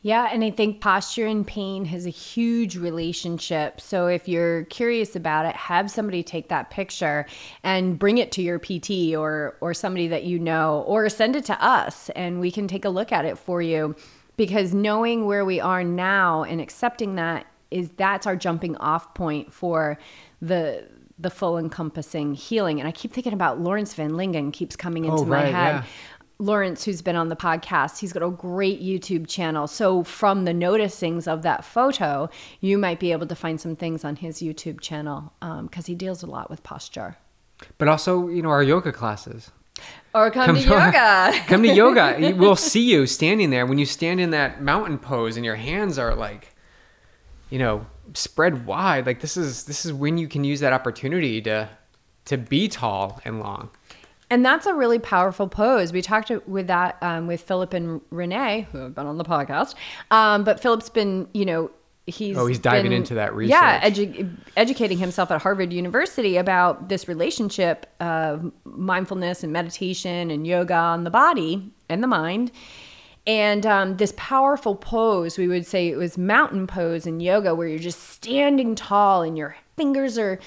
Yeah, 0.00 0.28
and 0.32 0.44
I 0.44 0.50
think 0.50 0.80
posture 0.80 1.26
and 1.26 1.44
pain 1.44 1.84
has 1.86 2.06
a 2.06 2.10
huge 2.10 2.76
relationship. 2.76 3.80
So 3.80 4.06
if 4.06 4.28
you're 4.28 4.64
curious 4.66 5.16
about 5.16 5.44
it, 5.44 5.56
have 5.56 5.90
somebody 5.90 6.22
take 6.22 6.48
that 6.50 6.70
picture 6.70 7.26
and 7.64 7.98
bring 7.98 8.18
it 8.18 8.30
to 8.32 8.42
your 8.42 8.60
PT 8.60 9.16
or 9.16 9.56
or 9.60 9.74
somebody 9.74 10.06
that 10.08 10.22
you 10.22 10.38
know 10.38 10.84
or 10.86 11.08
send 11.08 11.34
it 11.34 11.44
to 11.46 11.64
us 11.64 12.10
and 12.10 12.38
we 12.38 12.52
can 12.52 12.68
take 12.68 12.84
a 12.84 12.88
look 12.90 13.10
at 13.10 13.24
it 13.24 13.36
for 13.36 13.60
you 13.60 13.96
because 14.36 14.72
knowing 14.72 15.26
where 15.26 15.44
we 15.44 15.58
are 15.58 15.82
now 15.82 16.44
and 16.44 16.60
accepting 16.60 17.16
that 17.16 17.46
is 17.72 17.90
that's 17.96 18.24
our 18.26 18.36
jumping 18.36 18.76
off 18.76 19.14
point 19.14 19.52
for 19.52 19.98
the 20.40 20.86
the 21.18 21.30
full 21.30 21.58
encompassing 21.58 22.34
healing. 22.34 22.78
And 22.78 22.88
I 22.88 22.92
keep 22.92 23.12
thinking 23.12 23.32
about 23.32 23.60
Lawrence 23.60 23.92
Van 23.94 24.16
Lingen 24.16 24.52
keeps 24.52 24.76
coming 24.76 25.04
oh, 25.06 25.10
into 25.10 25.22
Oh, 25.22 25.26
my 25.26 25.40
head. 25.40 25.52
yeah. 25.52 25.84
Lawrence, 26.40 26.84
who's 26.84 27.02
been 27.02 27.16
on 27.16 27.28
the 27.28 27.36
podcast, 27.36 27.98
he's 27.98 28.12
got 28.12 28.22
a 28.22 28.30
great 28.30 28.80
YouTube 28.80 29.26
channel. 29.28 29.66
So, 29.66 30.04
from 30.04 30.44
the 30.44 30.52
noticings 30.52 31.26
of 31.26 31.42
that 31.42 31.64
photo, 31.64 32.30
you 32.60 32.78
might 32.78 33.00
be 33.00 33.10
able 33.10 33.26
to 33.26 33.34
find 33.34 33.60
some 33.60 33.74
things 33.74 34.04
on 34.04 34.16
his 34.16 34.38
YouTube 34.40 34.80
channel 34.80 35.32
um, 35.42 35.66
because 35.66 35.86
he 35.86 35.94
deals 35.96 36.22
a 36.22 36.26
lot 36.26 36.48
with 36.48 36.62
posture. 36.62 37.16
But 37.78 37.88
also, 37.88 38.28
you 38.28 38.40
know, 38.42 38.50
our 38.50 38.62
yoga 38.62 38.92
classes. 38.92 39.50
Or 40.14 40.30
come, 40.30 40.54
to 40.54 40.62
to 40.62 40.74
our- 40.74 40.86
yoga. 40.86 41.44
Come 41.46 41.62
to 41.62 41.74
yoga. 41.74 42.34
We'll 42.36 42.56
see 42.56 42.88
you 42.90 43.06
standing 43.06 43.50
there. 43.50 43.66
When 43.66 43.78
you 43.78 43.86
stand 43.86 44.20
in 44.20 44.30
that 44.30 44.62
mountain 44.62 44.98
pose 44.98 45.36
and 45.36 45.44
your 45.44 45.56
hands 45.56 45.98
are 45.98 46.14
like, 46.14 46.54
you 47.50 47.58
know, 47.58 47.86
spread 48.14 48.64
wide. 48.66 49.06
Like 49.06 49.20
this 49.20 49.36
is 49.36 49.64
this 49.64 49.84
is 49.84 49.92
when 49.92 50.18
you 50.18 50.28
can 50.28 50.44
use 50.44 50.60
that 50.60 50.72
opportunity 50.72 51.40
to 51.42 51.68
to 52.26 52.38
be 52.38 52.68
tall 52.68 53.20
and 53.24 53.40
long. 53.40 53.70
And 54.30 54.44
that's 54.44 54.66
a 54.66 54.74
really 54.74 54.98
powerful 54.98 55.48
pose. 55.48 55.92
We 55.92 56.02
talked 56.02 56.30
with 56.46 56.66
that 56.66 56.98
um, 57.02 57.26
with 57.26 57.40
Philip 57.42 57.72
and 57.72 58.00
Renee, 58.10 58.66
who 58.72 58.78
have 58.78 58.94
been 58.94 59.06
on 59.06 59.16
the 59.18 59.24
podcast. 59.24 59.74
Um, 60.10 60.44
but 60.44 60.60
Philip's 60.60 60.90
been, 60.90 61.28
you 61.32 61.46
know, 61.46 61.70
he's 62.06 62.36
Oh, 62.36 62.46
he's 62.46 62.58
diving 62.58 62.90
been- 62.90 62.92
into 63.00 63.14
that 63.14 63.32
Yeah, 63.42 63.86
research. 63.86 64.06
edu- 64.14 64.36
educating 64.56 64.98
himself 64.98 65.30
at 65.30 65.40
Harvard 65.40 65.72
University 65.72 66.36
about 66.36 66.88
this 66.90 67.08
relationship 67.08 67.86
of 68.00 68.52
mindfulness 68.64 69.42
and 69.42 69.52
meditation 69.52 70.30
and 70.30 70.46
yoga 70.46 70.74
on 70.74 71.04
the 71.04 71.10
body 71.10 71.70
and 71.88 72.02
the 72.02 72.06
mind. 72.06 72.50
And 73.26 73.66
um, 73.66 73.96
this 73.98 74.14
powerful 74.16 74.74
pose, 74.74 75.36
we 75.36 75.48
would 75.48 75.66
say 75.66 75.88
it 75.88 75.96
was 75.98 76.16
mountain 76.16 76.66
pose 76.66 77.06
in 77.06 77.20
yoga, 77.20 77.54
where 77.54 77.68
you're 77.68 77.78
just 77.78 78.00
standing 78.10 78.74
tall 78.74 79.22
and 79.22 79.36
your 79.36 79.54
fingers 79.76 80.16
are 80.16 80.38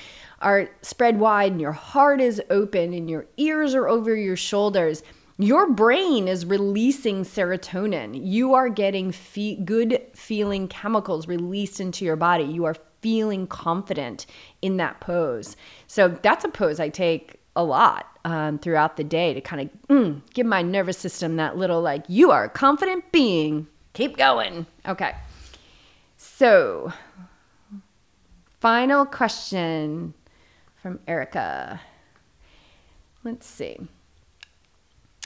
are 0.41 0.69
spread 0.81 1.19
wide 1.19 1.51
and 1.51 1.61
your 1.61 1.71
heart 1.71 2.21
is 2.21 2.41
open 2.49 2.93
and 2.93 3.09
your 3.09 3.25
ears 3.37 3.73
are 3.73 3.87
over 3.87 4.15
your 4.15 4.35
shoulders. 4.35 5.03
Your 5.37 5.71
brain 5.71 6.27
is 6.27 6.45
releasing 6.45 7.23
serotonin. 7.23 8.19
You 8.23 8.53
are 8.53 8.69
getting 8.69 9.11
fe- 9.11 9.55
good 9.55 10.01
feeling 10.13 10.67
chemicals 10.67 11.27
released 11.27 11.79
into 11.79 12.05
your 12.05 12.15
body. 12.15 12.43
You 12.43 12.65
are 12.65 12.75
feeling 13.01 13.47
confident 13.47 14.25
in 14.61 14.77
that 14.77 14.99
pose. 14.99 15.55
So 15.87 16.09
that's 16.21 16.45
a 16.45 16.49
pose 16.49 16.79
I 16.79 16.89
take 16.89 17.41
a 17.55 17.63
lot 17.63 18.07
um, 18.23 18.59
throughout 18.59 18.97
the 18.97 19.03
day 19.03 19.33
to 19.33 19.41
kind 19.41 19.69
of 19.69 19.87
mm, 19.87 20.21
give 20.33 20.45
my 20.45 20.61
nervous 20.61 20.97
system 20.97 21.35
that 21.37 21.57
little 21.57 21.81
like 21.81 22.03
you 22.07 22.31
are 22.31 22.45
a 22.45 22.49
confident 22.49 23.11
being 23.11 23.67
keep 23.93 24.15
going 24.15 24.65
okay 24.87 25.13
so 26.17 26.93
final 28.59 29.05
question 29.05 30.13
from 30.82 30.99
erica 31.07 31.79
let's 33.23 33.45
see 33.45 33.77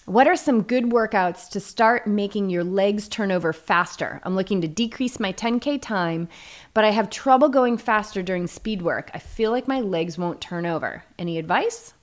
what 0.05 0.27
are 0.27 0.35
some 0.35 0.61
good 0.61 0.85
workouts 0.85 1.49
to 1.49 1.59
start 1.59 2.05
making 2.05 2.51
your 2.51 2.63
legs 2.63 3.07
turn 3.07 3.31
over 3.31 3.51
faster? 3.51 4.21
I'm 4.23 4.35
looking 4.35 4.61
to 4.61 4.67
decrease 4.67 5.19
my 5.19 5.33
10K 5.33 5.81
time, 5.81 6.27
but 6.75 6.85
I 6.85 6.91
have 6.91 7.09
trouble 7.09 7.49
going 7.49 7.79
faster 7.79 8.21
during 8.21 8.45
speed 8.45 8.83
work. 8.83 9.09
I 9.15 9.19
feel 9.19 9.49
like 9.49 9.67
my 9.67 9.81
legs 9.81 10.15
won't 10.15 10.41
turn 10.41 10.67
over. 10.67 11.03
Any 11.17 11.39
advice? 11.39 11.95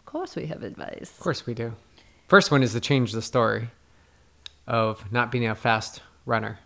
Of 0.00 0.06
course, 0.06 0.34
we 0.34 0.46
have 0.46 0.64
advice. 0.64 1.12
Of 1.12 1.20
course 1.20 1.46
we 1.46 1.54
do. 1.54 1.76
First 2.26 2.50
one 2.50 2.64
is 2.64 2.72
to 2.72 2.80
change 2.80 3.12
the 3.12 3.22
story 3.22 3.70
of 4.66 5.12
not 5.12 5.30
being 5.30 5.46
a 5.46 5.54
fast 5.54 6.02
runner. 6.26 6.58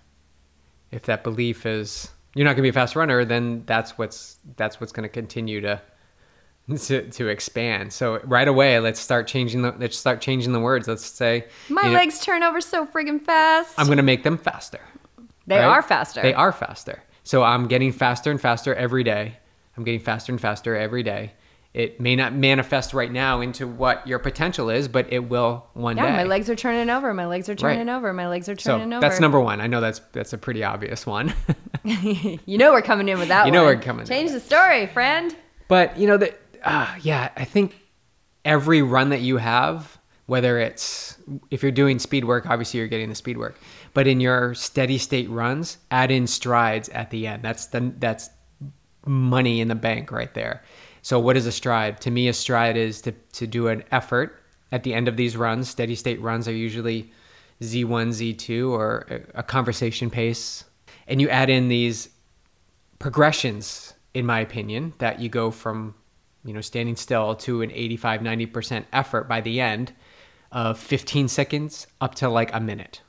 If 0.90 1.02
that 1.02 1.24
belief 1.24 1.66
is 1.66 2.08
you're 2.38 2.44
not 2.44 2.50
going 2.50 2.58
to 2.58 2.62
be 2.62 2.68
a 2.68 2.72
fast 2.72 2.94
runner, 2.94 3.24
then 3.24 3.64
that's 3.66 3.98
what's 3.98 4.36
that's 4.56 4.80
what's 4.80 4.92
going 4.92 5.02
to 5.02 5.08
continue 5.08 5.60
to 5.60 5.82
to 6.76 7.10
to 7.10 7.26
expand. 7.26 7.92
So 7.92 8.20
right 8.22 8.46
away, 8.46 8.78
let's 8.78 9.00
start 9.00 9.26
changing 9.26 9.62
the 9.62 9.74
let's 9.76 9.98
start 9.98 10.20
changing 10.20 10.52
the 10.52 10.60
words. 10.60 10.86
Let's 10.86 11.04
say 11.04 11.46
My 11.68 11.82
you 11.82 11.88
know, 11.88 11.94
legs 11.94 12.20
turn 12.20 12.44
over 12.44 12.60
so 12.60 12.86
friggin' 12.86 13.20
fast. 13.20 13.74
I'm 13.76 13.86
going 13.86 13.96
to 13.96 14.04
make 14.04 14.22
them 14.22 14.38
faster. 14.38 14.78
they 15.48 15.56
right? 15.56 15.64
are 15.64 15.82
faster. 15.82 16.22
They 16.22 16.32
are 16.32 16.52
faster. 16.52 17.02
So 17.24 17.42
I'm 17.42 17.66
getting 17.66 17.90
faster 17.90 18.30
and 18.30 18.40
faster 18.40 18.72
every 18.72 19.02
day. 19.02 19.36
I'm 19.76 19.82
getting 19.82 20.00
faster 20.00 20.30
and 20.30 20.40
faster 20.40 20.76
every 20.76 21.02
day. 21.02 21.32
It 21.78 22.00
may 22.00 22.16
not 22.16 22.34
manifest 22.34 22.92
right 22.92 23.10
now 23.10 23.40
into 23.40 23.68
what 23.68 24.04
your 24.04 24.18
potential 24.18 24.68
is, 24.68 24.88
but 24.88 25.12
it 25.12 25.20
will 25.20 25.64
one 25.74 25.96
Yeah, 25.96 26.06
day. 26.06 26.12
my 26.16 26.22
legs 26.24 26.50
are 26.50 26.56
turning 26.56 26.90
over. 26.90 27.14
My 27.14 27.26
legs 27.26 27.48
are 27.48 27.54
turning 27.54 27.86
Right. 27.86 27.94
over. 27.96 28.12
My 28.12 28.26
legs 28.26 28.48
are 28.48 28.58
so 28.58 28.78
turning 28.78 28.92
over. 28.92 29.00
that's 29.00 29.20
number 29.20 29.38
one. 29.40 29.60
I 29.60 29.68
know 29.68 29.80
that's 29.80 30.00
that's 30.12 30.32
a 30.32 30.38
pretty 30.38 30.64
obvious 30.64 31.06
one. 31.06 31.32
you 31.84 32.58
know 32.58 32.72
we're 32.72 32.82
coming 32.82 33.08
in 33.08 33.18
with 33.20 33.28
that 33.28 33.46
You 33.46 33.52
know 33.52 33.64
one. 33.64 33.76
we're 33.76 33.80
coming 33.82 34.00
in 34.02 34.06
Change 34.08 34.32
the 34.32 34.40
story, 34.40 34.86
friend. 34.88 35.34
but 35.68 35.96
you 35.96 36.08
know 36.08 36.16
that 36.16 36.40
uh, 36.64 36.92
yeah, 37.00 37.30
I 37.36 37.44
think 37.44 37.76
every 38.44 38.82
run 38.82 39.10
that 39.10 39.20
you 39.20 39.36
have, 39.36 39.98
whether 40.26 40.58
it's 40.58 41.16
if 41.52 41.62
you're 41.62 41.70
doing 41.70 42.00
speed 42.00 42.24
work, 42.24 42.46
obviously 42.50 42.78
you're 42.78 42.88
getting 42.88 43.08
the 43.08 43.14
speed 43.14 43.38
work. 43.38 43.56
But 43.94 44.08
in 44.08 44.18
your 44.20 44.54
steady 44.54 44.98
state 44.98 45.30
runs, 45.30 45.78
add 45.92 46.10
in 46.10 46.26
strides 46.26 46.88
at 46.88 47.10
the 47.10 47.28
end. 47.28 47.44
That's 47.44 47.66
the 47.66 47.92
that's 47.98 48.30
money 49.06 49.60
in 49.60 49.68
the 49.68 49.74
bank 49.76 50.10
right 50.10 50.34
there. 50.34 50.62
So 51.02 51.18
what 51.18 51.36
is 51.36 51.46
a 51.46 51.52
stride? 51.52 52.00
To 52.02 52.10
me, 52.10 52.28
a 52.28 52.32
stride 52.32 52.76
is 52.76 53.00
to, 53.02 53.12
to 53.12 53.46
do 53.46 53.68
an 53.68 53.84
effort 53.90 54.42
at 54.72 54.82
the 54.82 54.94
end 54.94 55.08
of 55.08 55.16
these 55.16 55.36
runs. 55.36 55.68
Steady 55.68 55.94
state 55.94 56.20
runs 56.20 56.48
are 56.48 56.52
usually 56.52 57.12
Z1, 57.62 58.36
Z2, 58.36 58.70
or 58.70 59.22
a, 59.34 59.42
conversation 59.42 60.10
pace. 60.10 60.64
And 61.06 61.20
you 61.20 61.28
add 61.28 61.50
in 61.50 61.68
these 61.68 62.10
progressions, 62.98 63.94
in 64.14 64.26
my 64.26 64.40
opinion, 64.40 64.94
that 64.98 65.20
you 65.20 65.28
go 65.28 65.50
from, 65.50 65.94
you 66.44 66.52
know, 66.52 66.60
standing 66.60 66.96
still 66.96 67.34
to 67.36 67.62
an 67.62 67.70
85, 67.72 68.20
90% 68.20 68.84
effort 68.92 69.28
by 69.28 69.40
the 69.40 69.60
end 69.60 69.92
of 70.52 70.78
15 70.78 71.28
seconds 71.28 71.86
up 72.00 72.14
to 72.16 72.28
like 72.28 72.54
a 72.54 72.60
minute. 72.60 73.02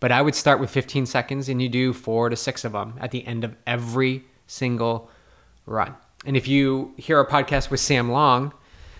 But 0.00 0.12
I 0.12 0.20
would 0.20 0.34
start 0.34 0.60
with 0.60 0.70
15 0.70 1.06
seconds 1.06 1.48
and 1.48 1.62
you 1.62 1.68
do 1.68 1.92
four 1.92 2.28
to 2.28 2.36
six 2.36 2.64
of 2.64 2.72
them 2.72 2.94
at 3.00 3.10
the 3.10 3.26
end 3.26 3.44
of 3.44 3.56
every 3.66 4.24
single 4.46 5.10
run. 5.66 5.94
And 6.24 6.36
if 6.36 6.48
you 6.48 6.94
hear 6.96 7.20
a 7.20 7.26
podcast 7.26 7.70
with 7.70 7.80
Sam 7.80 8.10
Long, 8.10 8.52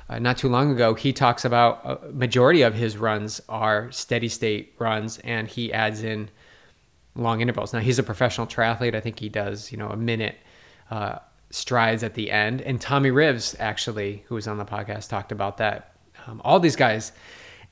uh, 0.09 0.19
not 0.19 0.37
too 0.37 0.49
long 0.49 0.71
ago, 0.71 0.95
he 0.95 1.13
talks 1.13 1.45
about 1.45 1.81
a 1.85 2.13
majority 2.13 2.63
of 2.63 2.75
his 2.75 2.99
runs 2.99 3.41
are 3.49 3.91
steady 3.91 4.29
state 4.29 4.75
runs, 4.79 5.19
and 5.19 5.49
he 5.49 5.73
adds 5.73 6.03
in 6.03 6.29
long 7.17 7.41
intervals. 7.41 7.73
Now 7.73 7.81
he's 7.81 7.99
a 7.99 8.03
professional 8.03 8.47
triathlete. 8.47 8.95
I 8.95 9.01
think 9.01 9.19
he 9.19 9.29
does, 9.29 9.73
you 9.73 9.79
know, 9.79 9.89
a 9.89 9.97
minute 9.97 10.37
uh, 10.91 11.19
strides 11.51 12.03
at 12.03 12.15
the 12.15 12.31
end. 12.31 12.61
And 12.61 12.81
Tommy 12.81 13.11
Rivs, 13.11 13.57
actually, 13.59 14.25
who 14.27 14.35
was 14.35 14.47
on 14.47 14.59
the 14.59 14.65
podcast, 14.65 15.09
talked 15.09 15.33
about 15.33 15.57
that. 15.59 15.97
Um, 16.27 16.43
all 16.45 16.61
these 16.61 16.77
guys 16.77 17.13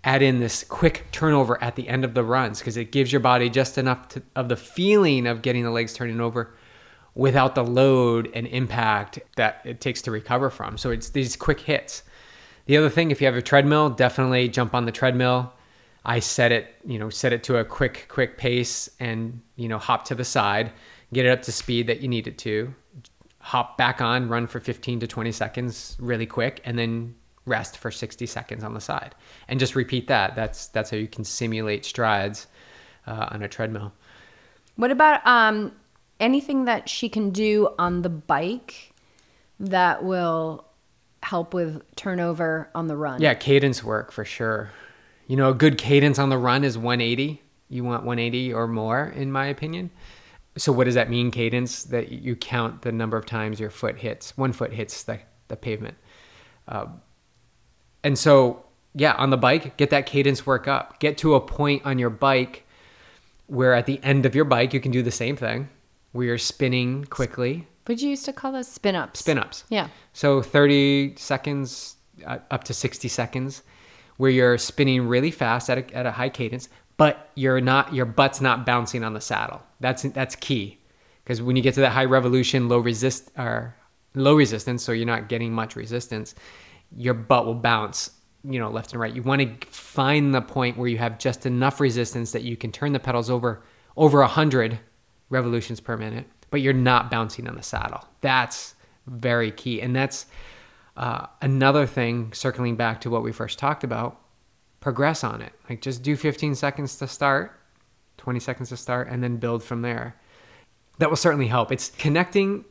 add 0.05 0.23
in 0.23 0.41
this 0.41 0.65
quick 0.65 1.07
turnover 1.13 1.63
at 1.63 1.77
the 1.77 1.89
end 1.89 2.05
of 2.05 2.15
the 2.15 2.25
runs 2.25 2.59
because 2.59 2.77
it 2.77 2.93
gives 2.93 3.13
your 3.13 3.21
body 3.21 3.51
just 3.51 3.79
enough 3.79 4.09
to, 4.09 4.23
of 4.35 4.49
the 4.49 4.57
feeling 4.57 5.27
of 5.27 5.43
getting 5.43 5.65
the 5.65 5.71
legs 5.71 5.93
turning 5.93 6.21
over 6.21 6.55
without 7.15 7.55
the 7.55 7.65
load 7.65 8.31
and 8.35 8.47
impact 8.47 9.19
that 9.37 9.61
it 9.65 9.81
takes 9.81 10.03
to 10.03 10.11
recover 10.11 10.51
from. 10.51 10.79
So 10.79 10.91
it's 10.91 11.11
these 11.11 11.37
quick 11.37 11.61
hits. 11.61 12.03
The 12.67 12.77
other 12.77 12.89
thing, 12.89 13.11
if 13.11 13.21
you 13.21 13.27
have 13.27 13.37
a 13.37 13.43
treadmill, 13.43 13.91
definitely 13.91 14.49
jump 14.49 14.75
on 14.75 14.87
the 14.87 14.93
treadmill. 14.93 15.53
I 16.05 16.21
set 16.21 16.53
it, 16.53 16.75
you 16.85 16.99
know, 16.99 17.11
set 17.11 17.33
it 17.33 17.43
to 17.45 17.59
a 17.59 17.65
quick, 17.65 18.07
quick 18.09 18.39
pace 18.39 18.89
and, 18.99 19.41
you 19.57 19.69
know, 19.69 19.79
hop 19.79 20.05
to 20.07 20.15
the 20.15 20.25
side, 20.25 20.73
get 21.13 21.27
it 21.27 21.31
up 21.31 21.43
to 21.43 21.53
speed 21.53 21.87
that 21.89 22.01
you 22.01 22.09
need 22.09 22.27
it 22.27 22.39
to, 22.39 22.75
hop 23.39 23.77
back 23.77 24.01
on, 24.01 24.29
run 24.29 24.47
for 24.47 24.59
15 24.59 25.01
to 25.01 25.07
20 25.07 25.33
seconds 25.33 25.97
really 26.01 26.27
quick, 26.27 26.61
and 26.65 26.79
then 26.79 27.15
rest 27.45 27.77
for 27.79 27.91
60 27.91 28.25
seconds 28.27 28.65
on 28.65 28.75
the 28.75 28.81
side. 28.81 29.15
And 29.49 29.61
just 29.61 29.77
repeat 29.77 30.09
that. 30.09 30.35
That's, 30.35 30.69
that's 30.69 30.91
how 30.91 30.97
you 30.97 31.09
can 31.09 31.25
simulate 31.25 31.85
strides 31.85 32.47
uh, 33.07 33.29
on 33.31 33.43
a 33.43 33.49
treadmill. 33.49 33.93
What 34.77 34.91
about 34.91 35.25
um, 35.27 35.73
anything 36.23 36.65
that 36.65 36.89
she 36.89 37.11
can 37.11 37.31
do 37.31 37.69
on 37.79 38.01
the 38.01 38.09
bike 38.09 38.95
that 39.61 40.03
will 40.05 40.65
help 41.23 41.53
with 41.53 41.83
turnover 41.97 42.71
on 42.75 42.87
the 42.87 42.97
run? 42.97 43.21
Yeah, 43.21 43.35
cadence 43.35 43.85
work 43.85 44.11
for 44.11 44.25
sure. 44.25 44.71
You 45.27 45.37
know, 45.37 45.51
a 45.51 45.55
good 45.55 45.77
cadence 45.77 46.19
on 46.19 46.31
the 46.31 46.39
run 46.39 46.65
is 46.65 46.79
180. 46.79 47.43
You 47.69 47.85
want 47.85 48.05
180 48.05 48.55
or 48.55 48.67
more, 48.69 49.13
in 49.15 49.31
my 49.31 49.47
opinion. 49.47 49.91
so 50.57 50.73
what 50.73 50.85
does 50.85 50.95
that 50.95 51.09
mean 51.09 51.31
cadence 51.31 51.85
that 51.85 52.13
you 52.13 52.37
count 52.37 52.83
the 52.83 52.93
number 52.93 53.17
of 53.17 53.25
times 53.25 53.59
your 53.59 53.71
foot 53.71 53.97
hits 53.99 54.37
one 54.37 54.53
foot 54.53 54.73
hits 54.73 55.05
the, 55.05 55.19
the 55.49 55.57
pavement 55.57 55.97
uh, 56.69 56.87
and 58.05 58.19
so 58.19 58.65
yeah 58.95 59.15
on 59.15 59.31
the 59.31 59.37
bike 59.37 59.77
get 59.77 59.91
that 59.91 60.07
cadence 60.07 60.45
work 60.47 60.69
up 60.69 60.99
get 61.01 61.17
to 61.17 61.35
a 61.35 61.41
point 61.41 61.85
on 61.85 61.99
your 61.99 62.11
bike 62.11 62.67
where 63.47 63.75
at 63.75 63.87
the 63.87 63.99
end 64.03 64.27
of 64.27 64.35
your 64.35 64.45
bike 64.45 64.75
you 64.75 64.81
can 64.81 64.93
do 64.93 65.03
the 65.03 65.11
same 65.11 65.37
thing 65.37 65.69
where 66.13 66.27
you're 66.27 66.39
spinning 66.39 67.05
quickly 67.07 67.67
What 67.87 68.01
you 68.01 68.11
used 68.11 68.25
to 68.27 68.33
call 68.33 68.53
those 68.53 68.69
spin 68.69 68.95
ups? 68.95 69.21
spin 69.21 69.39
ups 69.39 69.65
Yeah. 69.69 69.89
so 70.13 70.43
30 70.43 71.15
seconds 71.17 71.97
uh, 72.27 72.39
up 72.51 72.65
to 72.65 72.75
60 72.75 73.09
seconds 73.09 73.63
where 74.19 74.31
you're 74.31 74.59
spinning 74.59 75.09
really 75.09 75.31
fast 75.31 75.69
at 75.71 75.79
a, 75.79 75.95
at 75.97 76.07
a 76.07 76.13
high 76.13 76.29
cadence, 76.29 76.69
but 76.97 77.31
you're 77.35 77.61
not 77.61 77.93
your 77.95 78.05
butt's 78.07 78.41
not 78.41 78.65
bouncing 78.67 79.03
on 79.03 79.15
the 79.15 79.21
saddle. 79.21 79.63
That's 79.81 80.03
that's 80.03 80.37
key. 80.37 80.79
Because 81.25 81.41
when 81.41 81.57
you 81.57 81.63
get 81.63 81.75
to 81.75 81.81
that 81.81 81.91
high 81.93 82.05
revolution, 82.05 82.69
low 82.69 82.79
resist 82.79 83.31
or 83.39 83.75
low 84.15 84.35
resistance, 84.35 84.85
so 84.85 84.93
you're 84.93 85.07
not 85.07 85.29
getting 85.29 85.53
much 85.53 85.75
resistance, 85.75 86.35
your 86.97 87.15
butt 87.15 87.47
will 87.47 87.55
bounce, 87.55 88.11
you 88.45 88.59
know, 88.61 88.71
left 88.71 88.93
and 88.93 89.01
right. 89.01 89.15
You 89.17 89.23
want 89.23 89.41
to 89.63 89.67
find 89.69 90.35
the 90.35 90.43
point 90.43 90.77
where 90.77 90.89
you 90.89 90.99
have 90.99 91.19
just 91.19 91.47
enough 91.47 91.81
resistance 91.81 92.33
that 92.33 92.43
you 92.43 92.57
can 92.57 92.71
turn 92.71 92.93
the 92.93 93.01
pedals 93.01 93.31
over 93.31 93.63
over 93.97 94.19
100 94.21 94.79
revolutions 95.33 95.81
per 95.81 95.97
minute, 95.97 96.27
but 96.51 96.61
you're 96.61 96.73
not 96.75 97.11
bouncing 97.11 97.49
on 97.49 97.57
the 97.57 97.63
saddle. 97.63 98.07
That's 98.21 98.75
very 99.07 99.51
key. 99.51 99.81
And 99.81 99.97
that's 99.97 100.27
uh, 100.97 101.27
another 101.41 101.87
thing, 101.87 102.33
circling 102.33 102.77
back 102.77 103.01
to 103.01 103.11
what 103.11 103.23
we 103.23 103.33
first 103.33 103.59
talked 103.59 103.83
about, 103.83 104.21
progress 104.79 105.25
on 105.25 105.41
it. 105.41 105.53
Like 105.69 105.81
just 105.81 106.03
do 106.03 106.15
15 106.15 106.55
seconds 106.55 106.99
to 106.99 107.09
start, 107.09 107.59
20 108.19 108.39
seconds 108.39 108.69
to 108.69 108.77
start, 108.77 109.09
and 109.09 109.25
then 109.25 109.39
build 109.39 109.65
from 109.65 109.83
there. 109.83 110.17
That 110.99 111.09
will 111.09 111.17
certainly 111.17 111.47
help. 111.47 111.73
It's 111.73 111.91
connecting. 111.91 112.67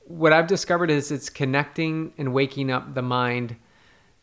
What 0.00 0.32
I've 0.32 0.48
discovered 0.48 0.90
is 0.90 1.12
it's 1.12 1.30
connecting 1.30 2.12
and 2.18 2.34
waking 2.34 2.72
up 2.72 2.94
the 2.94 3.02
mind 3.02 3.56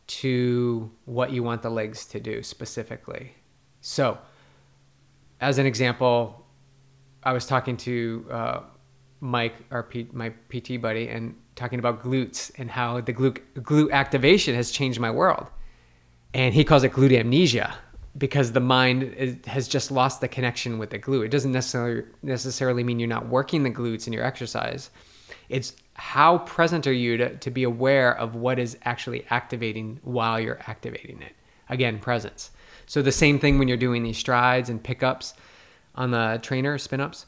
to 0.07 0.91
what 1.05 1.31
you 1.31 1.41
want 1.41 1.61
the 1.61 1.69
legs 1.69 2.05
to 2.07 2.19
do 2.19 2.43
specifically. 2.43 3.33
So, 3.79 4.17
as 5.39 5.57
an 5.57 5.65
example, 5.65 6.46
I 7.27 7.33
was 7.33 7.45
talking 7.45 7.75
to 7.75 8.25
uh, 8.31 8.59
Mike, 9.19 9.55
our 9.69 9.83
P- 9.83 10.07
my 10.13 10.29
PT 10.47 10.81
buddy, 10.81 11.09
and 11.09 11.35
talking 11.57 11.77
about 11.77 12.01
glutes 12.01 12.53
and 12.57 12.71
how 12.71 13.01
the 13.01 13.11
glute, 13.11 13.41
glute 13.55 13.91
activation 13.91 14.55
has 14.55 14.71
changed 14.71 14.97
my 14.97 15.11
world. 15.11 15.47
And 16.33 16.53
he 16.53 16.63
calls 16.63 16.85
it 16.85 16.93
glute 16.93 17.19
amnesia 17.19 17.75
because 18.17 18.53
the 18.53 18.61
mind 18.61 19.03
is, 19.03 19.35
has 19.45 19.67
just 19.67 19.91
lost 19.91 20.21
the 20.21 20.29
connection 20.29 20.77
with 20.77 20.91
the 20.91 20.99
glute. 20.99 21.25
It 21.25 21.31
doesn't 21.31 21.51
necessarily 21.51 22.03
necessarily 22.23 22.81
mean 22.81 22.97
you're 22.97 23.09
not 23.09 23.27
working 23.27 23.63
the 23.63 23.71
glutes 23.71 24.07
in 24.07 24.13
your 24.13 24.23
exercise. 24.23 24.89
It's 25.49 25.75
how 25.95 26.37
present 26.37 26.87
are 26.87 26.93
you 26.93 27.17
to, 27.17 27.35
to 27.35 27.51
be 27.51 27.63
aware 27.63 28.17
of 28.17 28.35
what 28.35 28.57
is 28.57 28.77
actually 28.85 29.25
activating 29.29 29.99
while 30.01 30.39
you're 30.39 30.61
activating 30.65 31.21
it. 31.21 31.33
Again, 31.67 31.99
presence. 31.99 32.51
So 32.85 33.01
the 33.01 33.11
same 33.11 33.37
thing 33.37 33.59
when 33.59 33.67
you're 33.67 33.75
doing 33.75 34.03
these 34.03 34.17
strides 34.17 34.69
and 34.69 34.81
pickups 34.81 35.33
on 35.97 36.11
the 36.11 36.39
trainer, 36.41 36.77
spin 36.77 37.01
ups 37.01 37.25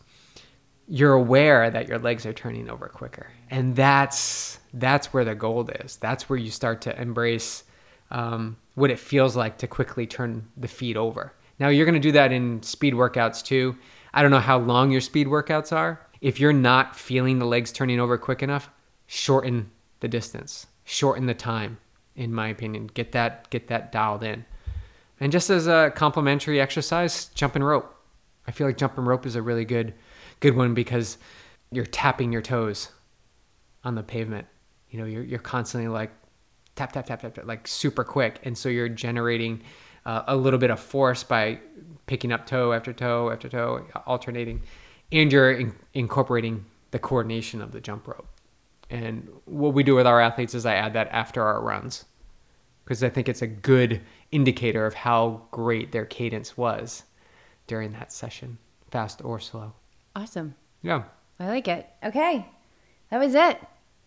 you're 0.89 1.13
aware 1.13 1.70
that 1.70 1.88
your 1.88 1.99
legs 1.99 2.26
are 2.26 2.34
turning 2.34 2.67
over 2.67 2.88
quicker. 2.88 3.32
And 3.51 3.76
that's 3.76 4.59
that's 4.74 5.13
where 5.13 5.24
the 5.24 5.36
gold 5.36 5.72
is. 5.84 5.97
That's 5.97 6.28
where 6.28 6.38
you 6.38 6.49
start 6.49 6.82
to 6.82 6.99
embrace 6.99 7.63
um, 8.11 8.57
what 8.74 8.89
it 8.89 8.99
feels 8.99 9.36
like 9.36 9.59
to 9.59 9.67
quickly 9.67 10.07
turn 10.07 10.47
the 10.57 10.67
feet 10.67 10.97
over. 10.97 11.34
Now 11.59 11.70
you're 11.70 11.86
going 11.86 11.93
to 11.93 11.99
do 11.99 12.11
that 12.13 12.32
in 12.32 12.63
speed 12.63 12.95
workouts 12.95 13.43
too. 13.43 13.78
I 14.13 14.24
don't 14.24 14.32
know 14.32 14.39
how 14.39 14.57
long 14.57 14.89
your 14.89 15.01
speed 15.01 15.28
workouts 15.28 15.72
are. 15.72 16.05
If 16.22 16.39
you're 16.39 16.53
not 16.53 16.95
feeling 16.95 17.38
the 17.38 17.45
legs 17.45 17.72
turning 17.72 17.99
over 17.99 18.17
quick 18.17 18.41
enough 18.41 18.70
shorten 19.05 19.70
the 19.99 20.07
distance. 20.07 20.65
Shorten 20.86 21.28
the 21.28 21.36
time 21.36 21.78
in 22.15 22.34
my 22.34 22.47
opinion. 22.47 22.88
Get 22.88 23.11
that 23.11 23.49
get 23.51 23.67
that 23.67 23.91
dialed 23.91 24.24
in. 24.24 24.43
And 25.20 25.32
just 25.32 25.51
as 25.51 25.67
a 25.67 25.91
complementary 25.95 26.59
exercise 26.59 27.26
jump 27.26 27.53
jumping 27.53 27.63
rope 27.63 27.95
i 28.50 28.52
feel 28.52 28.68
like 28.68 28.78
jumping 28.78 29.06
rope 29.06 29.26
is 29.26 29.38
a 29.38 29.41
really 29.41 29.64
good 29.64 29.93
good 30.41 30.56
one 30.56 30.74
because 30.74 31.18
you're 31.72 31.86
tapping 31.86 32.32
your 32.34 32.41
toes 32.41 32.89
on 33.84 33.95
the 33.95 34.04
pavement. 34.04 34.47
You 34.89 35.00
know, 35.00 35.06
you're, 35.06 35.24
you're 35.24 35.39
constantly 35.39 35.88
like 35.88 36.12
tap, 36.76 36.91
tap, 36.91 37.06
tap, 37.06 37.22
tap, 37.22 37.36
tap, 37.36 37.45
like 37.45 37.68
super 37.68 38.04
quick. 38.04 38.39
And 38.43 38.58
so 38.58 38.70
you're 38.70 38.89
generating 38.89 39.62
uh, 40.06 40.24
a 40.28 40.36
little 40.36 40.60
bit 40.60 40.72
of 40.72 40.80
force 40.80 41.24
by 41.24 41.60
picking 42.08 42.32
up 42.32 42.45
toe 42.45 42.74
after 42.74 42.93
toe 42.93 43.30
after 43.30 43.50
toe, 43.50 43.86
alternating. 44.06 44.64
And 45.12 45.32
you're 45.32 45.52
in- 45.52 45.76
incorporating 45.93 46.66
the 46.91 47.00
coordination 47.00 47.62
of 47.62 47.72
the 47.72 47.80
jump 47.80 48.08
rope. 48.08 48.28
And 48.89 49.30
what 49.45 49.74
we 49.74 49.84
do 49.84 49.95
with 49.95 50.08
our 50.08 50.20
athletes 50.20 50.56
is 50.56 50.66
I 50.66 50.76
add 50.76 50.93
that 50.93 51.10
after 51.12 51.43
our 51.43 51.62
runs 51.62 52.06
because 52.84 53.04
I 53.04 53.10
think 53.10 53.30
it's 53.30 53.43
a 53.43 53.47
good 53.47 54.02
indicator 54.32 54.88
of 54.88 54.95
how 54.95 55.43
great 55.52 55.91
their 55.91 56.06
cadence 56.06 56.58
was 56.58 57.04
during 57.70 57.91
that 57.93 58.11
session, 58.11 58.57
fast 58.89 59.24
or 59.24 59.39
slow. 59.39 59.72
Awesome. 60.15 60.55
Yeah. 60.82 61.03
I 61.39 61.47
like 61.47 61.67
it. 61.67 61.88
Okay. 62.03 62.45
That 63.11 63.20
was 63.20 63.36
it. 63.36 63.61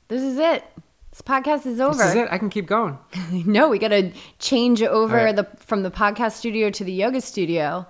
This 0.08 0.20
is 0.20 0.36
it. 0.36 0.64
This 1.10 1.22
podcast 1.22 1.64
is 1.64 1.80
over. 1.80 1.94
This 1.94 2.08
is 2.08 2.16
it. 2.16 2.28
I 2.30 2.38
can 2.38 2.50
keep 2.50 2.66
going. 2.66 2.98
no, 3.30 3.68
we 3.68 3.78
got 3.78 3.88
to 3.88 4.10
change 4.40 4.82
over 4.82 5.16
right. 5.16 5.36
the 5.36 5.44
from 5.56 5.84
the 5.84 5.92
podcast 5.92 6.32
studio 6.32 6.70
to 6.70 6.82
the 6.82 6.92
yoga 6.92 7.20
studio 7.20 7.86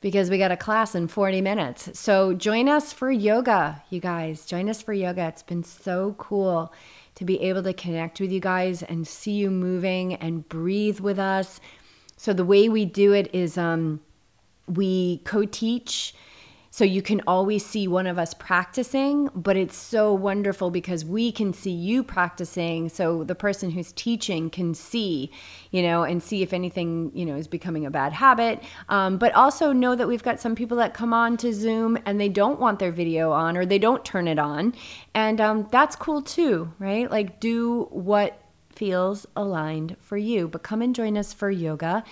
because 0.00 0.28
we 0.28 0.38
got 0.38 0.50
a 0.50 0.56
class 0.56 0.96
in 0.96 1.06
40 1.06 1.40
minutes. 1.40 1.98
So 1.98 2.34
join 2.34 2.68
us 2.68 2.92
for 2.92 3.10
yoga, 3.10 3.82
you 3.90 4.00
guys. 4.00 4.44
Join 4.44 4.68
us 4.68 4.82
for 4.82 4.92
yoga. 4.92 5.28
It's 5.28 5.44
been 5.44 5.62
so 5.62 6.16
cool 6.18 6.72
to 7.14 7.24
be 7.24 7.40
able 7.42 7.62
to 7.62 7.72
connect 7.72 8.20
with 8.20 8.32
you 8.32 8.40
guys 8.40 8.82
and 8.82 9.06
see 9.06 9.32
you 9.32 9.50
moving 9.50 10.14
and 10.14 10.48
breathe 10.48 10.98
with 10.98 11.20
us. 11.20 11.60
So 12.16 12.32
the 12.32 12.44
way 12.44 12.68
we 12.68 12.84
do 12.84 13.12
it 13.12 13.32
is 13.32 13.56
um 13.56 14.00
we 14.66 15.18
co-teach 15.18 16.14
so 16.76 16.84
you 16.84 17.00
can 17.00 17.22
always 17.26 17.64
see 17.64 17.88
one 17.88 18.06
of 18.06 18.18
us 18.18 18.34
practicing, 18.34 19.30
but 19.34 19.56
it's 19.56 19.74
so 19.74 20.12
wonderful 20.12 20.70
because 20.70 21.06
we 21.06 21.32
can 21.32 21.54
see 21.54 21.70
you 21.70 22.02
practicing. 22.02 22.90
So 22.90 23.24
the 23.24 23.34
person 23.34 23.70
who's 23.70 23.92
teaching 23.92 24.50
can 24.50 24.74
see, 24.74 25.30
you 25.70 25.80
know, 25.80 26.02
and 26.02 26.22
see 26.22 26.42
if 26.42 26.52
anything, 26.52 27.12
you 27.14 27.24
know, 27.24 27.34
is 27.34 27.48
becoming 27.48 27.86
a 27.86 27.90
bad 27.90 28.12
habit. 28.12 28.62
Um, 28.90 29.16
but 29.16 29.32
also 29.32 29.72
know 29.72 29.94
that 29.94 30.06
we've 30.06 30.22
got 30.22 30.38
some 30.38 30.54
people 30.54 30.76
that 30.76 30.92
come 30.92 31.14
on 31.14 31.38
to 31.38 31.54
Zoom 31.54 31.96
and 32.04 32.20
they 32.20 32.28
don't 32.28 32.60
want 32.60 32.78
their 32.78 32.92
video 32.92 33.32
on 33.32 33.56
or 33.56 33.64
they 33.64 33.78
don't 33.78 34.04
turn 34.04 34.28
it 34.28 34.38
on. 34.38 34.74
And 35.14 35.40
um, 35.40 35.68
that's 35.72 35.96
cool 35.96 36.20
too, 36.20 36.74
right? 36.78 37.10
Like, 37.10 37.40
do 37.40 37.84
what 37.84 38.38
feels 38.74 39.26
aligned 39.34 39.96
for 39.98 40.18
you. 40.18 40.46
But 40.46 40.62
come 40.62 40.82
and 40.82 40.94
join 40.94 41.16
us 41.16 41.32
for 41.32 41.50
yoga. 41.50 42.04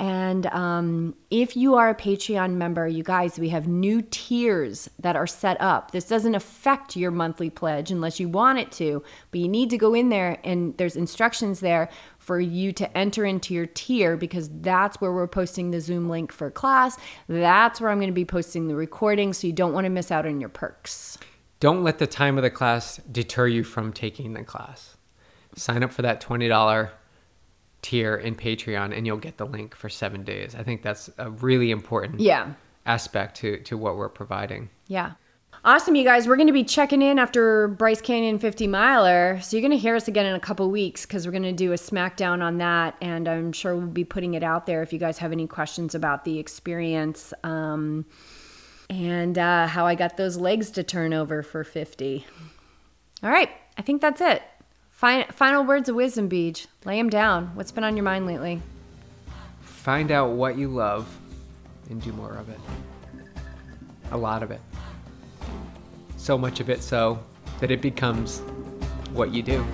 And 0.00 0.46
um, 0.46 1.14
if 1.30 1.58
you 1.58 1.74
are 1.74 1.90
a 1.90 1.94
Patreon 1.94 2.54
member, 2.54 2.88
you 2.88 3.02
guys, 3.02 3.38
we 3.38 3.50
have 3.50 3.68
new 3.68 4.00
tiers 4.00 4.88
that 4.98 5.14
are 5.14 5.26
set 5.26 5.60
up. 5.60 5.90
This 5.90 6.06
doesn't 6.06 6.34
affect 6.34 6.96
your 6.96 7.10
monthly 7.10 7.50
pledge 7.50 7.90
unless 7.90 8.18
you 8.18 8.26
want 8.26 8.58
it 8.58 8.72
to, 8.72 9.02
but 9.30 9.40
you 9.40 9.46
need 9.48 9.68
to 9.68 9.76
go 9.76 9.92
in 9.92 10.08
there 10.08 10.38
and 10.42 10.74
there's 10.78 10.96
instructions 10.96 11.60
there 11.60 11.90
for 12.18 12.40
you 12.40 12.72
to 12.72 12.96
enter 12.96 13.26
into 13.26 13.52
your 13.52 13.66
tier 13.66 14.16
because 14.16 14.48
that's 14.62 14.98
where 15.02 15.12
we're 15.12 15.26
posting 15.26 15.70
the 15.70 15.82
Zoom 15.82 16.08
link 16.08 16.32
for 16.32 16.50
class. 16.50 16.96
That's 17.28 17.78
where 17.78 17.90
I'm 17.90 17.98
going 17.98 18.08
to 18.08 18.14
be 18.14 18.24
posting 18.24 18.68
the 18.68 18.76
recording, 18.76 19.34
so 19.34 19.46
you 19.46 19.52
don't 19.52 19.74
want 19.74 19.84
to 19.84 19.90
miss 19.90 20.10
out 20.10 20.24
on 20.24 20.40
your 20.40 20.48
perks. 20.48 21.18
Don't 21.58 21.84
let 21.84 21.98
the 21.98 22.06
time 22.06 22.38
of 22.38 22.42
the 22.42 22.48
class 22.48 22.96
deter 23.12 23.48
you 23.48 23.64
from 23.64 23.92
taking 23.92 24.32
the 24.32 24.44
class. 24.44 24.96
Sign 25.56 25.82
up 25.82 25.92
for 25.92 26.00
that 26.00 26.22
$20 26.22 26.90
tier 27.82 28.16
in 28.16 28.34
Patreon 28.34 28.96
and 28.96 29.06
you'll 29.06 29.16
get 29.18 29.36
the 29.38 29.46
link 29.46 29.74
for 29.74 29.88
seven 29.88 30.22
days. 30.24 30.54
I 30.54 30.62
think 30.62 30.82
that's 30.82 31.08
a 31.18 31.30
really 31.30 31.70
important 31.70 32.20
Yeah. 32.20 32.52
aspect 32.86 33.36
to, 33.38 33.58
to 33.64 33.76
what 33.78 33.96
we're 33.96 34.08
providing. 34.08 34.70
Yeah. 34.86 35.12
Awesome, 35.62 35.94
you 35.94 36.04
guys. 36.04 36.26
We're 36.26 36.36
going 36.36 36.46
to 36.46 36.54
be 36.54 36.64
checking 36.64 37.02
in 37.02 37.18
after 37.18 37.68
Bryce 37.68 38.00
Canyon 38.00 38.38
50 38.38 38.66
miler. 38.66 39.38
So 39.42 39.56
you're 39.56 39.60
going 39.62 39.72
to 39.72 39.82
hear 39.82 39.94
us 39.94 40.08
again 40.08 40.24
in 40.24 40.34
a 40.34 40.40
couple 40.40 40.70
weeks 40.70 41.04
because 41.04 41.26
we're 41.26 41.32
going 41.32 41.42
to 41.42 41.52
do 41.52 41.72
a 41.72 41.76
smackdown 41.76 42.42
on 42.42 42.56
that. 42.58 42.96
And 43.02 43.28
I'm 43.28 43.52
sure 43.52 43.76
we'll 43.76 43.86
be 43.86 44.04
putting 44.04 44.32
it 44.34 44.42
out 44.42 44.64
there 44.64 44.82
if 44.82 44.90
you 44.92 44.98
guys 44.98 45.18
have 45.18 45.32
any 45.32 45.46
questions 45.46 45.94
about 45.94 46.24
the 46.24 46.38
experience 46.38 47.34
um, 47.44 48.06
and 48.88 49.36
uh, 49.36 49.66
how 49.66 49.84
I 49.86 49.96
got 49.96 50.16
those 50.16 50.38
legs 50.38 50.70
to 50.72 50.82
turn 50.82 51.12
over 51.12 51.42
for 51.42 51.62
50. 51.62 52.24
All 53.22 53.28
right. 53.30 53.50
I 53.76 53.82
think 53.82 54.00
that's 54.00 54.22
it. 54.22 54.42
Fin- 55.00 55.24
final 55.32 55.64
words 55.64 55.88
of 55.88 55.96
wisdom, 55.96 56.28
Beej. 56.28 56.66
Lay 56.84 56.98
them 56.98 57.08
down. 57.08 57.52
What's 57.54 57.72
been 57.72 57.84
on 57.84 57.96
your 57.96 58.04
mind 58.04 58.26
lately? 58.26 58.60
Find 59.62 60.10
out 60.10 60.32
what 60.32 60.58
you 60.58 60.68
love 60.68 61.08
and 61.88 62.02
do 62.02 62.12
more 62.12 62.34
of 62.34 62.50
it. 62.50 62.60
A 64.10 64.16
lot 64.18 64.42
of 64.42 64.50
it. 64.50 64.60
So 66.18 66.36
much 66.36 66.60
of 66.60 66.68
it 66.68 66.82
so 66.82 67.18
that 67.60 67.70
it 67.70 67.80
becomes 67.80 68.40
what 69.14 69.32
you 69.32 69.42
do. 69.42 69.64